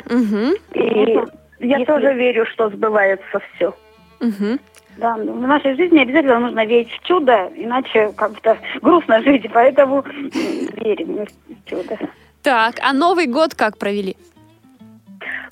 Угу. 0.07 0.57
И 0.75 1.21
я 1.61 1.79
Если... 1.79 1.85
тоже 1.85 2.15
верю, 2.15 2.47
что 2.47 2.71
сбывается 2.71 3.41
все. 3.55 3.75
Угу. 4.21 4.59
Да, 4.97 5.15
в 5.15 5.41
нашей 5.47 5.77
жизни 5.77 6.01
обязательно 6.01 6.41
нужно 6.41 6.65
верить 6.67 6.91
в 6.91 7.07
чудо, 7.07 7.51
иначе 7.55 8.13
как-то 8.17 8.59
грустно 8.83 9.23
жить, 9.23 9.47
поэтому 9.53 10.03
верим 10.03 11.25
в 11.25 11.69
чудо. 11.69 11.97
Так, 12.43 12.77
а 12.83 12.93
Новый 12.93 13.27
год 13.27 13.55
как 13.55 13.79
провели? 13.79 14.17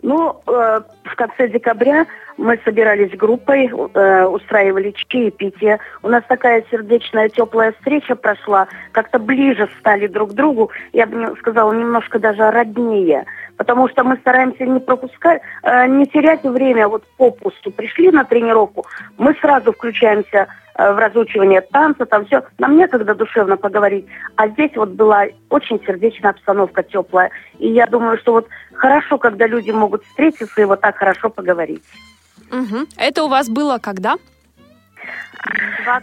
Ну, 0.03 0.41
э, 0.47 0.81
в 1.05 1.17
конце 1.17 1.49
декабря 1.49 2.07
мы 2.37 2.59
собирались 2.65 3.17
группой, 3.17 3.67
э, 3.69 4.25
устраивали 4.27 4.95
чаепитие. 5.09 5.79
У 6.03 6.09
нас 6.09 6.23
такая 6.29 6.65
сердечная, 6.71 7.29
теплая 7.29 7.73
встреча 7.73 8.15
прошла. 8.15 8.69
Как-то 8.93 9.19
ближе 9.19 9.69
стали 9.81 10.07
друг 10.07 10.31
к 10.31 10.35
другу. 10.35 10.71
Я 10.93 11.07
бы 11.07 11.35
сказала, 11.39 11.73
немножко 11.73 12.19
даже 12.19 12.51
роднее. 12.51 13.25
Потому 13.57 13.89
что 13.89 14.05
мы 14.05 14.17
стараемся 14.19 14.65
не 14.65 14.81
пропускать, 14.81 15.41
э, 15.63 15.87
не 15.87 16.07
терять 16.07 16.45
время 16.45 16.89
вот 16.89 17.05
попусту. 17.17 17.71
Пришли 17.71 18.11
на 18.11 18.25
тренировку, 18.25 18.87
мы 19.19 19.35
сразу 19.41 19.73
включаемся 19.73 20.49
э, 20.75 20.93
в 20.93 20.99
разучивание 20.99 21.61
танца, 21.61 22.05
там 22.07 22.27
все. 22.27 22.43
Нам 22.59 22.77
некогда 22.77 23.15
душевно 23.15 23.57
поговорить. 23.57 24.07
А 24.37 24.49
здесь 24.49 24.73
вот 24.77 24.91
была 24.91 25.25
очень 25.49 25.81
сердечная 25.87 26.31
обстановка, 26.31 26.83
теплая. 26.83 27.31
И 27.59 27.69
я 27.69 27.87
думаю, 27.87 28.19
что 28.19 28.33
вот 28.33 28.49
хорошо, 28.75 29.19
когда 29.19 29.47
люди 29.47 29.71
могут 29.71 30.05
встретиться 30.05 30.61
и 30.61 30.65
вот 30.65 30.81
так 30.81 30.97
хорошо 30.97 31.31
поговорить. 31.31 31.83
Угу. 32.51 32.87
Это 32.97 33.25
у 33.25 33.29
вас 33.29 33.49
было 33.49 33.79
когда? 33.79 34.17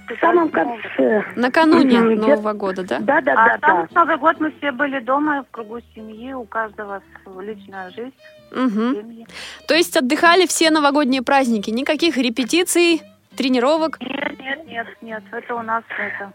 В 0.07 0.19
самом 0.19 0.49
конце. 0.49 1.23
Накануне 1.35 1.99
угу. 1.99 2.27
Нового 2.27 2.53
года, 2.53 2.83
да? 2.83 2.99
Да, 2.99 3.21
да, 3.21 3.35
да. 3.35 3.43
А 3.43 3.57
да, 3.57 3.87
да. 3.91 3.99
Новый 3.99 4.17
год 4.17 4.39
мы 4.39 4.53
все 4.57 4.71
были 4.71 4.99
дома, 4.99 5.43
в 5.43 5.51
кругу 5.51 5.79
семьи, 5.93 6.33
у 6.33 6.45
каждого 6.45 7.01
личная 7.41 7.89
жизнь. 7.91 8.13
Угу. 8.51 9.25
То 9.67 9.73
есть 9.73 9.97
отдыхали 9.97 10.45
все 10.45 10.69
новогодние 10.69 11.21
праздники, 11.21 11.69
никаких 11.69 12.17
репетиций, 12.17 13.01
тренировок? 13.35 13.99
Нет, 13.99 14.39
нет, 14.39 14.67
нет, 14.67 14.87
нет, 15.01 15.23
это 15.31 15.55
у 15.55 15.61
нас 15.61 15.83
это. 15.97 16.31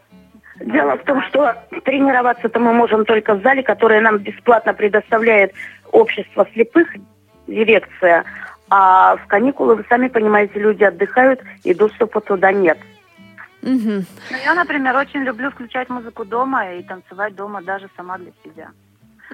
Дело 0.61 0.97
в 0.97 1.05
том, 1.05 1.23
что 1.29 1.55
тренироваться-то 1.85 2.59
мы 2.59 2.73
можем 2.73 3.05
только 3.05 3.35
в 3.35 3.43
зале, 3.43 3.63
которое 3.63 4.01
нам 4.01 4.19
бесплатно 4.19 4.75
предоставляет 4.75 5.53
общество 5.93 6.47
слепых, 6.53 6.89
дирекция. 7.47 8.25
А 8.71 9.17
в 9.17 9.27
каникулы, 9.27 9.77
вы 9.77 9.85
сами 9.89 10.09
понимаете, 10.09 10.59
люди 10.59 10.85
отдыхают, 10.85 11.41
и 11.65 11.75
доступа 11.75 12.21
туда 12.21 12.53
нет. 12.53 12.79
Угу. 13.63 14.05
Ну, 14.31 14.37
я, 14.45 14.55
например, 14.55 14.97
очень 14.97 15.23
люблю 15.23 15.51
включать 15.51 15.89
музыку 15.89 16.25
дома 16.25 16.75
и 16.75 16.83
танцевать 16.83 17.35
дома 17.35 17.63
даже 17.63 17.89
сама 17.97 18.19
для 18.19 18.33
себя. 18.45 18.71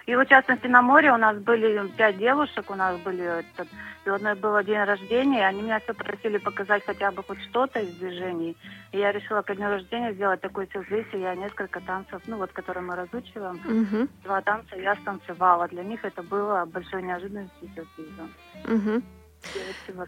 И 0.06 0.14
вот, 0.16 0.26
в 0.26 0.30
частности, 0.30 0.66
на 0.66 0.82
море 0.82 1.12
у 1.12 1.16
нас 1.16 1.36
были 1.38 1.86
пять 1.96 2.18
девушек, 2.18 2.70
у 2.70 2.74
нас 2.74 2.98
были, 3.00 3.22
этот, 3.24 3.68
и 4.04 4.10
у 4.10 4.14
одной 4.14 4.34
было 4.34 4.62
день 4.62 4.82
рождения, 4.82 5.40
и 5.40 5.44
они 5.44 5.62
меня 5.62 5.78
все 5.80 5.94
просили 5.94 6.38
показать 6.38 6.84
хотя 6.84 7.10
бы 7.10 7.22
хоть 7.22 7.40
что-то 7.44 7.80
из 7.80 7.94
движений. 7.94 8.56
И 8.92 8.98
я 8.98 9.12
решила 9.12 9.42
ко 9.42 9.54
дню 9.54 9.68
рождения 9.68 10.12
сделать 10.12 10.40
такой 10.40 10.68
сюрприз, 10.72 11.06
и 11.12 11.18
я 11.18 11.34
несколько 11.34 11.80
танцев, 11.80 12.20
ну 12.26 12.36
вот, 12.36 12.52
которые 12.52 12.84
мы 12.84 12.96
разучиваем, 12.96 13.54
угу. 13.64 14.08
два 14.24 14.42
танца 14.42 14.76
я 14.76 14.94
станцевала. 14.96 15.68
Для 15.68 15.84
них 15.84 16.04
это 16.04 16.22
было 16.22 16.64
большой 16.66 17.02
неожиданностью 17.02 17.68
и 17.68 17.74
сюрпризом. 17.74 18.30
Угу. 18.64 19.02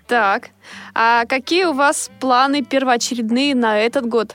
Так, 0.07 0.51
а 0.95 1.25
какие 1.27 1.65
у 1.65 1.73
вас 1.73 2.11
планы 2.21 2.63
первоочередные 2.63 3.55
на 3.55 3.79
этот 3.79 4.07
год? 4.07 4.35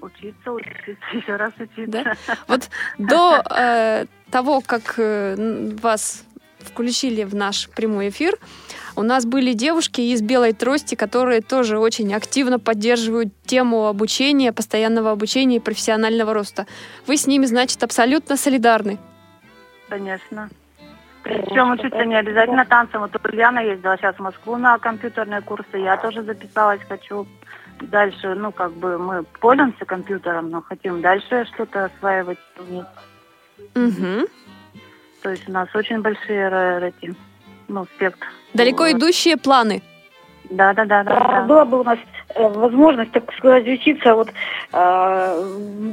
Учиться, 0.00 0.52
учиться, 0.52 0.90
еще 1.12 1.36
раз 1.36 1.52
учиться. 1.58 1.86
Да? 1.86 2.16
Вот 2.46 2.68
до 2.98 3.42
э, 3.50 4.06
того, 4.30 4.60
как 4.60 4.94
э, 4.98 5.74
вас 5.80 6.24
включили 6.58 7.24
в 7.24 7.34
наш 7.34 7.68
прямой 7.70 8.08
эфир, 8.08 8.38
у 8.96 9.02
нас 9.02 9.26
были 9.26 9.52
девушки 9.54 10.00
из 10.00 10.22
белой 10.22 10.52
трости, 10.52 10.94
которые 10.94 11.40
тоже 11.40 11.78
очень 11.78 12.14
активно 12.14 12.58
поддерживают 12.58 13.32
тему 13.44 13.86
обучения, 13.86 14.52
постоянного 14.52 15.10
обучения 15.10 15.56
и 15.56 15.60
профессионального 15.60 16.32
роста. 16.32 16.66
Вы 17.06 17.16
с 17.16 17.26
ними, 17.26 17.46
значит, 17.46 17.82
абсолютно 17.82 18.36
солидарны. 18.36 18.98
Конечно. 19.88 20.48
Причем 21.24 21.70
учиться 21.70 22.04
не 22.04 22.16
обязательно 22.16 22.66
танцам. 22.66 23.00
Вот 23.00 23.16
Ульяна 23.24 23.60
ездила 23.60 23.96
сейчас 23.96 24.14
в 24.16 24.20
Москву 24.20 24.56
на 24.56 24.78
компьютерные 24.78 25.40
курсы. 25.40 25.78
Я 25.78 25.96
тоже 25.96 26.22
записалась, 26.22 26.80
хочу 26.86 27.26
дальше, 27.80 28.34
ну, 28.34 28.52
как 28.52 28.72
бы 28.72 28.98
мы 28.98 29.24
пользуемся 29.40 29.86
компьютером, 29.86 30.50
но 30.50 30.60
хотим 30.60 31.00
дальше 31.00 31.46
что-то 31.54 31.86
осваивать. 31.86 32.38
Угу. 33.74 34.28
То 35.22 35.30
есть 35.30 35.48
у 35.48 35.52
нас 35.52 35.74
очень 35.74 36.02
большие 36.02 36.92
эти, 36.92 37.14
ну, 37.68 37.86
спектр. 37.86 38.26
Далеко 38.52 38.90
идущие 38.90 39.38
планы. 39.38 39.82
Да, 40.50 40.74
да, 40.74 40.84
да, 40.84 41.02
да. 41.04 41.18
да. 41.18 41.42
Была 41.44 41.64
бы 41.64 41.80
у 41.80 41.84
нас 41.84 41.98
возможность, 42.34 43.12
так 43.12 43.32
сказать, 43.34 43.66
учиться 43.66 44.14
вот, 44.14 44.28
э, 44.72 45.42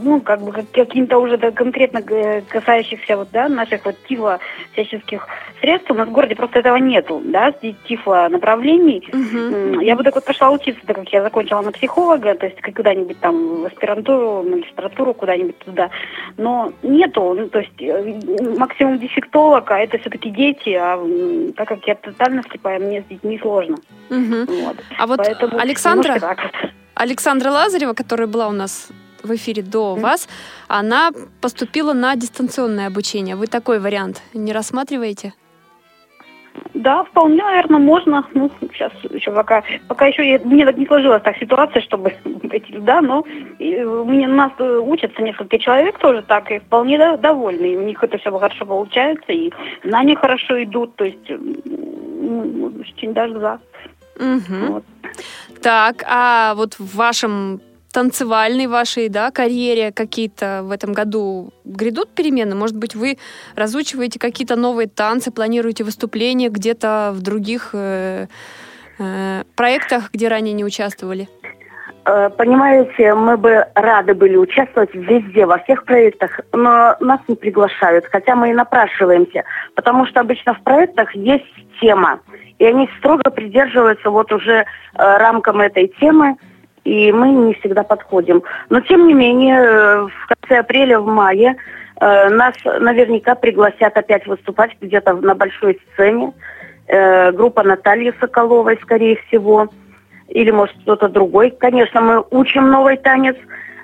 ну, 0.04 0.22
как 0.22 0.42
бы 0.42 0.52
каким-то 0.52 1.20
уже 1.20 1.38
да, 1.38 1.52
конкретно 1.52 2.02
касающихся 2.02 3.18
вот, 3.18 3.30
да, 3.32 3.48
наших 3.48 3.86
вот 3.86 3.96
тифло 4.08 4.40
всяческих 4.74 5.28
средств. 5.60 5.92
У 5.92 5.94
нас 5.94 6.08
в 6.08 6.12
городе 6.12 6.36
просто 6.36 6.60
этого 6.60 6.78
нету, 6.78 7.22
да, 7.26 7.54
тифло 7.88 8.28
направлений. 8.30 9.08
Угу. 9.12 9.82
Я 9.82 9.96
бы 9.96 10.04
так 10.04 10.16
вот 10.16 10.26
пошла 10.26 10.52
учиться, 10.52 10.82
так 10.86 10.96
как 10.96 11.10
я 11.10 11.22
закончила 11.22 11.62
на 11.62 11.72
психолога, 11.72 12.36
то 12.36 12.46
есть 12.46 12.62
куда-нибудь 12.62 13.20
там 13.20 13.62
в 13.62 13.66
аспирантуру, 13.66 14.44
магистратуру, 14.44 15.14
куда-нибудь 15.14 15.58
туда. 15.60 15.90
Но 16.38 16.74
нету, 16.82 17.34
ну, 17.38 17.50
то 17.50 17.60
есть 17.60 17.82
э, 17.82 18.20
максимум 18.58 19.00
дефектолог, 19.00 19.70
а 19.72 19.80
это 19.80 19.98
все-таки 20.00 20.30
дети, 20.30 20.72
а 20.72 21.00
так 21.56 21.68
как 21.68 21.86
я 21.88 21.96
тотально 21.96 22.44
слепая, 22.50 22.80
мне 22.80 23.02
с 23.02 23.06
детьми 23.06 23.40
сложно. 23.40 23.78
Угу. 24.10 24.46
Вот. 24.48 24.78
А 24.98 25.08
вот 25.08 25.18
Поэтому 25.18 25.58
Александра, 25.60 26.20
Александра 26.94 27.50
Лазарева, 27.50 27.94
которая 27.94 28.28
была 28.28 28.48
у 28.48 28.52
нас 28.52 28.90
в 29.24 29.36
эфире 29.36 29.64
до 29.64 29.96
вас, 29.96 30.28
она 30.68 31.12
поступила 31.42 31.94
на 31.94 32.16
дистанционное 32.16 32.88
обучение. 32.88 33.36
Вы 33.36 33.48
такой 33.48 33.80
вариант 33.80 34.22
не 34.34 34.54
рассматриваете? 34.54 35.34
Да, 36.74 37.04
вполне, 37.04 37.44
наверное, 37.44 37.80
можно. 37.80 38.26
Ну, 38.34 38.50
сейчас 38.60 38.92
еще 39.10 39.32
пока, 39.32 39.64
пока 39.88 40.08
еще 40.08 40.40
мне 40.44 40.66
так 40.66 40.78
не 40.78 40.86
сложилась 40.86 41.22
так 41.24 41.38
ситуация, 41.38 41.82
чтобы 41.82 42.14
пойти 42.50 42.74
туда, 42.74 43.02
но 43.02 43.24
и, 43.60 43.82
у, 43.84 44.04
меня, 44.06 44.28
у 44.28 44.34
нас 44.34 44.52
учатся 44.60 45.22
несколько 45.22 45.58
человек 45.60 45.98
тоже 46.00 46.24
так, 46.24 46.52
и 46.52 46.60
вполне 46.60 46.98
да, 46.98 47.18
довольны. 47.18 47.74
И 47.74 47.78
у 47.78 47.82
них 47.82 48.04
это 48.04 48.18
все 48.18 48.38
хорошо 48.38 48.66
получается, 48.66 49.32
и 49.32 49.52
знания 49.84 50.16
хорошо 50.16 50.62
идут, 50.64 50.96
то 50.96 51.06
есть 51.06 51.30
очень 51.30 53.14
даже 53.14 53.40
за. 53.40 53.60
Угу. 54.22 54.74
Вот. 54.74 54.84
Так, 55.62 56.04
а 56.08 56.54
вот 56.56 56.76
в 56.76 56.96
вашем 56.96 57.62
танцевальной 57.92 58.68
вашей 58.68 59.10
да, 59.10 59.32
карьере 59.32 59.92
какие-то 59.92 60.62
в 60.64 60.72
этом 60.72 60.94
году 60.94 61.52
грядут 61.66 62.10
перемены? 62.10 62.56
Может 62.56 62.78
быть, 62.78 62.96
вы 62.96 63.18
разучиваете 63.56 64.20
какие-то 64.20 64.56
новые 64.56 64.88
танцы, 64.88 65.32
планируете 65.32 65.84
выступления 65.84 66.50
где-то 66.50 67.12
в 67.14 67.22
других 67.22 67.72
э, 67.74 68.28
э, 68.98 69.44
проектах, 69.56 70.10
где 70.14 70.30
ранее 70.30 70.54
не 70.54 70.64
участвовали? 70.64 71.28
Э, 72.04 72.30
понимаете, 72.36 73.14
мы 73.14 73.38
бы 73.38 73.66
рады 73.76 74.16
были 74.16 74.36
участвовать 74.36 74.94
везде, 74.94 75.46
во 75.46 75.60
всех 75.60 75.84
проектах, 75.84 76.40
но 76.52 76.96
нас 77.00 77.20
не 77.28 77.36
приглашают, 77.36 78.06
хотя 78.12 78.36
мы 78.36 78.50
и 78.50 78.54
напрашиваемся, 78.54 79.44
потому 79.76 80.08
что 80.08 80.22
обычно 80.22 80.56
в 80.56 80.62
проектах 80.62 81.14
есть 81.14 81.46
тема, 81.80 82.20
и 82.58 82.66
они 82.66 82.90
строго 82.98 83.30
придерживаются 83.30 84.10
вот 84.10 84.32
уже 84.32 84.60
э, 84.62 84.66
рамкам 84.96 85.62
этой 85.62 85.90
темы, 86.00 86.38
и 86.86 87.12
мы 87.12 87.30
не 87.30 87.54
всегда 87.56 87.84
подходим. 87.84 88.42
Но 88.70 88.80
тем 88.82 89.08
не 89.08 89.14
менее, 89.14 89.60
э, 89.60 90.08
в 90.08 90.28
конце 90.28 90.60
апреля, 90.60 91.00
в 91.00 91.06
мае 91.06 91.56
э, 92.00 92.30
нас 92.30 92.56
наверняка 92.80 93.36
пригласят 93.36 93.96
опять 93.96 94.26
выступать 94.26 94.72
где-то 94.82 95.14
на 95.14 95.36
большой 95.36 95.80
сцене. 95.94 96.34
Группа 97.34 97.64
Натальи 97.64 98.14
Соколовой, 98.20 98.78
скорее 98.82 99.16
всего 99.28 99.70
или, 100.32 100.52
может, 100.52 100.76
кто-то 100.82 101.10
другой. 101.10 101.52
Конечно, 101.52 102.02
мы 102.02 102.24
учим 102.32 102.70
новый 102.70 102.98
танец, 102.98 103.36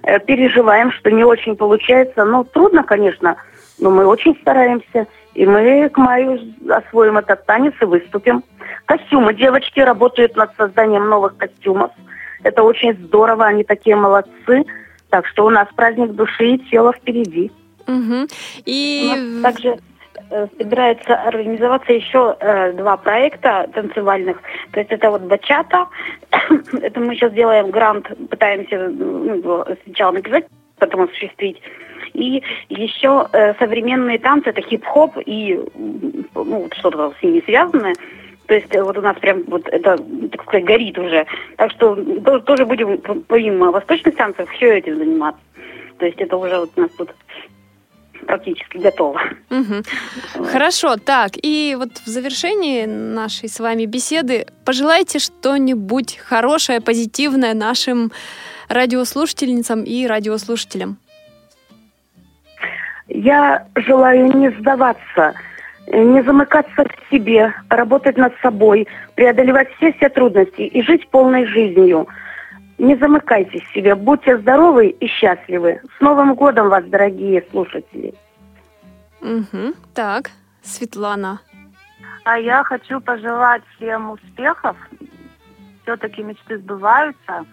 э, 0.03 0.19
переживаем, 0.19 0.91
что 0.91 1.11
не 1.11 1.23
очень 1.23 1.55
получается. 1.55 2.25
Ну, 2.25 2.43
трудно, 2.43 2.83
конечно, 2.83 3.35
но 3.79 3.91
мы 3.91 4.05
очень 4.05 4.35
стараемся. 4.41 5.07
И 5.33 5.45
мы 5.45 5.89
к 5.89 5.97
маю 5.97 6.39
освоим 6.69 7.17
этот 7.17 7.45
танец 7.45 7.73
и 7.81 7.85
выступим. 7.85 8.43
Костюмы. 8.85 9.33
Девочки 9.33 9.79
работают 9.81 10.35
над 10.35 10.55
созданием 10.57 11.07
новых 11.09 11.37
костюмов. 11.37 11.91
Это 12.43 12.63
очень 12.63 12.93
здорово, 12.93 13.45
они 13.45 13.63
такие 13.63 13.95
молодцы. 13.95 14.63
Так 15.09 15.27
что 15.27 15.45
у 15.45 15.49
нас 15.49 15.67
праздник 15.75 16.11
души 16.13 16.55
и 16.55 16.57
тела 16.69 16.93
впереди. 16.93 17.51
Угу. 17.87 18.27
И 18.65 19.41
также 19.43 19.69
Э, 19.69 19.86
собирается 20.29 21.15
организоваться 21.15 21.93
еще 21.93 22.35
э, 22.39 22.73
два 22.73 22.97
проекта 22.97 23.69
танцевальных. 23.73 24.41
То 24.71 24.79
есть 24.79 24.91
это 24.91 25.09
вот 25.09 25.21
бачата. 25.21 25.87
это 26.81 26.99
мы 26.99 27.15
сейчас 27.15 27.33
делаем 27.33 27.69
грант, 27.71 28.11
пытаемся 28.29 28.89
ну, 28.89 29.65
сначала 29.85 30.11
написать, 30.11 30.45
потом 30.77 31.01
осуществить. 31.01 31.61
И 32.13 32.43
еще 32.69 33.27
э, 33.31 33.53
современные 33.55 34.19
танцы, 34.19 34.49
это 34.49 34.61
хип-хоп 34.61 35.17
и 35.25 35.59
ну, 36.33 36.69
что-то 36.77 37.13
с 37.19 37.23
ними 37.23 37.41
связанное. 37.45 37.95
То 38.47 38.55
есть 38.55 38.73
э, 38.73 38.81
вот 38.81 38.97
у 38.97 39.01
нас 39.01 39.17
прям 39.19 39.43
вот 39.47 39.67
это, 39.67 39.97
так 40.31 40.43
сказать, 40.43 40.65
горит 40.65 40.97
уже. 40.97 41.25
Так 41.57 41.71
что 41.71 41.95
тоже 42.41 42.65
будем 42.65 42.97
помимо 43.27 43.71
восточных 43.71 44.15
танцев 44.15 44.49
все 44.51 44.77
этим 44.77 44.97
заниматься. 44.97 45.41
То 45.99 46.05
есть 46.05 46.19
это 46.19 46.37
уже 46.37 46.59
вот 46.59 46.71
у 46.75 46.81
нас 46.81 46.91
тут 46.91 47.13
практически 48.27 48.77
готова. 48.77 49.19
Угу. 49.49 50.45
Хорошо, 50.51 50.97
так, 50.97 51.31
и 51.41 51.75
вот 51.77 51.89
в 52.05 52.07
завершении 52.07 52.85
нашей 52.85 53.49
с 53.49 53.59
вами 53.59 53.85
беседы 53.85 54.45
пожелайте 54.65 55.17
что-нибудь 55.17 56.17
хорошее, 56.17 56.81
позитивное 56.81 57.55
нашим 57.55 58.11
радиослушательницам 58.69 59.83
и 59.83 60.05
радиослушателям. 60.05 60.97
Я 63.07 63.65
желаю 63.75 64.37
не 64.37 64.51
сдаваться, 64.51 65.33
не 65.87 66.21
замыкаться 66.23 66.83
в 66.83 67.09
себе, 67.11 67.53
работать 67.69 68.17
над 68.17 68.33
собой, 68.41 68.87
преодолевать 69.15 69.69
все-все 69.77 70.09
трудности 70.09 70.61
и 70.61 70.81
жить 70.81 71.07
полной 71.07 71.45
жизнью. 71.45 72.07
Не 72.77 72.95
замыкайтесь 72.95 73.63
в 73.63 73.73
себе, 73.73 73.95
будьте 73.95 74.37
здоровы 74.37 74.89
и 74.89 75.07
счастливы. 75.07 75.81
С 75.97 76.01
Новым 76.01 76.35
годом 76.35 76.69
вас, 76.69 76.85
дорогие 76.85 77.43
слушатели! 77.49 78.13
Угу. 79.21 79.73
Так, 79.95 80.29
Светлана. 80.61 81.41
А 82.23 82.37
я 82.37 82.63
хочу 82.63 83.01
пожелать 83.01 83.63
всем 83.75 84.11
успехов. 84.11 84.77
Все-таки 85.83 86.21
мечты 86.21 86.59
сбываются. 86.59 87.45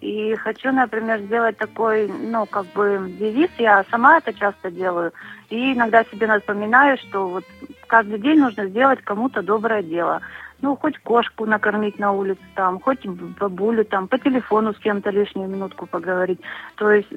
И 0.00 0.34
хочу, 0.36 0.72
например, 0.72 1.20
сделать 1.20 1.58
такой, 1.58 2.08
ну, 2.08 2.46
как 2.46 2.64
бы 2.68 3.12
девиз. 3.18 3.50
Я 3.58 3.84
сама 3.90 4.16
это 4.16 4.32
часто 4.32 4.70
делаю. 4.70 5.12
И 5.50 5.74
иногда 5.74 6.04
себе 6.04 6.26
напоминаю, 6.26 6.96
что 6.96 7.28
вот 7.28 7.44
каждый 7.86 8.18
день 8.18 8.38
нужно 8.38 8.66
сделать 8.66 9.02
кому-то 9.02 9.42
доброе 9.42 9.82
дело 9.82 10.22
ну, 10.62 10.76
хоть 10.76 10.98
кошку 10.98 11.46
накормить 11.46 11.98
на 11.98 12.12
улице, 12.12 12.40
там, 12.54 12.80
хоть 12.80 13.06
бабулю, 13.06 13.84
там, 13.84 14.08
по 14.08 14.18
телефону 14.18 14.74
с 14.74 14.78
кем-то 14.78 15.10
лишнюю 15.10 15.48
минутку 15.48 15.86
поговорить. 15.86 16.40
То 16.76 16.90
есть 16.90 17.10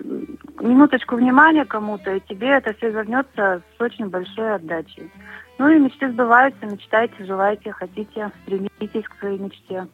минуточку 0.60 1.16
внимания 1.16 1.66
кому-то, 1.66 2.16
и 2.16 2.22
тебе 2.22 2.50
это 2.50 2.74
все 2.76 2.89
вернется 2.89 3.62
с 3.78 3.82
очень 3.82 4.08
большой 4.08 4.56
отдачей. 4.56 5.12
Ну 5.58 5.70
и 5.70 5.80
мечты 5.80 6.10
сбываются, 6.10 6.66
мечтайте, 6.66 7.26
желайте, 7.26 7.72
хотите, 7.72 8.32
стремитесь 8.44 9.08
к 9.08 9.20
своей 9.20 9.39
мечте. 9.39 9.88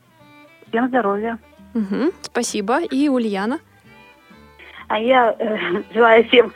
Всем 0.68 0.88
здоровья. 0.88 1.38
Угу, 1.74 2.12
спасибо. 2.22 2.82
И 2.84 3.10
Ульяна? 3.10 3.60
А 4.88 5.00
я 5.00 5.36
э, 5.38 5.58
желаю 5.94 6.24
всем 6.26 6.52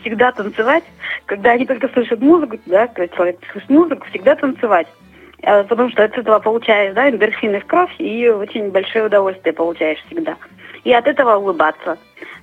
всегда 0.00 0.32
танцевать. 0.32 0.84
Когда 1.26 1.52
они 1.52 1.66
только 1.66 1.88
слышат 1.88 2.20
музыку, 2.20 2.58
да, 2.66 2.86
когда 2.88 3.14
человек 3.14 3.38
слышит 3.52 3.70
музыку, 3.70 4.06
всегда 4.10 4.34
танцевать. 4.34 4.88
Э, 5.42 5.64
потому 5.64 5.90
что 5.90 6.04
от 6.04 6.16
этого 6.16 6.38
получаешь, 6.38 6.94
да, 6.94 7.08
эндорфины 7.08 7.60
в 7.60 7.66
кровь, 7.66 7.94
и 7.98 8.28
очень 8.28 8.70
большое 8.70 9.06
удовольствие 9.06 9.52
получаешь 9.52 9.98
всегда. 10.06 10.36
И 10.84 10.92
от 10.92 11.06
этого 11.06 11.36
улыбаться. 11.36 11.98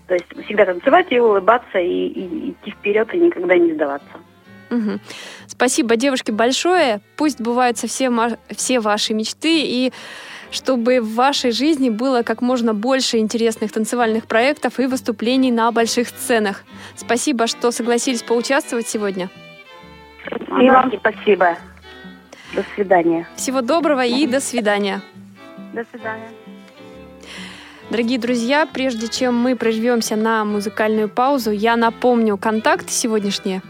То 0.08 0.14
есть 0.14 0.26
всегда 0.46 0.66
танцевать 0.66 1.08
и 1.10 1.20
улыбаться, 1.20 1.80
и, 1.80 2.08
и 2.08 2.52
идти 2.52 2.72
вперед, 2.72 3.14
и 3.14 3.20
никогда 3.20 3.58
не 3.58 3.74
сдаваться. 3.74 4.08
Угу. 4.70 5.00
Спасибо, 5.48 5.96
девушки, 5.96 6.32
большое. 6.32 7.00
Пусть 7.18 7.42
бываются 7.42 7.88
все, 7.88 8.12
все 8.50 8.80
ваши 8.80 9.14
мечты, 9.14 9.62
и 9.64 9.92
чтобы 10.52 11.02
в 11.02 11.16
вашей 11.16 11.52
жизни 11.52 11.90
было 11.90 12.22
как 12.22 12.42
можно 12.42 12.74
больше 12.74 13.18
интересных 13.18 13.72
танцевальных 13.72 14.28
проектов 14.28 14.80
и 14.80 14.86
выступлений 14.86 15.52
на 15.52 15.72
больших 15.72 16.08
сценах. 16.08 16.64
Спасибо, 16.96 17.48
что 17.48 17.72
согласились 17.72 18.24
поучаствовать 18.24 18.88
сегодня. 18.88 19.30
И 20.62 20.70
вам 20.70 20.92
спасибо. 20.98 21.58
До 22.56 22.64
свидания. 22.74 23.28
Всего 23.36 23.62
доброго 23.62 24.06
и 24.06 24.26
до 24.28 24.40
свидания. 24.40 25.02
До 25.74 25.84
свидания. 25.92 26.30
Дорогие 27.90 28.18
друзья, 28.18 28.66
прежде 28.66 29.10
чем 29.10 29.36
мы 29.36 29.56
прервемся 29.56 30.16
на 30.16 30.46
музыкальную 30.46 31.10
паузу, 31.10 31.52
я 31.52 31.76
напомню 31.76 32.38
контакты 32.38 32.92
сегодняшние. 32.92 33.62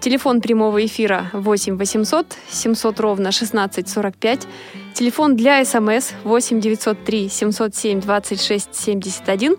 Телефон 0.00 0.40
прямого 0.40 0.84
эфира 0.84 1.30
8 1.32 1.76
800 1.76 2.36
700 2.50 3.00
ровно 3.00 3.30
1645. 3.30 4.46
Телефон 4.94 5.34
для 5.34 5.64
СМС 5.64 6.12
8 6.22 6.60
903 6.60 7.28
707 7.28 8.00
26 8.00 8.74
71. 8.74 9.56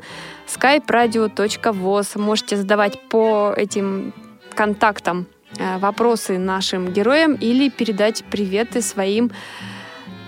skype 0.48 0.86
radio.voz. 0.86 2.20
Можете 2.20 2.56
задавать 2.56 3.02
по 3.10 3.52
этим 3.58 4.14
контактам 4.54 5.28
вопросы 5.60 6.38
нашим 6.38 6.92
героям 6.92 7.36
или 7.36 7.70
передать 7.70 8.24
приветы 8.26 8.82
своим 8.82 9.32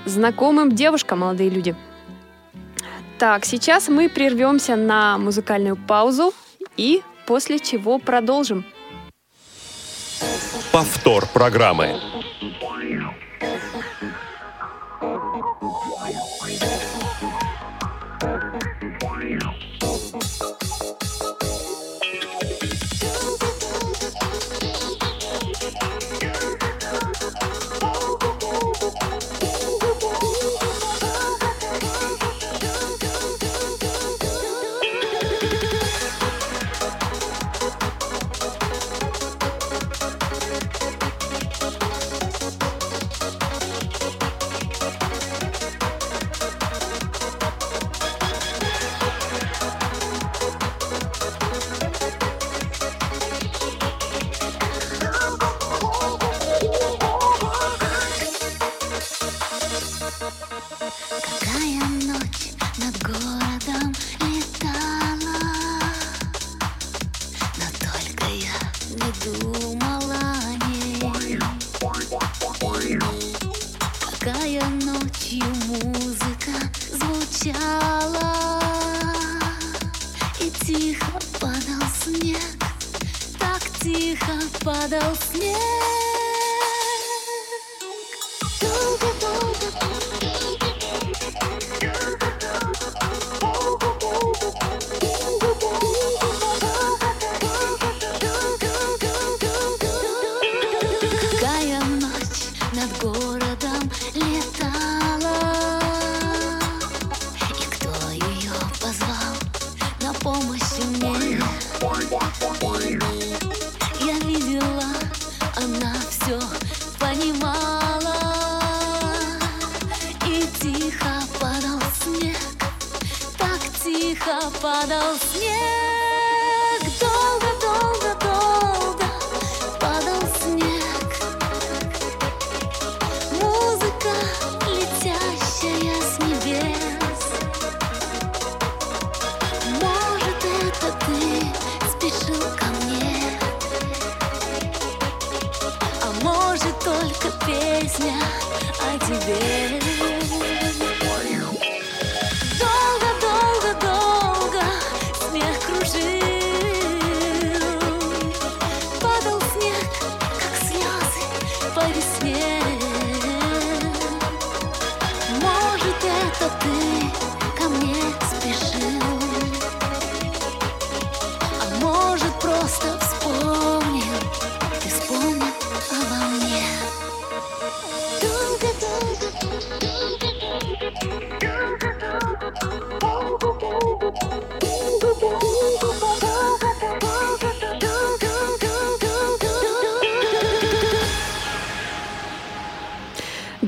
знакомым 0.05 0.71
девушкам, 0.73 1.19
молодые 1.19 1.49
люди. 1.49 1.75
Так, 3.17 3.45
сейчас 3.45 3.87
мы 3.87 4.09
прервемся 4.09 4.75
на 4.75 5.17
музыкальную 5.17 5.75
паузу 5.75 6.33
и 6.75 7.01
после 7.27 7.59
чего 7.59 7.99
продолжим. 7.99 8.65
Повтор 10.71 11.27
программы. 11.27 11.99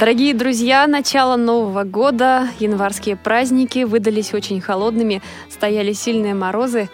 Дорогие 0.03 0.33
друзья, 0.33 0.85
начало 0.85 1.37
Нового 1.37 1.85
года, 1.85 2.49
январские 2.59 3.15
праздники 3.15 3.85
выдались 3.85 4.33
очень 4.33 4.59
холодными, 4.59 5.21
стояли 5.49 5.93
сильные 5.93 6.33
морозы. 6.33 6.89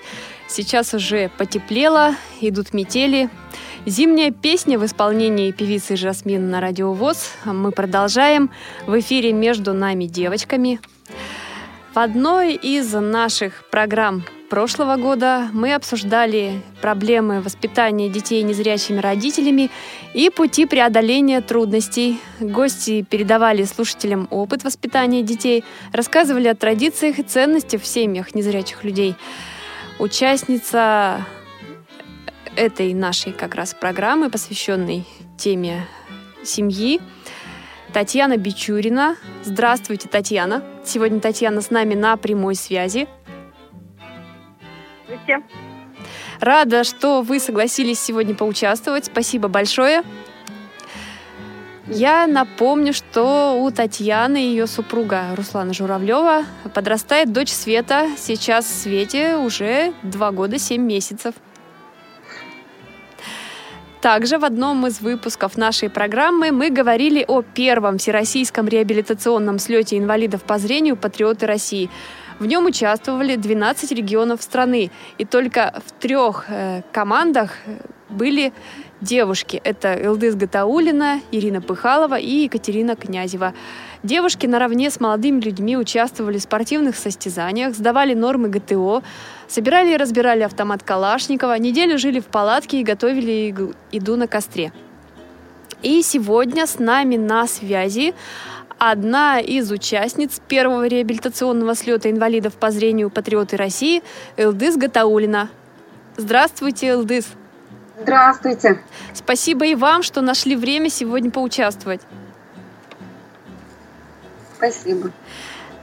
Сейчас 0.47 0.93
уже 0.93 1.31
потеплело, 1.35 2.13
идут 2.39 2.71
метели. 2.71 3.31
Зимняя 3.87 4.29
песня 4.29 4.77
в 4.77 4.85
исполнении 4.85 5.51
певицы 5.51 5.95
Жасмин 5.95 6.51
на 6.51 6.61
радио 6.61 6.93
ВОЗ. 6.93 7.31
Мы 7.45 7.71
продолжаем 7.71 8.51
в 8.85 8.99
эфире 8.99 9.33
«Между 9.33 9.73
нами 9.73 10.03
девочками». 10.03 10.79
В 11.95 11.97
одной 11.97 12.53
из 12.53 12.93
наших 12.93 13.67
программ 13.71 14.23
прошлого 14.49 14.97
года 14.97 15.49
мы 15.53 15.73
обсуждали 15.73 16.61
проблемы 16.81 17.41
воспитания 17.41 18.09
детей 18.09 18.41
незрячими 18.41 18.99
родителями 18.99 19.69
и 20.13 20.29
пути 20.29 20.65
преодоления 20.65 21.41
трудностей. 21.41 22.19
Гости 22.39 23.03
передавали 23.03 23.63
слушателям 23.63 24.27
опыт 24.31 24.63
воспитания 24.63 25.21
детей, 25.21 25.63
рассказывали 25.93 26.47
о 26.47 26.55
традициях 26.55 27.19
и 27.19 27.23
ценностях 27.23 27.81
в 27.81 27.87
семьях 27.87 28.35
незрячих 28.35 28.83
людей. 28.83 29.15
Участница 29.99 31.25
этой 32.55 32.93
нашей 32.93 33.31
как 33.31 33.55
раз 33.55 33.73
программы, 33.73 34.29
посвященной 34.29 35.05
теме 35.37 35.87
семьи, 36.43 36.99
Татьяна 37.93 38.37
Бичурина. 38.37 39.15
Здравствуйте, 39.43 40.07
Татьяна. 40.07 40.63
Сегодня 40.85 41.19
Татьяна 41.19 41.61
с 41.61 41.71
нами 41.71 41.95
на 41.95 42.17
прямой 42.17 42.55
связи. 42.55 43.07
Здравствуйте. 45.09 45.43
Рада, 46.39 46.83
что 46.83 47.21
вы 47.21 47.39
согласились 47.39 47.99
сегодня 47.99 48.35
поучаствовать. 48.35 49.05
Спасибо 49.05 49.47
большое. 49.47 50.03
Я 51.87 52.27
напомню, 52.27 52.93
что 52.93 53.59
у 53.59 53.71
Татьяны 53.71 54.43
и 54.45 54.49
ее 54.49 54.67
супруга 54.67 55.35
Руслана 55.35 55.73
Журавлева 55.73 56.43
подрастает 56.75 57.33
дочь 57.33 57.49
Света. 57.49 58.09
Сейчас 58.17 58.67
Свете 58.71 59.37
уже 59.37 59.93
два 60.03 60.31
года 60.31 60.59
семь 60.59 60.83
месяцев. 60.83 61.33
Также 64.01 64.37
в 64.37 64.45
одном 64.45 64.85
из 64.87 65.01
выпусков 65.01 65.57
нашей 65.57 65.89
программы 65.89 66.51
мы 66.51 66.69
говорили 66.69 67.25
о 67.27 67.41
первом 67.41 67.97
всероссийском 67.97 68.67
реабилитационном 68.67 69.59
слете 69.59 69.97
инвалидов 69.97 70.43
по 70.43 70.57
зрению 70.59 70.95
«Патриоты 70.95 71.47
России». 71.47 71.89
В 72.39 72.45
нем 72.45 72.65
участвовали 72.65 73.35
12 73.35 73.91
регионов 73.91 74.41
страны, 74.41 74.91
и 75.17 75.25
только 75.25 75.81
в 75.85 75.91
трех 75.91 76.45
э, 76.47 76.83
командах 76.93 77.51
были 78.07 78.53
девушки. 79.01 79.61
Это 79.63 79.93
Элдыс 79.93 80.35
Гатаулина, 80.35 81.19
Ирина 81.31 81.61
Пыхалова 81.61 82.17
и 82.17 82.43
Екатерина 82.43 82.95
Князева. 82.95 83.53
Девушки 84.03 84.47
наравне 84.47 84.89
с 84.89 85.01
молодыми 85.01 85.41
людьми 85.41 85.75
участвовали 85.75 86.37
в 86.37 86.41
спортивных 86.41 86.95
состязаниях, 86.95 87.75
сдавали 87.75 88.13
нормы 88.13 88.47
ГТО, 88.47 89.03
собирали 89.49 89.93
и 89.93 89.97
разбирали 89.97 90.43
автомат 90.43 90.81
Калашникова, 90.81 91.57
неделю 91.59 91.97
жили 91.97 92.21
в 92.21 92.27
палатке 92.27 92.79
и 92.79 92.83
готовили 92.83 93.73
еду 93.91 94.15
на 94.15 94.27
костре. 94.27 94.71
И 95.81 96.01
сегодня 96.01 96.67
с 96.67 96.79
нами 96.79 97.15
на 97.15 97.47
связи 97.47 98.13
одна 98.79 99.39
из 99.39 99.71
участниц 99.71 100.41
первого 100.47 100.87
реабилитационного 100.87 101.75
слета 101.75 102.09
инвалидов 102.09 102.53
по 102.55 102.71
зрению 102.71 103.09
«Патриоты 103.09 103.57
России» 103.57 104.01
Элдыс 104.37 104.77
Гатаулина. 104.77 105.49
Здравствуйте, 106.17 106.87
Элдыс. 106.87 107.27
Здравствуйте. 108.01 108.81
Спасибо 109.13 109.65
и 109.65 109.75
вам, 109.75 110.03
что 110.03 110.21
нашли 110.21 110.55
время 110.55 110.89
сегодня 110.89 111.29
поучаствовать. 111.29 112.01
Спасибо. 114.55 115.11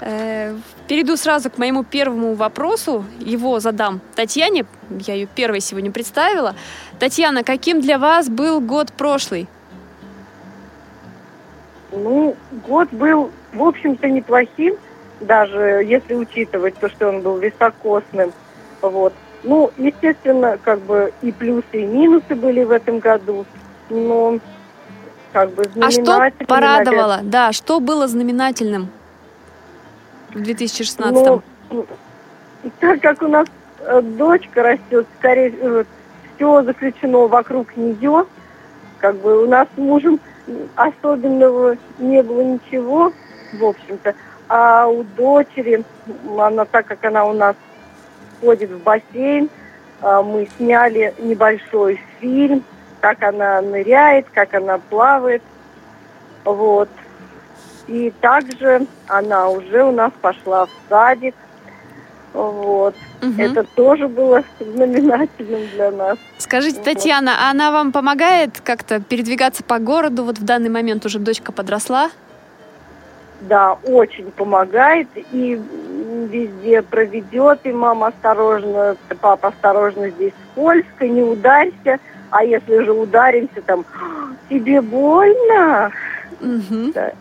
Перейду 0.00 1.16
сразу 1.16 1.50
к 1.50 1.56
моему 1.56 1.84
первому 1.84 2.34
вопросу. 2.34 3.04
Его 3.18 3.60
задам 3.60 4.00
Татьяне. 4.14 4.66
Я 4.90 5.14
ее 5.14 5.26
первой 5.26 5.60
сегодня 5.60 5.90
представила. 5.90 6.54
Татьяна, 6.98 7.44
каким 7.44 7.80
для 7.80 7.98
вас 7.98 8.28
был 8.28 8.60
год 8.60 8.92
прошлый? 8.92 9.48
Ну, 11.92 12.36
год 12.66 12.88
был, 12.90 13.30
в 13.52 13.62
общем-то, 13.62 14.08
неплохим, 14.08 14.76
даже 15.20 15.82
если 15.84 16.14
учитывать 16.14 16.76
то, 16.76 16.88
что 16.88 17.08
он 17.08 17.22
был 17.22 17.38
високосным. 17.38 18.32
Вот. 18.82 19.14
Ну, 19.42 19.70
естественно, 19.76 20.58
как 20.62 20.80
бы 20.80 21.12
и 21.22 21.32
плюсы, 21.32 21.64
и 21.72 21.86
минусы 21.86 22.34
были 22.34 22.64
в 22.64 22.70
этом 22.70 22.98
году, 22.98 23.46
но 23.88 24.38
как 25.32 25.50
бы 25.52 25.64
А 25.80 25.90
что 25.90 26.30
порадовало? 26.46 27.20
Да, 27.22 27.52
что 27.52 27.80
было 27.80 28.08
знаменательным 28.08 28.90
в 30.34 30.42
2016 30.42 31.42
ну, 31.70 31.86
так 32.80 33.00
как 33.00 33.22
у 33.22 33.28
нас 33.28 33.46
э, 33.80 34.02
дочка 34.02 34.62
растет, 34.62 35.06
скорее 35.18 35.54
э, 35.60 35.84
все 36.34 36.62
заключено 36.62 37.26
вокруг 37.26 37.76
нее, 37.76 38.26
как 38.98 39.16
бы 39.16 39.44
у 39.44 39.48
нас 39.48 39.66
с 39.74 39.78
мужем 39.78 40.20
особенного 40.74 41.76
не 41.98 42.22
было 42.22 42.42
ничего, 42.42 43.12
в 43.52 43.64
общем-то. 43.64 44.14
А 44.48 44.86
у 44.86 45.02
дочери, 45.02 45.84
она 46.38 46.64
так 46.64 46.86
как 46.86 47.04
она 47.04 47.24
у 47.24 47.32
нас 47.32 47.56
ходит 48.40 48.70
в 48.70 48.82
бассейн, 48.82 49.50
а, 50.00 50.22
мы 50.22 50.48
сняли 50.56 51.14
небольшой 51.18 52.00
фильм, 52.20 52.62
как 53.00 53.22
она 53.22 53.60
ныряет, 53.60 54.26
как 54.32 54.54
она 54.54 54.78
плавает. 54.78 55.42
Вот. 56.44 56.88
И 57.86 58.12
также 58.20 58.86
она 59.06 59.48
уже 59.48 59.84
у 59.84 59.92
нас 59.92 60.12
пошла 60.20 60.66
в 60.66 60.70
садик. 60.88 61.34
Вот. 62.36 62.94
Угу. 63.22 63.40
Это 63.40 63.64
тоже 63.64 64.08
было 64.08 64.44
знаменательным 64.60 65.62
для 65.74 65.90
нас. 65.90 66.18
Скажите. 66.36 66.80
Татьяна, 66.82 67.32
а 67.40 67.50
она 67.50 67.70
вам 67.70 67.92
помогает 67.92 68.60
как-то 68.62 69.00
передвигаться 69.00 69.64
по 69.64 69.78
городу? 69.78 70.22
Вот 70.22 70.38
в 70.38 70.44
данный 70.44 70.68
момент 70.68 71.06
уже 71.06 71.18
дочка 71.18 71.50
подросла? 71.50 72.10
Да, 73.40 73.78
очень 73.84 74.30
помогает. 74.32 75.08
И 75.32 75.58
везде 76.30 76.82
проведет, 76.82 77.60
и 77.64 77.72
мама 77.72 78.08
осторожно, 78.08 78.96
папа 79.20 79.48
осторожно, 79.48 80.10
здесь 80.10 80.32
скользко, 80.52 81.08
не 81.08 81.22
ударься. 81.22 81.98
А 82.30 82.44
если 82.44 82.84
же 82.84 82.92
ударимся, 82.92 83.62
там, 83.62 83.86
тебе 84.50 84.82
больно? 84.82 85.90
Угу. 86.40 86.92
Да. 86.92 87.12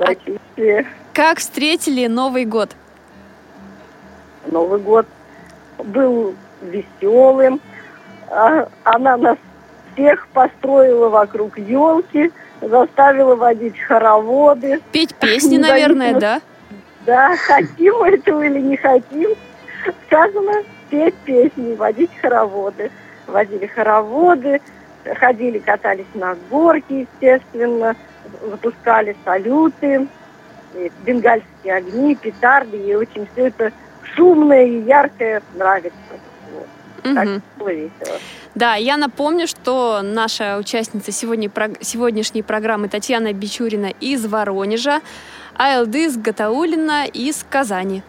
А 0.00 0.14
как 1.14 1.38
встретили 1.38 2.08
Новый 2.08 2.44
год? 2.44 2.70
Новый 4.50 4.80
год 4.80 5.06
был 5.78 6.34
веселым. 6.62 7.60
А, 8.30 8.68
она 8.84 9.16
нас 9.16 9.38
всех 9.92 10.28
построила 10.28 11.08
вокруг 11.08 11.58
елки, 11.58 12.32
заставила 12.60 13.34
водить 13.34 13.78
хороводы. 13.78 14.80
Петь 14.92 15.14
песни, 15.14 15.58
наверное, 15.58 16.14
да? 16.18 16.40
Да, 17.04 17.36
хотим 17.36 17.98
мы 17.98 18.08
этого 18.08 18.42
или 18.42 18.60
не 18.60 18.76
хотим. 18.76 19.30
Сказано 20.06 20.62
петь 20.90 21.14
песни, 21.24 21.74
водить 21.74 22.10
хороводы. 22.20 22.90
Водили 23.26 23.66
хороводы, 23.66 24.60
ходили, 25.18 25.58
катались 25.58 26.06
на 26.14 26.36
горке, 26.50 27.00
естественно, 27.00 27.96
запускали 28.48 29.16
салюты, 29.24 30.06
бенгальские 31.04 31.74
огни, 31.74 32.14
петарды, 32.14 32.76
и 32.76 32.94
очень 32.94 33.26
все 33.32 33.48
это 33.48 33.72
шумное 34.16 34.64
и 34.64 34.82
яркое 34.82 35.42
нравится. 35.54 35.96
Вот. 36.52 37.14
Так 37.14 37.28
было 37.58 37.72
весело. 37.72 38.18
Да, 38.54 38.74
я 38.74 38.96
напомню, 38.96 39.46
что 39.46 40.00
наша 40.02 40.56
участница 40.56 41.12
сегодня, 41.12 41.50
сегодняшней 41.80 42.42
программы 42.42 42.88
Татьяна 42.88 43.32
Бичурина 43.32 43.92
из 44.00 44.24
Воронежа, 44.26 45.02
а 45.54 45.76
Элдыс 45.76 46.16
Гатаулина 46.16 47.06
из 47.06 47.44
Казани. 47.48 48.02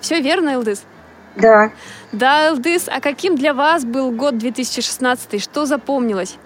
Все 0.00 0.20
верно, 0.20 0.50
Элдыс? 0.50 0.84
Да. 1.36 1.72
Да, 2.12 2.48
Элдыс, 2.48 2.88
а 2.88 3.00
каким 3.00 3.36
для 3.36 3.52
вас 3.52 3.84
был 3.84 4.10
год 4.12 4.38
2016? 4.38 5.42
Что 5.42 5.66
запомнилось? 5.66 6.36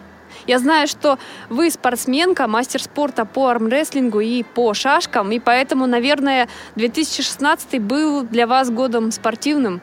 Я 0.46 0.60
знаю, 0.60 0.86
что 0.86 1.18
вы 1.50 1.70
спортсменка, 1.70 2.46
мастер 2.46 2.80
спорта 2.82 3.24
по 3.24 3.48
армрестлингу 3.48 4.20
и 4.20 4.42
по 4.42 4.74
шашкам, 4.74 5.32
и 5.32 5.40
поэтому, 5.40 5.86
наверное, 5.86 6.48
2016 6.76 7.80
был 7.80 8.22
для 8.22 8.46
вас 8.46 8.70
годом 8.70 9.10
спортивным. 9.10 9.80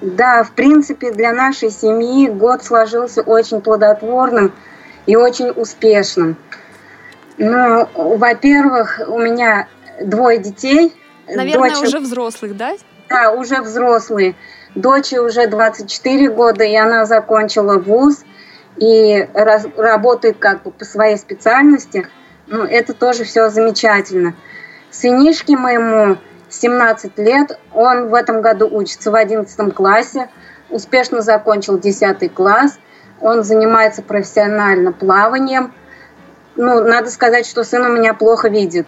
Да, 0.00 0.44
в 0.44 0.52
принципе, 0.52 1.10
для 1.10 1.32
нашей 1.32 1.70
семьи 1.70 2.28
год 2.28 2.64
сложился 2.64 3.22
очень 3.22 3.60
плодотворным 3.60 4.52
и 5.06 5.16
очень 5.16 5.50
успешным. 5.50 6.36
Ну, 7.36 7.88
во-первых, 7.94 9.00
у 9.08 9.18
меня 9.18 9.68
двое 10.00 10.38
детей. 10.38 10.94
Наверное, 11.28 11.70
Дочь... 11.70 11.88
уже 11.88 11.98
взрослых, 11.98 12.56
да? 12.56 12.76
Да, 13.08 13.32
уже 13.32 13.60
взрослые. 13.60 14.34
Доче 14.74 15.20
уже 15.20 15.46
24 15.46 16.30
года, 16.30 16.64
и 16.64 16.74
она 16.74 17.04
закончила 17.04 17.78
вуз 17.78 18.24
и 18.76 19.28
раз, 19.34 19.66
работает 19.76 20.38
как 20.38 20.62
бы 20.62 20.70
по 20.70 20.84
своей 20.84 21.16
специальности. 21.16 22.08
Ну, 22.46 22.64
это 22.64 22.94
тоже 22.94 23.24
все 23.24 23.48
замечательно. 23.48 24.34
Сынишке 24.90 25.56
моему 25.56 26.18
17 26.48 27.18
лет, 27.18 27.58
он 27.72 28.08
в 28.08 28.14
этом 28.14 28.42
году 28.42 28.68
учится 28.70 29.10
в 29.10 29.14
11 29.14 29.74
классе, 29.74 30.28
успешно 30.70 31.20
закончил 31.20 31.78
10 31.78 32.32
класс, 32.32 32.78
он 33.20 33.42
занимается 33.42 34.02
профессионально 34.02 34.92
плаванием. 34.92 35.72
Ну, 36.56 36.84
надо 36.84 37.10
сказать, 37.10 37.46
что 37.46 37.64
сын 37.64 37.84
у 37.84 37.96
меня 37.96 38.14
плохо 38.14 38.48
видит. 38.48 38.86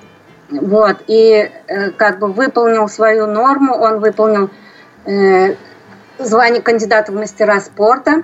Вот, 0.49 0.99
и 1.09 1.51
э, 1.67 1.91
как 1.91 2.21
бы 2.21 2.29
выполнил 2.29 2.89
свою 2.89 3.27
норму, 3.27 3.75
он 3.75 3.99
выполнил 3.99 4.51
э, 5.05 5.57
звание 6.19 6.63
кандидата 6.63 7.11
в 7.11 7.17
мастера 7.17 7.61
спорта, 7.61 8.23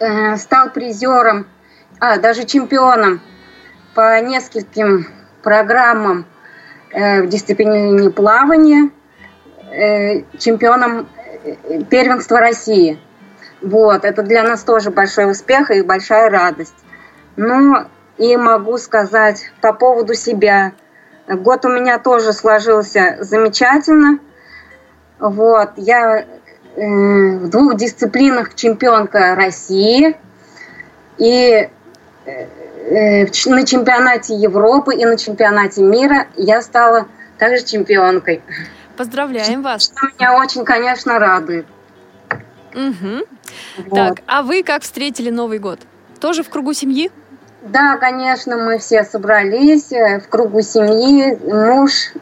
э, 0.00 0.36
стал 0.36 0.70
призером, 0.70 1.46
а 2.00 2.18
даже 2.18 2.44
чемпионом 2.44 3.20
по 3.94 4.20
нескольким 4.20 5.06
программам 5.42 6.26
э, 6.90 7.22
в 7.22 7.28
дисциплине 7.28 8.10
плавания, 8.10 8.90
э, 9.70 10.22
чемпионом 10.38 11.08
первенства 11.88 12.40
России. 12.40 12.98
Вот, 13.62 14.04
это 14.04 14.22
для 14.22 14.42
нас 14.42 14.64
тоже 14.64 14.90
большой 14.90 15.30
успех 15.30 15.70
и 15.70 15.82
большая 15.82 16.30
радость. 16.30 16.74
Ну, 17.36 17.86
и 18.18 18.36
могу 18.36 18.76
сказать 18.78 19.52
по 19.60 19.72
поводу 19.72 20.14
себя– 20.14 20.72
Год 21.36 21.64
у 21.64 21.68
меня 21.68 22.00
тоже 22.00 22.32
сложился 22.32 23.18
замечательно. 23.20 24.18
Вот, 25.20 25.70
я 25.76 26.24
в 26.76 27.48
двух 27.48 27.76
дисциплинах 27.76 28.54
чемпионка 28.54 29.34
России. 29.34 30.16
И 31.18 31.68
э, 32.26 32.46
э, 32.90 33.26
на 33.46 33.66
чемпионате 33.66 34.34
Европы 34.34 34.94
и 34.94 35.04
на 35.04 35.16
чемпионате 35.16 35.82
мира 35.82 36.26
я 36.36 36.62
стала 36.62 37.06
также 37.38 37.64
чемпионкой. 37.64 38.42
Поздравляем 38.96 39.62
вас. 39.62 39.84
Что 39.84 40.06
меня 40.06 40.38
очень, 40.38 40.64
конечно, 40.64 41.18
радует. 41.18 41.66
Угу. 42.74 43.26
Вот. 43.88 43.94
Так, 43.94 44.22
а 44.26 44.42
вы 44.42 44.62
как 44.62 44.82
встретили 44.82 45.30
Новый 45.30 45.58
год? 45.58 45.80
Тоже 46.20 46.42
в 46.42 46.48
кругу 46.50 46.72
семьи? 46.72 47.10
Да, 47.62 47.98
конечно, 47.98 48.56
мы 48.56 48.78
все 48.78 49.04
собрались 49.04 49.92
э, 49.92 50.20
в 50.20 50.28
кругу 50.28 50.62
семьи, 50.62 51.36
муж, 51.44 52.12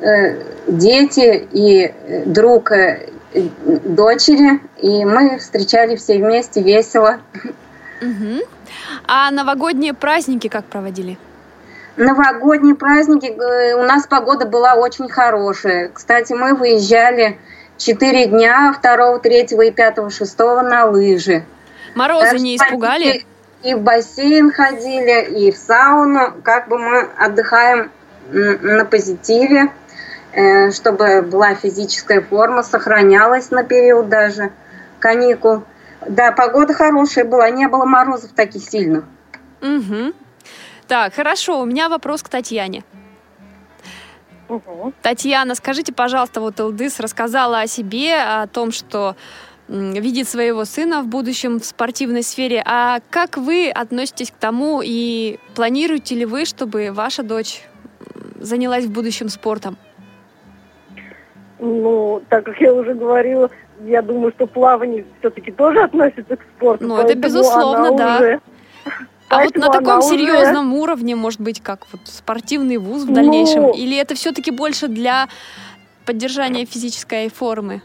дети 0.66 1.46
и 1.53 1.94
друг 2.26 2.72
дочери, 3.33 4.61
и 4.81 5.05
мы 5.05 5.39
встречали 5.39 5.97
все 5.97 6.18
вместе 6.18 6.62
весело. 6.62 7.20
Угу. 8.01 8.43
А 9.07 9.31
новогодние 9.31 9.95
праздники 9.95 10.49
как 10.49 10.64
проводили? 10.64 11.18
Новогодние 11.97 12.74
праздники, 12.74 13.35
у 13.74 13.83
нас 13.83 14.07
погода 14.07 14.47
была 14.47 14.74
очень 14.74 15.09
хорошая. 15.09 15.91
Кстати, 15.93 16.33
мы 16.33 16.55
выезжали 16.55 17.39
4 17.76 18.26
дня, 18.26 18.74
2, 18.81 19.18
3 19.18 19.41
и 19.41 19.70
5, 19.70 20.12
6 20.12 20.39
на 20.39 20.87
лыжи. 20.87 21.45
Морозы 21.95 22.31
так 22.31 22.41
не 22.41 22.57
испугали? 22.57 23.24
и 23.62 23.74
в 23.74 23.81
бассейн 23.81 24.53
ходили, 24.53 25.47
и 25.47 25.51
в 25.51 25.57
сауну. 25.57 26.35
Как 26.43 26.68
бы 26.68 26.79
мы 26.79 27.09
отдыхаем 27.18 27.91
на 28.31 28.85
позитиве, 28.85 29.72
чтобы 30.72 31.22
была 31.22 31.55
физическая 31.55 32.20
форма, 32.20 32.62
сохранялась 32.62 33.51
на 33.51 33.64
период 33.64 34.09
даже 34.09 34.53
каникул. 34.99 35.62
Да, 36.07 36.33
погода 36.33 36.74
хорошая 36.74 37.24
была, 37.24 37.51
не 37.51 37.66
было 37.68 37.85
морозов 37.85 38.33
таких 38.33 38.62
сильных. 38.62 39.05
Угу. 39.61 40.12
Так, 40.87 41.14
хорошо, 41.14 41.61
у 41.61 41.64
меня 41.64 41.89
вопрос 41.89 42.22
к 42.22 42.29
Татьяне. 42.29 42.85
Угу. 44.49 44.93
Татьяна, 45.03 45.55
скажите, 45.55 45.93
пожалуйста, 45.93 46.41
вот 46.41 46.59
Элдыс 46.61 47.01
рассказала 47.01 47.61
о 47.61 47.66
себе, 47.66 48.16
о 48.16 48.47
том, 48.47 48.72
что 48.72 49.16
видит 49.68 50.29
своего 50.29 50.64
сына 50.64 51.03
в 51.03 51.09
будущем 51.09 51.61
в 51.61 51.64
спортивной 51.64 52.22
сфере. 52.22 52.62
А 52.64 53.01
как 53.11 53.37
вы 53.37 53.70
относитесь 53.70 54.31
к 54.31 54.35
тому 54.35 54.81
и 54.83 55.39
планируете 55.55 56.14
ли 56.14 56.24
вы, 56.24 56.47
чтобы 56.47 56.91
ваша 56.91 57.22
дочь 57.22 57.62
занялась 58.41 58.87
в 58.87 58.91
будущем 58.91 59.29
спортом? 59.29 59.76
Ну, 61.59 62.23
так 62.29 62.45
как 62.45 62.61
я 62.61 62.73
уже 62.73 62.95
говорила, 62.95 63.51
я 63.85 64.03
думаю, 64.03 64.33
что 64.33 64.47
плавание 64.47 65.05
все-таки 65.19 65.51
тоже 65.51 65.83
относится 65.83 66.37
к 66.37 66.43
спорту. 66.57 66.87
Ну, 66.87 66.97
это 66.99 67.15
безусловно, 67.15 67.97
да. 67.97 68.19
Уже... 68.19 68.41
А 69.29 69.45
вот 69.45 69.57
на 69.57 69.69
таком 69.69 70.01
серьезном 70.03 70.73
уже... 70.73 70.83
уровне, 70.83 71.17
может 71.17 71.41
быть, 71.41 71.61
как 71.61 71.87
вот 71.93 72.01
спортивный 72.05 72.79
вуз 72.79 73.05
в 73.05 73.13
дальнейшем? 73.13 73.63
Ну... 73.63 73.75
Или 73.75 73.97
это 73.97 74.15
все-таки 74.15 74.51
больше 74.51 74.89
для 74.89 75.29
поддержания 76.07 76.65
физической 76.65 77.29
формы? 77.29 77.83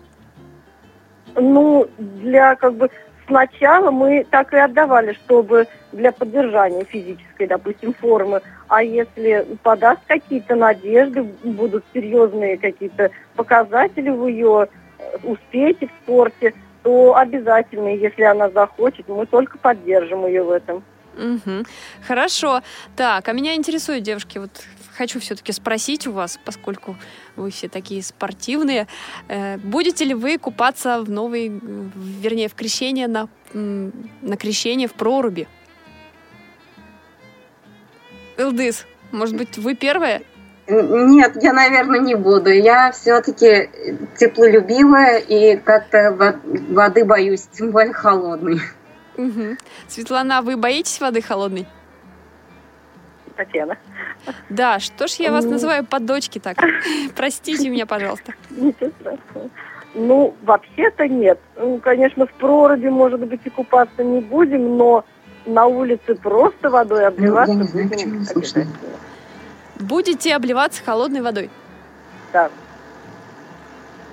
Ну, 1.35 1.87
для 1.97 2.55
как 2.55 2.75
бы 2.75 2.89
сначала 3.27 3.91
мы 3.91 4.25
так 4.29 4.53
и 4.53 4.57
отдавали, 4.57 5.13
чтобы 5.25 5.67
для 5.93 6.11
поддержания 6.11 6.83
физической, 6.83 7.47
допустим, 7.47 7.93
формы. 7.93 8.41
А 8.67 8.83
если 8.83 9.45
подаст 9.63 10.01
какие-то 10.07 10.55
надежды, 10.55 11.23
будут 11.43 11.83
серьезные 11.93 12.57
какие-то 12.57 13.11
показатели 13.35 14.09
в 14.09 14.27
ее 14.27 14.67
э, 14.99 15.17
успехе 15.23 15.87
в 15.87 16.03
спорте, 16.03 16.53
то 16.83 17.15
обязательно, 17.15 17.95
если 17.95 18.23
она 18.23 18.49
захочет, 18.49 19.07
мы 19.07 19.25
только 19.25 19.57
поддержим 19.57 20.25
ее 20.25 20.43
в 20.43 20.51
этом. 20.51 20.83
Угу. 21.17 21.65
Хорошо. 22.07 22.61
Так, 22.95 23.27
а 23.29 23.33
меня 23.33 23.55
интересует, 23.55 24.03
девушки, 24.03 24.39
вот 24.39 24.51
хочу 24.95 25.19
все-таки 25.19 25.51
спросить 25.51 26.07
у 26.07 26.11
вас, 26.11 26.39
поскольку 26.43 26.95
вы 27.35 27.51
все 27.51 27.69
такие 27.69 28.01
спортивные, 28.03 28.87
э, 29.27 29.57
будете 29.57 30.05
ли 30.05 30.13
вы 30.13 30.37
купаться 30.37 31.01
в 31.01 31.09
новый, 31.09 31.49
вернее, 32.21 32.49
в 32.49 32.55
крещение 32.55 33.07
на, 33.07 33.27
на 33.53 34.37
крещение 34.37 34.87
в 34.87 34.93
проруби? 34.93 35.47
Илдыс, 38.37 38.85
может 39.11 39.35
быть, 39.35 39.57
вы 39.57 39.75
первая? 39.75 40.21
Нет, 40.67 41.37
я, 41.41 41.51
наверное, 41.51 41.99
не 41.99 42.15
буду. 42.15 42.49
Я 42.49 42.91
все-таки 42.91 43.69
теплолюбивая 44.17 45.19
и 45.19 45.57
как-то 45.57 46.39
воды 46.69 47.03
боюсь, 47.03 47.47
тем 47.51 47.71
более 47.71 47.93
холодной. 47.93 48.59
Угу. 49.17 49.57
Светлана, 49.87 50.41
вы 50.41 50.55
боитесь 50.55 50.99
воды 51.01 51.21
холодной? 51.21 51.67
Татьяна. 53.35 53.77
Да, 54.49 54.79
что 54.79 55.07
ж 55.07 55.11
я 55.13 55.31
вас 55.31 55.45
называю 55.45 55.85
под 55.85 56.05
дочки 56.05 56.39
так? 56.39 56.57
Простите 57.15 57.69
меня, 57.69 57.85
пожалуйста. 57.85 58.33
Ничего 58.49 58.91
страшного. 59.01 59.49
Ну, 59.95 60.35
вообще-то 60.41 61.07
нет. 61.07 61.39
Ну, 61.55 61.77
конечно, 61.79 62.25
в 62.25 62.33
проруби, 62.33 62.87
может 62.87 63.19
быть, 63.19 63.41
и 63.43 63.49
купаться 63.49 64.03
не 64.03 64.21
будем, 64.21 64.77
но 64.77 65.05
на 65.45 65.65
улице 65.65 66.15
просто 66.15 66.69
водой 66.69 67.07
обливаться 67.07 67.53
ну, 67.53 67.63
знаю, 67.63 67.89
будем 67.89 68.21
обязательно. 68.21 68.67
Будете 69.79 70.35
обливаться 70.35 70.83
холодной 70.83 71.21
водой? 71.21 71.49
Да. 72.31 72.49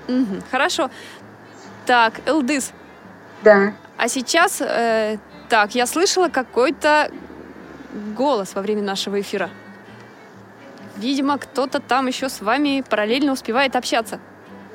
Угу, 0.09 0.43
хорошо. 0.51 0.91
Так, 1.87 2.20
Элдыс. 2.26 2.72
Да. 3.43 3.74
А 3.97 4.09
сейчас, 4.09 4.61
э, 4.61 5.18
так, 5.49 5.74
я 5.74 5.87
слышала 5.87 6.28
какой-то 6.28 7.11
голос 8.16 8.55
во 8.55 8.62
время 8.62 8.83
нашего 8.83 9.20
эфира. 9.20 9.51
Видимо, 10.97 11.39
кто-то 11.39 11.81
там 11.81 12.07
еще 12.07 12.28
с 12.28 12.41
вами 12.41 12.85
параллельно 12.89 13.33
успевает 13.33 13.76
общаться. 13.76 14.20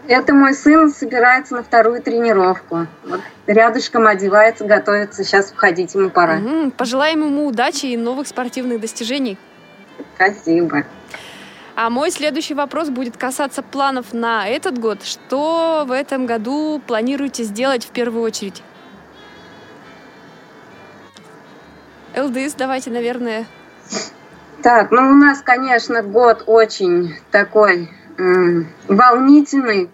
Это 0.07 0.33
мой 0.33 0.53
сын 0.53 0.91
собирается 0.91 1.55
на 1.55 1.63
вторую 1.63 2.01
тренировку. 2.01 2.87
Вот 3.05 3.21
рядышком 3.47 4.05
одевается, 4.07 4.65
готовится. 4.65 5.23
Сейчас 5.23 5.51
входить 5.51 5.95
ему 5.95 6.09
пора. 6.09 6.37
Угу. 6.37 6.71
Пожелаем 6.71 7.21
ему 7.21 7.47
удачи 7.47 7.87
и 7.87 7.97
новых 7.97 8.27
спортивных 8.27 8.79
достижений. 8.79 9.37
Спасибо. 10.15 10.83
А 11.75 11.89
мой 11.89 12.11
следующий 12.11 12.53
вопрос 12.53 12.89
будет 12.89 13.17
касаться 13.17 13.61
планов 13.61 14.13
на 14.13 14.47
этот 14.47 14.79
год. 14.79 15.03
Что 15.03 15.83
в 15.87 15.91
этом 15.91 16.25
году 16.25 16.81
планируете 16.85 17.43
сделать 17.43 17.85
в 17.85 17.89
первую 17.89 18.23
очередь? 18.23 18.63
ЛДС, 22.15 22.53
давайте, 22.53 22.91
наверное. 22.91 23.45
Так, 24.63 24.91
ну 24.91 25.01
у 25.09 25.13
нас, 25.15 25.41
конечно, 25.41 26.01
год 26.01 26.43
очень 26.45 27.15
такой 27.29 27.89
волнительный. 28.17 29.89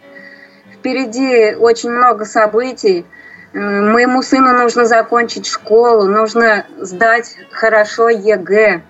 Впереди 0.73 1.55
очень 1.55 1.91
много 1.91 2.25
событий. 2.25 3.05
Моему 3.53 4.21
сыну 4.21 4.53
нужно 4.53 4.85
закончить 4.85 5.45
школу, 5.45 6.05
нужно 6.07 6.65
сдать 6.79 7.35
хорошо 7.51 8.09
ЕГЭ. 8.09 8.81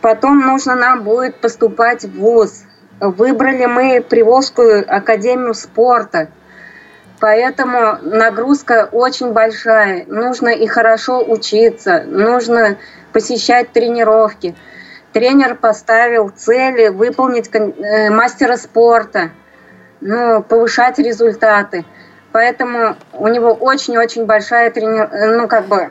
Потом 0.00 0.40
нужно 0.40 0.74
нам 0.74 1.02
будет 1.02 1.40
поступать 1.40 2.04
в 2.04 2.18
ВУЗ. 2.18 2.64
Выбрали 3.00 3.66
мы 3.66 4.00
Приволжскую 4.00 4.84
академию 4.86 5.54
спорта. 5.54 6.28
Поэтому 7.20 7.98
нагрузка 8.02 8.88
очень 8.92 9.32
большая. 9.32 10.04
Нужно 10.06 10.48
и 10.48 10.66
хорошо 10.66 11.24
учиться, 11.24 12.04
нужно 12.06 12.76
посещать 13.12 13.72
тренировки. 13.72 14.54
Тренер 15.18 15.56
поставил 15.56 16.28
цели 16.28 16.88
выполнить 16.88 17.50
э, 17.52 18.08
мастера 18.08 18.56
спорта, 18.56 19.30
ну, 20.00 20.44
повышать 20.44 21.00
результаты. 21.00 21.84
Поэтому 22.30 22.94
у 23.14 23.26
него 23.26 23.52
очень-очень 23.52 24.26
большая 24.26 24.70
тренир... 24.70 25.10
ну, 25.36 25.48
как 25.48 25.66
бы 25.66 25.90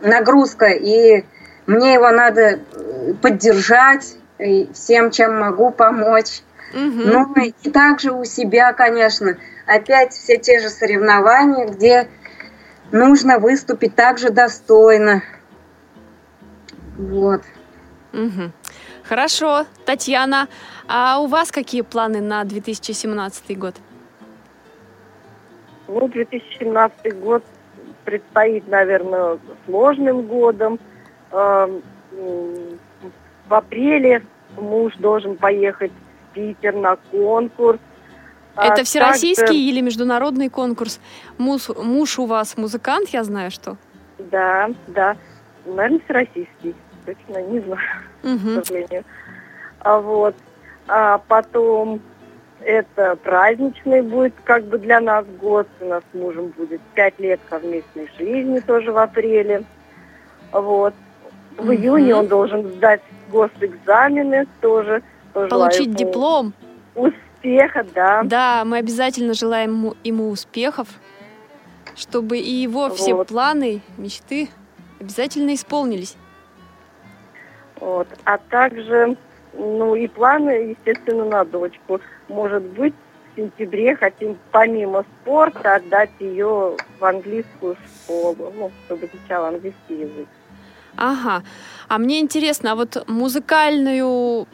нагрузка, 0.00 0.66
и 0.66 1.24
мне 1.66 1.94
его 1.94 2.10
надо 2.12 2.40
э, 2.40 3.14
поддержать, 3.20 4.16
и 4.38 4.70
всем, 4.72 5.10
чем 5.10 5.40
могу, 5.40 5.72
помочь. 5.72 6.42
Угу. 6.72 6.80
Ну 6.80 7.34
и 7.34 7.70
также 7.70 8.12
у 8.12 8.24
себя, 8.24 8.72
конечно, 8.74 9.38
опять 9.66 10.12
все 10.12 10.36
те 10.36 10.60
же 10.60 10.68
соревнования, 10.68 11.66
где 11.66 12.06
нужно 12.92 13.40
выступить 13.40 13.96
также 13.96 14.30
достойно. 14.30 15.24
Вот. 16.96 17.42
Угу. 18.12 18.52
Хорошо, 19.08 19.64
Татьяна, 19.86 20.48
а 20.86 21.18
у 21.20 21.28
вас 21.28 21.50
какие 21.50 21.80
планы 21.80 22.20
на 22.20 22.44
2017 22.44 23.58
год? 23.58 23.74
Ну, 25.86 26.08
2017 26.08 27.18
год 27.18 27.42
предстоит, 28.04 28.68
наверное, 28.68 29.38
сложным 29.64 30.22
годом. 30.22 30.78
Эм, 31.32 31.82
в 33.48 33.54
апреле 33.54 34.26
муж 34.58 34.92
должен 34.98 35.36
поехать 35.36 35.92
Питер 36.34 36.74
на 36.74 36.96
конкурс. 37.10 37.80
А 38.56 38.66
Это 38.66 38.84
всероссийский 38.84 39.46
также... 39.46 39.58
или 39.58 39.80
международный 39.80 40.50
конкурс? 40.50 41.00
Муж, 41.38 41.70
муж 41.70 42.18
у 42.18 42.26
вас 42.26 42.58
музыкант, 42.58 43.08
я 43.08 43.24
знаю, 43.24 43.50
что? 43.50 43.78
Да, 44.18 44.68
да. 44.86 45.16
Наверное, 45.64 46.00
всероссийский. 46.04 46.74
Точно 47.08 47.42
не 47.42 47.60
знаю, 47.60 47.80
угу. 48.22 48.60
к 48.60 48.66
сожалению. 48.66 49.04
А 49.80 49.98
вот. 49.98 50.34
А 50.88 51.18
потом 51.26 52.00
это 52.60 53.16
праздничный 53.16 54.02
будет 54.02 54.34
как 54.44 54.64
бы 54.64 54.78
для 54.78 55.00
нас 55.00 55.24
год. 55.40 55.66
У 55.80 55.86
нас 55.86 56.02
с 56.12 56.14
мужем 56.14 56.48
будет 56.48 56.80
пять 56.94 57.18
лет 57.18 57.40
совместной 57.48 58.10
жизни 58.18 58.60
тоже 58.60 58.92
в 58.92 58.98
апреле. 58.98 59.64
Вот. 60.52 60.92
В 61.56 61.70
июне 61.70 62.14
он 62.14 62.28
должен 62.28 62.68
сдать 62.72 63.00
госэкзамены 63.30 64.46
тоже 64.60 65.02
Получить 65.32 65.94
диплом. 65.94 66.52
Успеха, 66.94 67.86
да. 67.94 68.22
Да, 68.24 68.64
мы 68.66 68.78
обязательно 68.78 69.34
желаем 69.34 69.70
ему, 69.70 69.94
ему 70.04 70.30
успехов, 70.30 70.88
чтобы 71.94 72.38
и 72.38 72.50
его 72.50 72.90
все 72.90 73.14
вот. 73.14 73.28
планы, 73.28 73.80
мечты 73.96 74.48
обязательно 75.00 75.54
исполнились. 75.54 76.16
Вот. 77.80 78.08
А 78.24 78.38
также, 78.38 79.16
ну 79.54 79.94
и 79.94 80.06
планы, 80.06 80.76
естественно, 80.76 81.24
на 81.24 81.44
дочку. 81.44 82.00
Может 82.28 82.62
быть, 82.62 82.94
в 83.32 83.36
сентябре 83.36 83.96
хотим 83.96 84.38
помимо 84.50 85.04
спорта 85.22 85.76
отдать 85.76 86.10
ее 86.18 86.76
в 86.98 87.04
английскую 87.04 87.76
школу, 87.76 88.52
ну, 88.56 88.72
чтобы 88.86 89.06
изучала 89.06 89.48
английский 89.48 90.00
язык. 90.00 90.28
Ага. 90.96 91.44
А 91.86 91.98
мне 91.98 92.18
интересно, 92.18 92.72
а 92.72 92.74
вот 92.74 93.04
музыкальную 93.06 94.48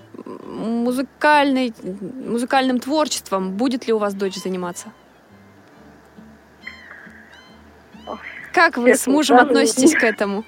музыкальной, 0.47 1.72
музыкальным 1.83 2.79
творчеством 2.79 3.53
будет 3.53 3.87
ли 3.87 3.93
у 3.93 3.99
вас 3.99 4.14
дочь 4.14 4.37
заниматься? 4.37 4.93
Как 8.53 8.77
вы 8.77 8.95
с 8.95 9.07
мужем 9.07 9.39
относитесь 9.39 9.95
к 9.95 10.05
этому? 10.05 10.45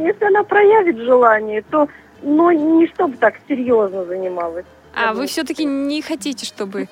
Если 0.00 0.24
она 0.24 0.42
проявит 0.44 0.96
желание, 0.98 1.62
то 1.62 1.88
но 2.22 2.52
не 2.52 2.86
чтобы 2.88 3.16
так 3.16 3.34
серьезно 3.48 4.04
занималась. 4.04 4.66
А 4.94 5.14
вы 5.14 5.26
все-таки 5.26 5.64
не 5.64 6.02
хотите, 6.02 6.44
чтобы 6.44 6.88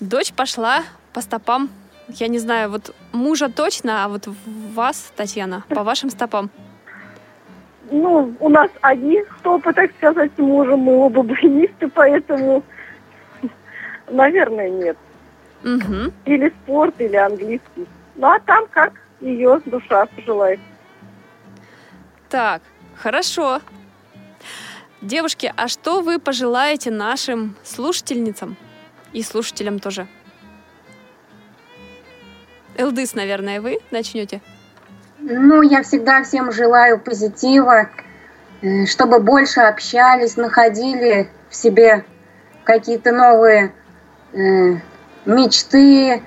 дочь 0.00 0.32
пошла 0.32 0.82
по 1.12 1.20
стопам, 1.20 1.70
я 2.08 2.28
не 2.28 2.38
знаю, 2.38 2.70
вот 2.70 2.94
мужа 3.12 3.48
точно, 3.48 4.04
а 4.04 4.08
вот 4.08 4.28
вас, 4.74 5.12
Татьяна, 5.16 5.64
по 5.68 5.82
вашим 5.82 6.10
стопам? 6.10 6.50
ну, 7.90 8.34
у 8.40 8.48
нас 8.48 8.70
одни 8.80 9.22
стопы, 9.38 9.72
так 9.72 9.90
сказать, 9.96 10.30
с 10.36 10.38
мужем, 10.38 10.80
мы 10.80 10.96
оба 10.96 11.22
баянисты, 11.22 11.88
поэтому, 11.88 12.62
наверное, 14.10 14.70
нет. 14.70 14.96
Угу. 15.62 16.12
Или 16.26 16.52
спорт, 16.62 16.94
или 16.98 17.16
английский. 17.16 17.86
Ну, 18.16 18.26
а 18.26 18.38
там 18.40 18.66
как 18.70 18.92
ее 19.20 19.60
душа 19.64 20.06
пожелает. 20.06 20.60
Так, 22.34 22.62
хорошо. 22.96 23.60
Девушки, 25.00 25.52
а 25.56 25.68
что 25.68 26.00
вы 26.00 26.18
пожелаете 26.18 26.90
нашим 26.90 27.54
слушательницам 27.62 28.56
и 29.12 29.22
слушателям 29.22 29.78
тоже? 29.78 30.08
Элдыс, 32.76 33.14
наверное, 33.14 33.60
вы 33.60 33.78
начнете? 33.92 34.40
Ну, 35.20 35.62
я 35.62 35.84
всегда 35.84 36.24
всем 36.24 36.50
желаю 36.50 36.98
позитива, 36.98 37.88
э, 38.62 38.86
чтобы 38.86 39.20
больше 39.20 39.60
общались, 39.60 40.36
находили 40.36 41.30
в 41.48 41.54
себе 41.54 42.04
какие-то 42.64 43.12
новые 43.12 43.72
э, 44.32 44.38
мечты, 45.24 46.20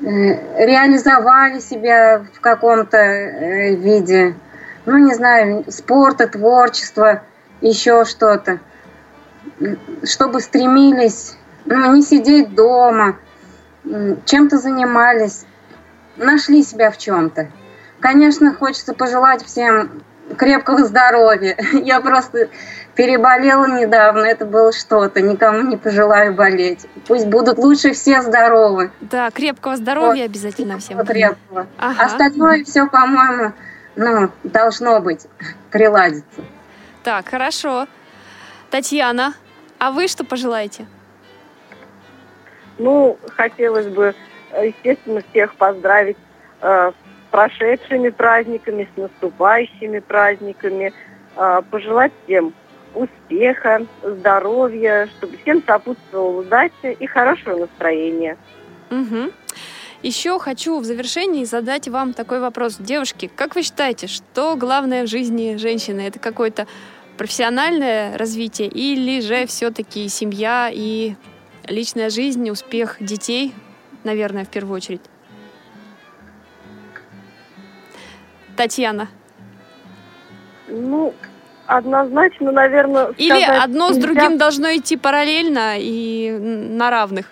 реализовали 0.00 1.58
себя 1.58 2.24
в 2.36 2.40
каком-то 2.40 2.98
э, 2.98 3.74
виде, 3.74 4.36
ну, 4.86 4.98
не 4.98 5.14
знаю, 5.14 5.64
спорта, 5.68 6.26
творчества, 6.26 7.22
еще 7.60 8.04
что-то, 8.04 8.60
чтобы 10.04 10.40
стремились, 10.40 11.36
ну, 11.66 11.94
не 11.94 12.02
сидеть 12.02 12.54
дома, 12.54 13.16
чем-то 14.24 14.58
занимались, 14.58 15.44
нашли 16.16 16.62
себя 16.62 16.90
в 16.90 16.98
чем-то. 16.98 17.48
Конечно, 18.00 18.54
хочется 18.54 18.94
пожелать 18.94 19.44
всем 19.44 20.02
крепкого 20.36 20.84
здоровья. 20.84 21.56
Я 21.72 22.00
просто 22.00 22.48
переболела 22.94 23.66
недавно, 23.66 24.24
это 24.24 24.46
было 24.46 24.72
что-то. 24.72 25.20
Никому 25.20 25.62
не 25.62 25.76
пожелаю 25.76 26.34
болеть. 26.34 26.86
Пусть 27.06 27.26
будут 27.26 27.58
лучше 27.58 27.92
все 27.92 28.22
здоровы. 28.22 28.90
Да, 29.00 29.30
крепкого 29.30 29.76
здоровья 29.76 30.22
вот. 30.22 30.30
обязательно 30.30 30.78
всем. 30.78 31.04
Крепкого. 31.04 31.66
Ага. 31.78 32.04
Остальное 32.04 32.64
все, 32.64 32.86
по-моему, 32.86 33.52
ну, 33.96 34.30
должно 34.44 35.00
быть, 35.00 35.26
приладится. 35.70 36.42
Так, 37.02 37.28
хорошо. 37.28 37.86
Татьяна, 38.70 39.34
а 39.78 39.90
вы 39.90 40.08
что 40.08 40.24
пожелаете? 40.24 40.86
Ну, 42.78 43.18
хотелось 43.36 43.88
бы, 43.88 44.14
естественно, 44.52 45.22
всех 45.30 45.54
поздравить 45.54 46.16
э, 46.60 46.92
с 46.92 47.30
прошедшими 47.30 48.10
праздниками, 48.10 48.88
с 48.94 48.96
наступающими 48.96 49.98
праздниками, 49.98 50.92
э, 51.36 51.62
пожелать 51.70 52.12
всем 52.24 52.54
успеха, 52.94 53.86
здоровья, 54.02 55.08
чтобы 55.18 55.36
всем 55.38 55.62
сопутствовала 55.64 56.40
удача 56.40 56.90
и 56.90 57.06
хорошее 57.06 57.56
настроение. 57.56 58.36
Угу. 58.90 59.30
Еще 60.02 60.38
хочу 60.38 60.78
в 60.78 60.84
завершении 60.84 61.44
задать 61.44 61.86
вам 61.86 62.14
такой 62.14 62.40
вопрос. 62.40 62.76
Девушки, 62.78 63.30
как 63.34 63.54
вы 63.54 63.62
считаете, 63.62 64.06
что 64.06 64.56
главное 64.56 65.04
в 65.04 65.08
жизни 65.08 65.56
женщины? 65.56 66.00
Это 66.00 66.18
какое-то 66.18 66.66
профессиональное 67.18 68.16
развитие 68.16 68.68
или 68.68 69.20
же 69.20 69.44
все-таки 69.44 70.08
семья 70.08 70.70
и 70.72 71.16
личная 71.68 72.08
жизнь, 72.08 72.48
успех 72.48 72.96
детей, 72.98 73.52
наверное, 74.02 74.46
в 74.46 74.48
первую 74.48 74.76
очередь? 74.76 75.02
Татьяна. 78.56 79.08
Ну, 80.66 81.12
однозначно, 81.66 82.52
наверное, 82.52 83.12
Или 83.18 83.42
одно 83.42 83.92
с 83.92 83.98
другим 83.98 84.38
должно 84.38 84.74
идти 84.74 84.96
параллельно 84.96 85.74
и 85.76 86.30
на 86.30 86.88
равных? 86.90 87.30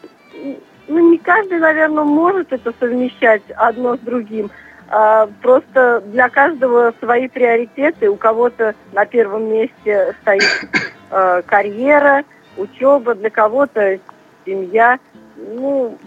Ну, 0.89 1.11
не 1.11 1.19
каждый, 1.19 1.59
наверное, 1.59 2.05
может 2.05 2.53
это 2.53 2.73
совмещать 2.81 3.43
одно 3.57 3.97
с 3.97 4.01
другим. 4.01 4.51
А, 4.89 5.29
просто 5.43 6.03
для 6.07 6.31
каждого 6.31 6.95
свои 6.99 7.29
приоритеты. 7.29 8.09
У 8.09 8.17
кого-то 8.17 8.75
на 8.93 9.05
первом 9.05 9.53
месте 9.53 10.17
стоит 10.23 10.71
а, 11.11 11.43
карьера, 11.43 12.25
учеба, 12.57 13.15
для 13.15 13.29
кого-то 13.31 13.99
семья. 14.47 14.99
Ну, 15.37 15.99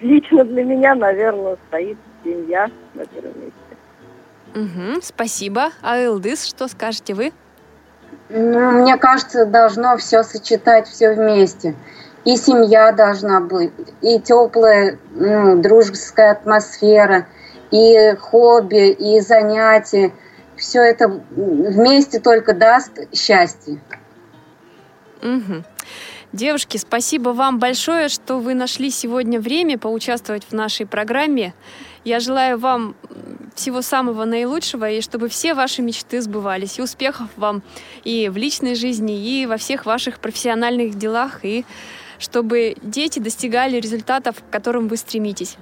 лично 0.00 0.44
для 0.44 0.64
меня, 0.64 0.94
наверное, 0.94 1.56
стоит 1.68 1.98
семья 2.22 2.70
на 2.94 3.04
первом 3.04 3.32
месте. 3.40 3.58
Угу, 4.54 5.00
спасибо. 5.02 5.70
А 5.82 5.98
Элдыс, 5.98 6.44
что 6.44 6.68
скажете 6.68 7.14
вы? 7.14 7.32
Ну, 8.28 8.82
мне 8.82 8.96
кажется, 8.96 9.44
должно 9.44 9.96
все 9.96 10.22
сочетать 10.22 10.86
все 10.86 11.14
вместе. 11.14 11.74
И 12.28 12.36
семья 12.36 12.92
должна 12.92 13.40
быть, 13.40 13.72
и 14.02 14.20
теплая 14.20 14.98
ну, 15.14 15.62
дружеская 15.62 16.32
атмосфера, 16.32 17.26
и 17.70 18.14
хобби, 18.20 18.90
и 18.90 19.18
занятия. 19.20 20.12
Все 20.54 20.82
это 20.82 21.08
вместе 21.08 22.20
только 22.20 22.52
даст 22.52 22.92
счастье. 23.14 23.80
Угу. 25.22 25.64
Девушки, 26.34 26.76
спасибо 26.76 27.30
вам 27.30 27.58
большое, 27.58 28.10
что 28.10 28.40
вы 28.40 28.52
нашли 28.52 28.90
сегодня 28.90 29.40
время 29.40 29.78
поучаствовать 29.78 30.44
в 30.44 30.52
нашей 30.52 30.84
программе. 30.84 31.54
Я 32.04 32.20
желаю 32.20 32.58
вам 32.58 32.94
всего 33.54 33.80
самого 33.80 34.26
наилучшего, 34.26 34.90
и 34.90 35.00
чтобы 35.00 35.28
все 35.28 35.54
ваши 35.54 35.80
мечты 35.80 36.20
сбывались. 36.20 36.78
И 36.78 36.82
успехов 36.82 37.28
вам 37.36 37.62
и 38.04 38.28
в 38.28 38.36
личной 38.36 38.74
жизни, 38.74 39.18
и 39.18 39.46
во 39.46 39.56
всех 39.56 39.86
ваших 39.86 40.18
профессиональных 40.18 40.98
делах, 40.98 41.42
и 41.42 41.64
чтобы 42.18 42.76
дети 42.82 43.18
достигали 43.18 43.80
результатов, 43.80 44.36
к 44.42 44.52
которым 44.52 44.88
вы 44.88 44.96
стремитесь. 44.96 45.56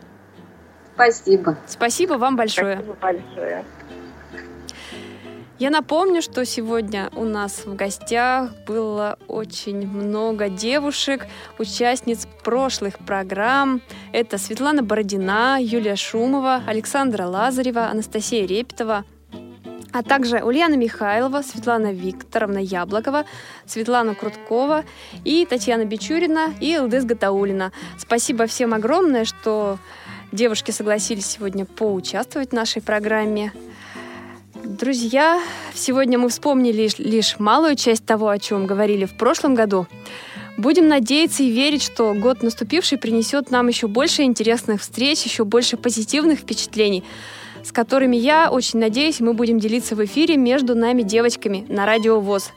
Спасибо. 0.94 1.58
Спасибо 1.66 2.14
вам 2.14 2.36
большое. 2.36 2.76
Спасибо 2.76 2.96
большое. 3.00 3.64
Я 5.58 5.70
напомню, 5.70 6.20
что 6.20 6.44
сегодня 6.44 7.08
у 7.14 7.24
нас 7.24 7.64
в 7.64 7.74
гостях 7.76 8.50
было 8.66 9.18
очень 9.26 9.86
много 9.88 10.50
девушек, 10.50 11.26
участниц 11.58 12.28
прошлых 12.44 12.98
программ. 12.98 13.80
Это 14.12 14.36
Светлана 14.36 14.82
Бородина, 14.82 15.56
Юлия 15.58 15.96
Шумова, 15.96 16.62
Александра 16.66 17.24
Лазарева, 17.24 17.88
Анастасия 17.88 18.46
Репетова, 18.46 19.06
а 19.92 20.02
также 20.02 20.42
Ульяна 20.42 20.74
Михайлова, 20.74 21.42
Светлана 21.42 21.92
Викторовна 21.92 22.58
Яблокова, 22.58 23.24
Светлана 23.66 24.14
Круткова 24.14 24.84
и 25.24 25.46
Татьяна 25.48 25.84
Бичурина 25.84 26.54
и 26.60 26.74
Элдыс 26.74 27.04
Гатаулина. 27.04 27.72
Спасибо 27.98 28.46
всем 28.46 28.74
огромное, 28.74 29.24
что 29.24 29.78
девушки 30.32 30.70
согласились 30.70 31.26
сегодня 31.26 31.64
поучаствовать 31.64 32.50
в 32.50 32.54
нашей 32.54 32.82
программе. 32.82 33.52
Друзья, 34.64 35.40
сегодня 35.74 36.18
мы 36.18 36.28
вспомнили 36.28 36.90
лишь 36.98 37.38
малую 37.38 37.76
часть 37.76 38.04
того, 38.04 38.28
о 38.28 38.38
чем 38.38 38.66
говорили 38.66 39.04
в 39.04 39.16
прошлом 39.16 39.54
году. 39.54 39.86
Будем 40.56 40.88
надеяться 40.88 41.42
и 41.42 41.50
верить, 41.50 41.82
что 41.82 42.14
год 42.14 42.42
наступивший 42.42 42.98
принесет 42.98 43.50
нам 43.50 43.68
еще 43.68 43.88
больше 43.88 44.22
интересных 44.22 44.80
встреч, 44.80 45.22
еще 45.24 45.44
больше 45.44 45.76
позитивных 45.76 46.40
впечатлений, 46.40 47.04
с 47.66 47.72
которыми 47.72 48.14
я 48.14 48.48
очень 48.48 48.78
надеюсь, 48.78 49.18
мы 49.18 49.32
будем 49.32 49.58
делиться 49.58 49.96
в 49.96 50.04
эфире 50.04 50.36
между 50.36 50.76
нами 50.76 51.02
девочками 51.02 51.66
на 51.68 51.84
радио 51.84 52.20
ВОЗ. 52.20 52.52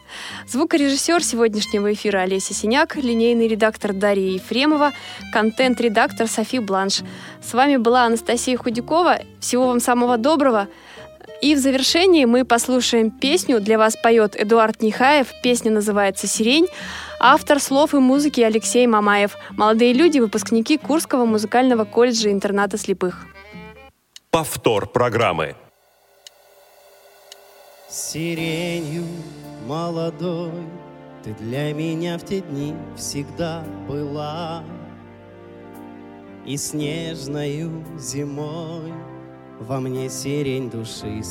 Звукорежиссер 0.47 1.23
сегодняшнего 1.23 1.91
эфира 1.91 2.19
Олеся 2.19 2.53
Синяк, 2.53 2.95
линейный 2.95 3.47
редактор 3.47 3.93
Дарья 3.93 4.33
Ефремова, 4.33 4.91
контент-редактор 5.33 6.27
Софи 6.27 6.59
Бланш. 6.59 7.01
С 7.43 7.53
вами 7.53 7.77
была 7.77 8.03
Анастасия 8.03 8.55
Худякова. 8.55 9.21
Всего 9.39 9.67
вам 9.67 9.79
самого 9.79 10.17
доброго. 10.17 10.67
И 11.41 11.55
в 11.55 11.57
завершении 11.57 12.25
мы 12.25 12.45
послушаем 12.45 13.09
песню. 13.09 13.59
Для 13.61 13.79
вас 13.79 13.95
поет 13.95 14.35
Эдуард 14.35 14.83
Нихаев. 14.83 15.27
Песня 15.41 15.71
называется 15.71 16.27
«Сирень». 16.27 16.67
Автор 17.19 17.59
слов 17.59 17.95
и 17.95 17.97
музыки 17.97 18.41
Алексей 18.41 18.85
Мамаев. 18.85 19.37
Молодые 19.57 19.93
люди, 19.93 20.19
выпускники 20.19 20.77
Курского 20.77 21.25
музыкального 21.25 21.83
колледжа 21.83 22.29
интерната 22.31 22.77
слепых. 22.77 23.25
Повтор 24.31 24.85
программы. 24.85 25.55
Сиренью 27.89 29.03
молодой 29.65 30.67
Ты 31.23 31.33
для 31.33 31.73
меня 31.73 32.19
в 32.19 32.25
те 32.25 32.41
дни 32.41 32.75
всегда 32.95 33.63
была 33.87 34.63
И 36.45 36.57
снежною 36.57 37.83
зимой 37.97 38.93
во 39.59 39.79
мне 39.79 40.09
сирень 40.09 40.69
души 40.69 41.23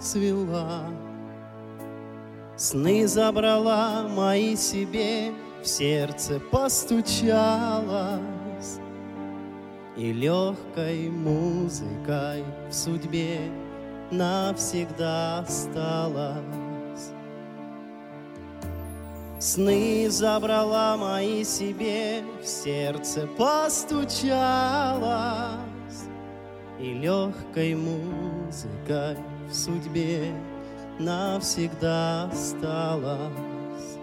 цвела. 0.00 0.86
Сны 2.56 3.06
забрала 3.06 4.08
мои 4.08 4.56
себе, 4.56 5.32
в 5.62 5.68
сердце 5.68 6.40
постучалась, 6.40 8.20
И 9.96 10.12
легкой 10.12 11.10
музыкой 11.10 12.44
в 12.70 12.72
судьбе 12.72 13.40
навсегда 14.10 15.40
осталась. 15.40 17.12
Сны 19.38 20.08
забрала 20.08 20.96
мои 20.96 21.44
себе, 21.44 22.22
в 22.42 22.46
сердце 22.46 23.26
постучалась, 23.36 24.32
и 26.78 26.94
легкой 26.94 27.74
музыкой 27.74 29.16
в 29.50 29.54
судьбе 29.54 30.32
навсегда 30.98 32.30
осталась. 32.30 33.98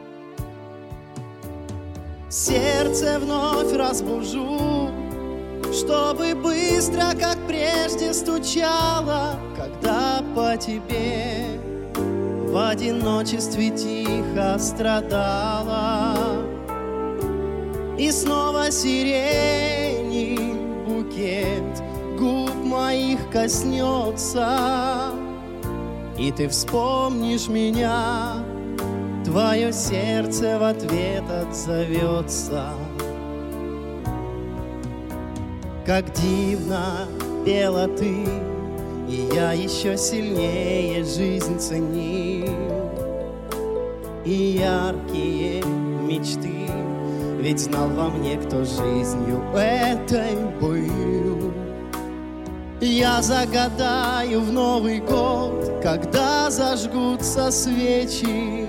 Сердце 2.29 3.17
вновь 3.19 3.73
разбужу, 3.73 4.89
чтобы 5.73 6.35
быстро, 6.35 7.13
как 7.19 7.37
прежде, 7.47 8.13
стучало, 8.13 9.39
когда 9.55 10.23
по 10.35 10.57
тебе 10.57 11.59
в 11.95 12.69
одиночестве 12.69 13.69
тихо 13.69 14.57
страдала. 14.59 16.15
И 17.97 18.11
снова 18.11 18.71
сирени 18.71 20.39
букет 20.87 21.83
губ 22.17 22.55
моих 22.63 23.29
коснется, 23.29 25.11
И 26.17 26.31
ты 26.31 26.47
вспомнишь 26.49 27.47
меня, 27.47 28.43
Твое 29.25 29.71
сердце 29.71 30.57
в 30.57 30.63
ответ 30.63 31.23
отзовется. 31.29 32.73
Как 35.89 36.05
дивно 36.13 37.07
пела 37.43 37.87
ты, 37.87 38.13
И 39.09 39.27
я 39.33 39.53
еще 39.53 39.97
сильнее 39.97 41.03
жизнь 41.03 41.57
ценил. 41.57 42.91
И 44.23 44.59
яркие 44.61 45.63
мечты, 45.63 46.69
Ведь 47.39 47.61
знал 47.61 47.87
во 47.87 48.09
мне, 48.09 48.37
кто 48.37 48.57
жизнью 48.57 49.41
этой 49.55 50.35
был. 50.61 51.51
Я 52.81 53.23
загадаю 53.23 54.41
в 54.41 54.53
Новый 54.53 54.99
год, 54.99 55.71
когда 55.81 56.51
зажгутся 56.51 57.49
свечи, 57.49 58.67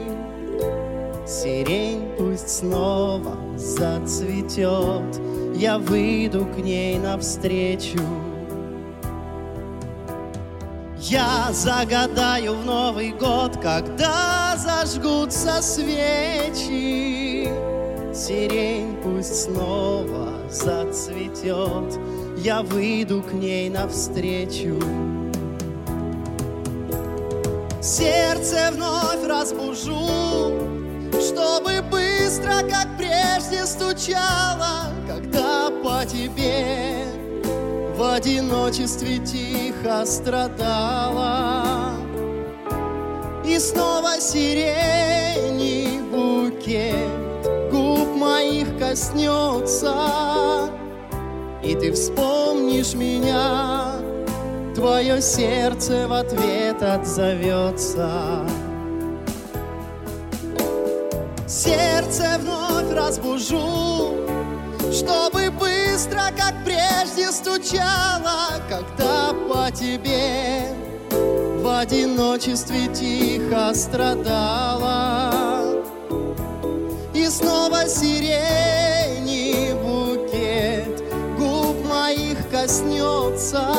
Сирень 1.27 2.09
пусть 2.16 2.49
снова 2.49 3.37
зацветет, 3.59 5.21
Я 5.55 5.78
выйду 5.78 6.46
к 6.46 6.59
ней 6.59 6.98
навстречу. 6.98 8.01
Я 10.98 11.48
загадаю 11.53 12.55
в 12.55 12.64
Новый 12.64 13.12
год, 13.12 13.57
когда 13.61 14.57
зажгутся 14.57 15.61
свечи. 15.61 17.48
Сирень 18.14 18.96
пусть 19.03 19.44
снова 19.44 20.30
зацветет, 20.51 21.98
Я 22.38 22.62
выйду 22.62 23.22
к 23.22 23.32
ней 23.32 23.70
навстречу. 23.70 24.78
Сердце 27.82 28.70
вновь 28.72 29.26
разбужу, 29.26 30.53
чтобы 31.21 31.83
быстро, 31.83 32.62
как 32.68 32.89
прежде, 32.97 33.66
стучало, 33.66 34.93
когда 35.07 35.71
по 35.83 36.05
тебе 36.05 37.07
в 37.97 38.03
одиночестве 38.14 39.18
тихо 39.18 40.05
страдала. 40.07 41.93
И 43.45 43.59
снова 43.59 44.21
сирени 44.21 46.01
букет 46.11 47.41
губ 47.71 48.09
моих 48.16 48.79
коснется, 48.79 49.95
И 51.62 51.75
ты 51.75 51.93
вспомнишь 51.93 52.95
меня, 52.95 53.97
твое 54.75 55.21
сердце 55.21 56.09
в 56.09 56.12
ответ 56.12 56.83
отзовется. 56.83 58.47
Сердце 61.51 62.38
вновь 62.38 62.92
разбужу, 62.94 64.14
чтобы 64.92 65.51
быстро, 65.51 66.30
как 66.38 66.55
прежде, 66.64 67.32
стучало, 67.32 68.62
когда 68.68 69.32
по 69.48 69.68
тебе 69.72 70.72
в 71.11 71.80
одиночестве 71.80 72.86
тихо 72.94 73.74
страдала. 73.74 75.34
И 77.12 77.26
снова 77.26 77.88
сирени 77.88 79.72
букет 79.72 81.03
губ 81.36 81.84
моих 81.84 82.48
коснется, 82.48 83.74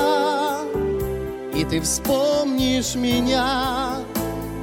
и 1.54 1.64
ты 1.64 1.80
вспомнишь 1.80 2.96
меня 2.96 4.01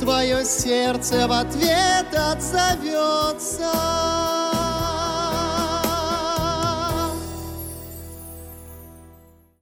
твое 0.09 0.43
сердце 0.43 1.29
в 1.29 1.33
ответ 1.33 2.07
отзовется. 2.15 3.69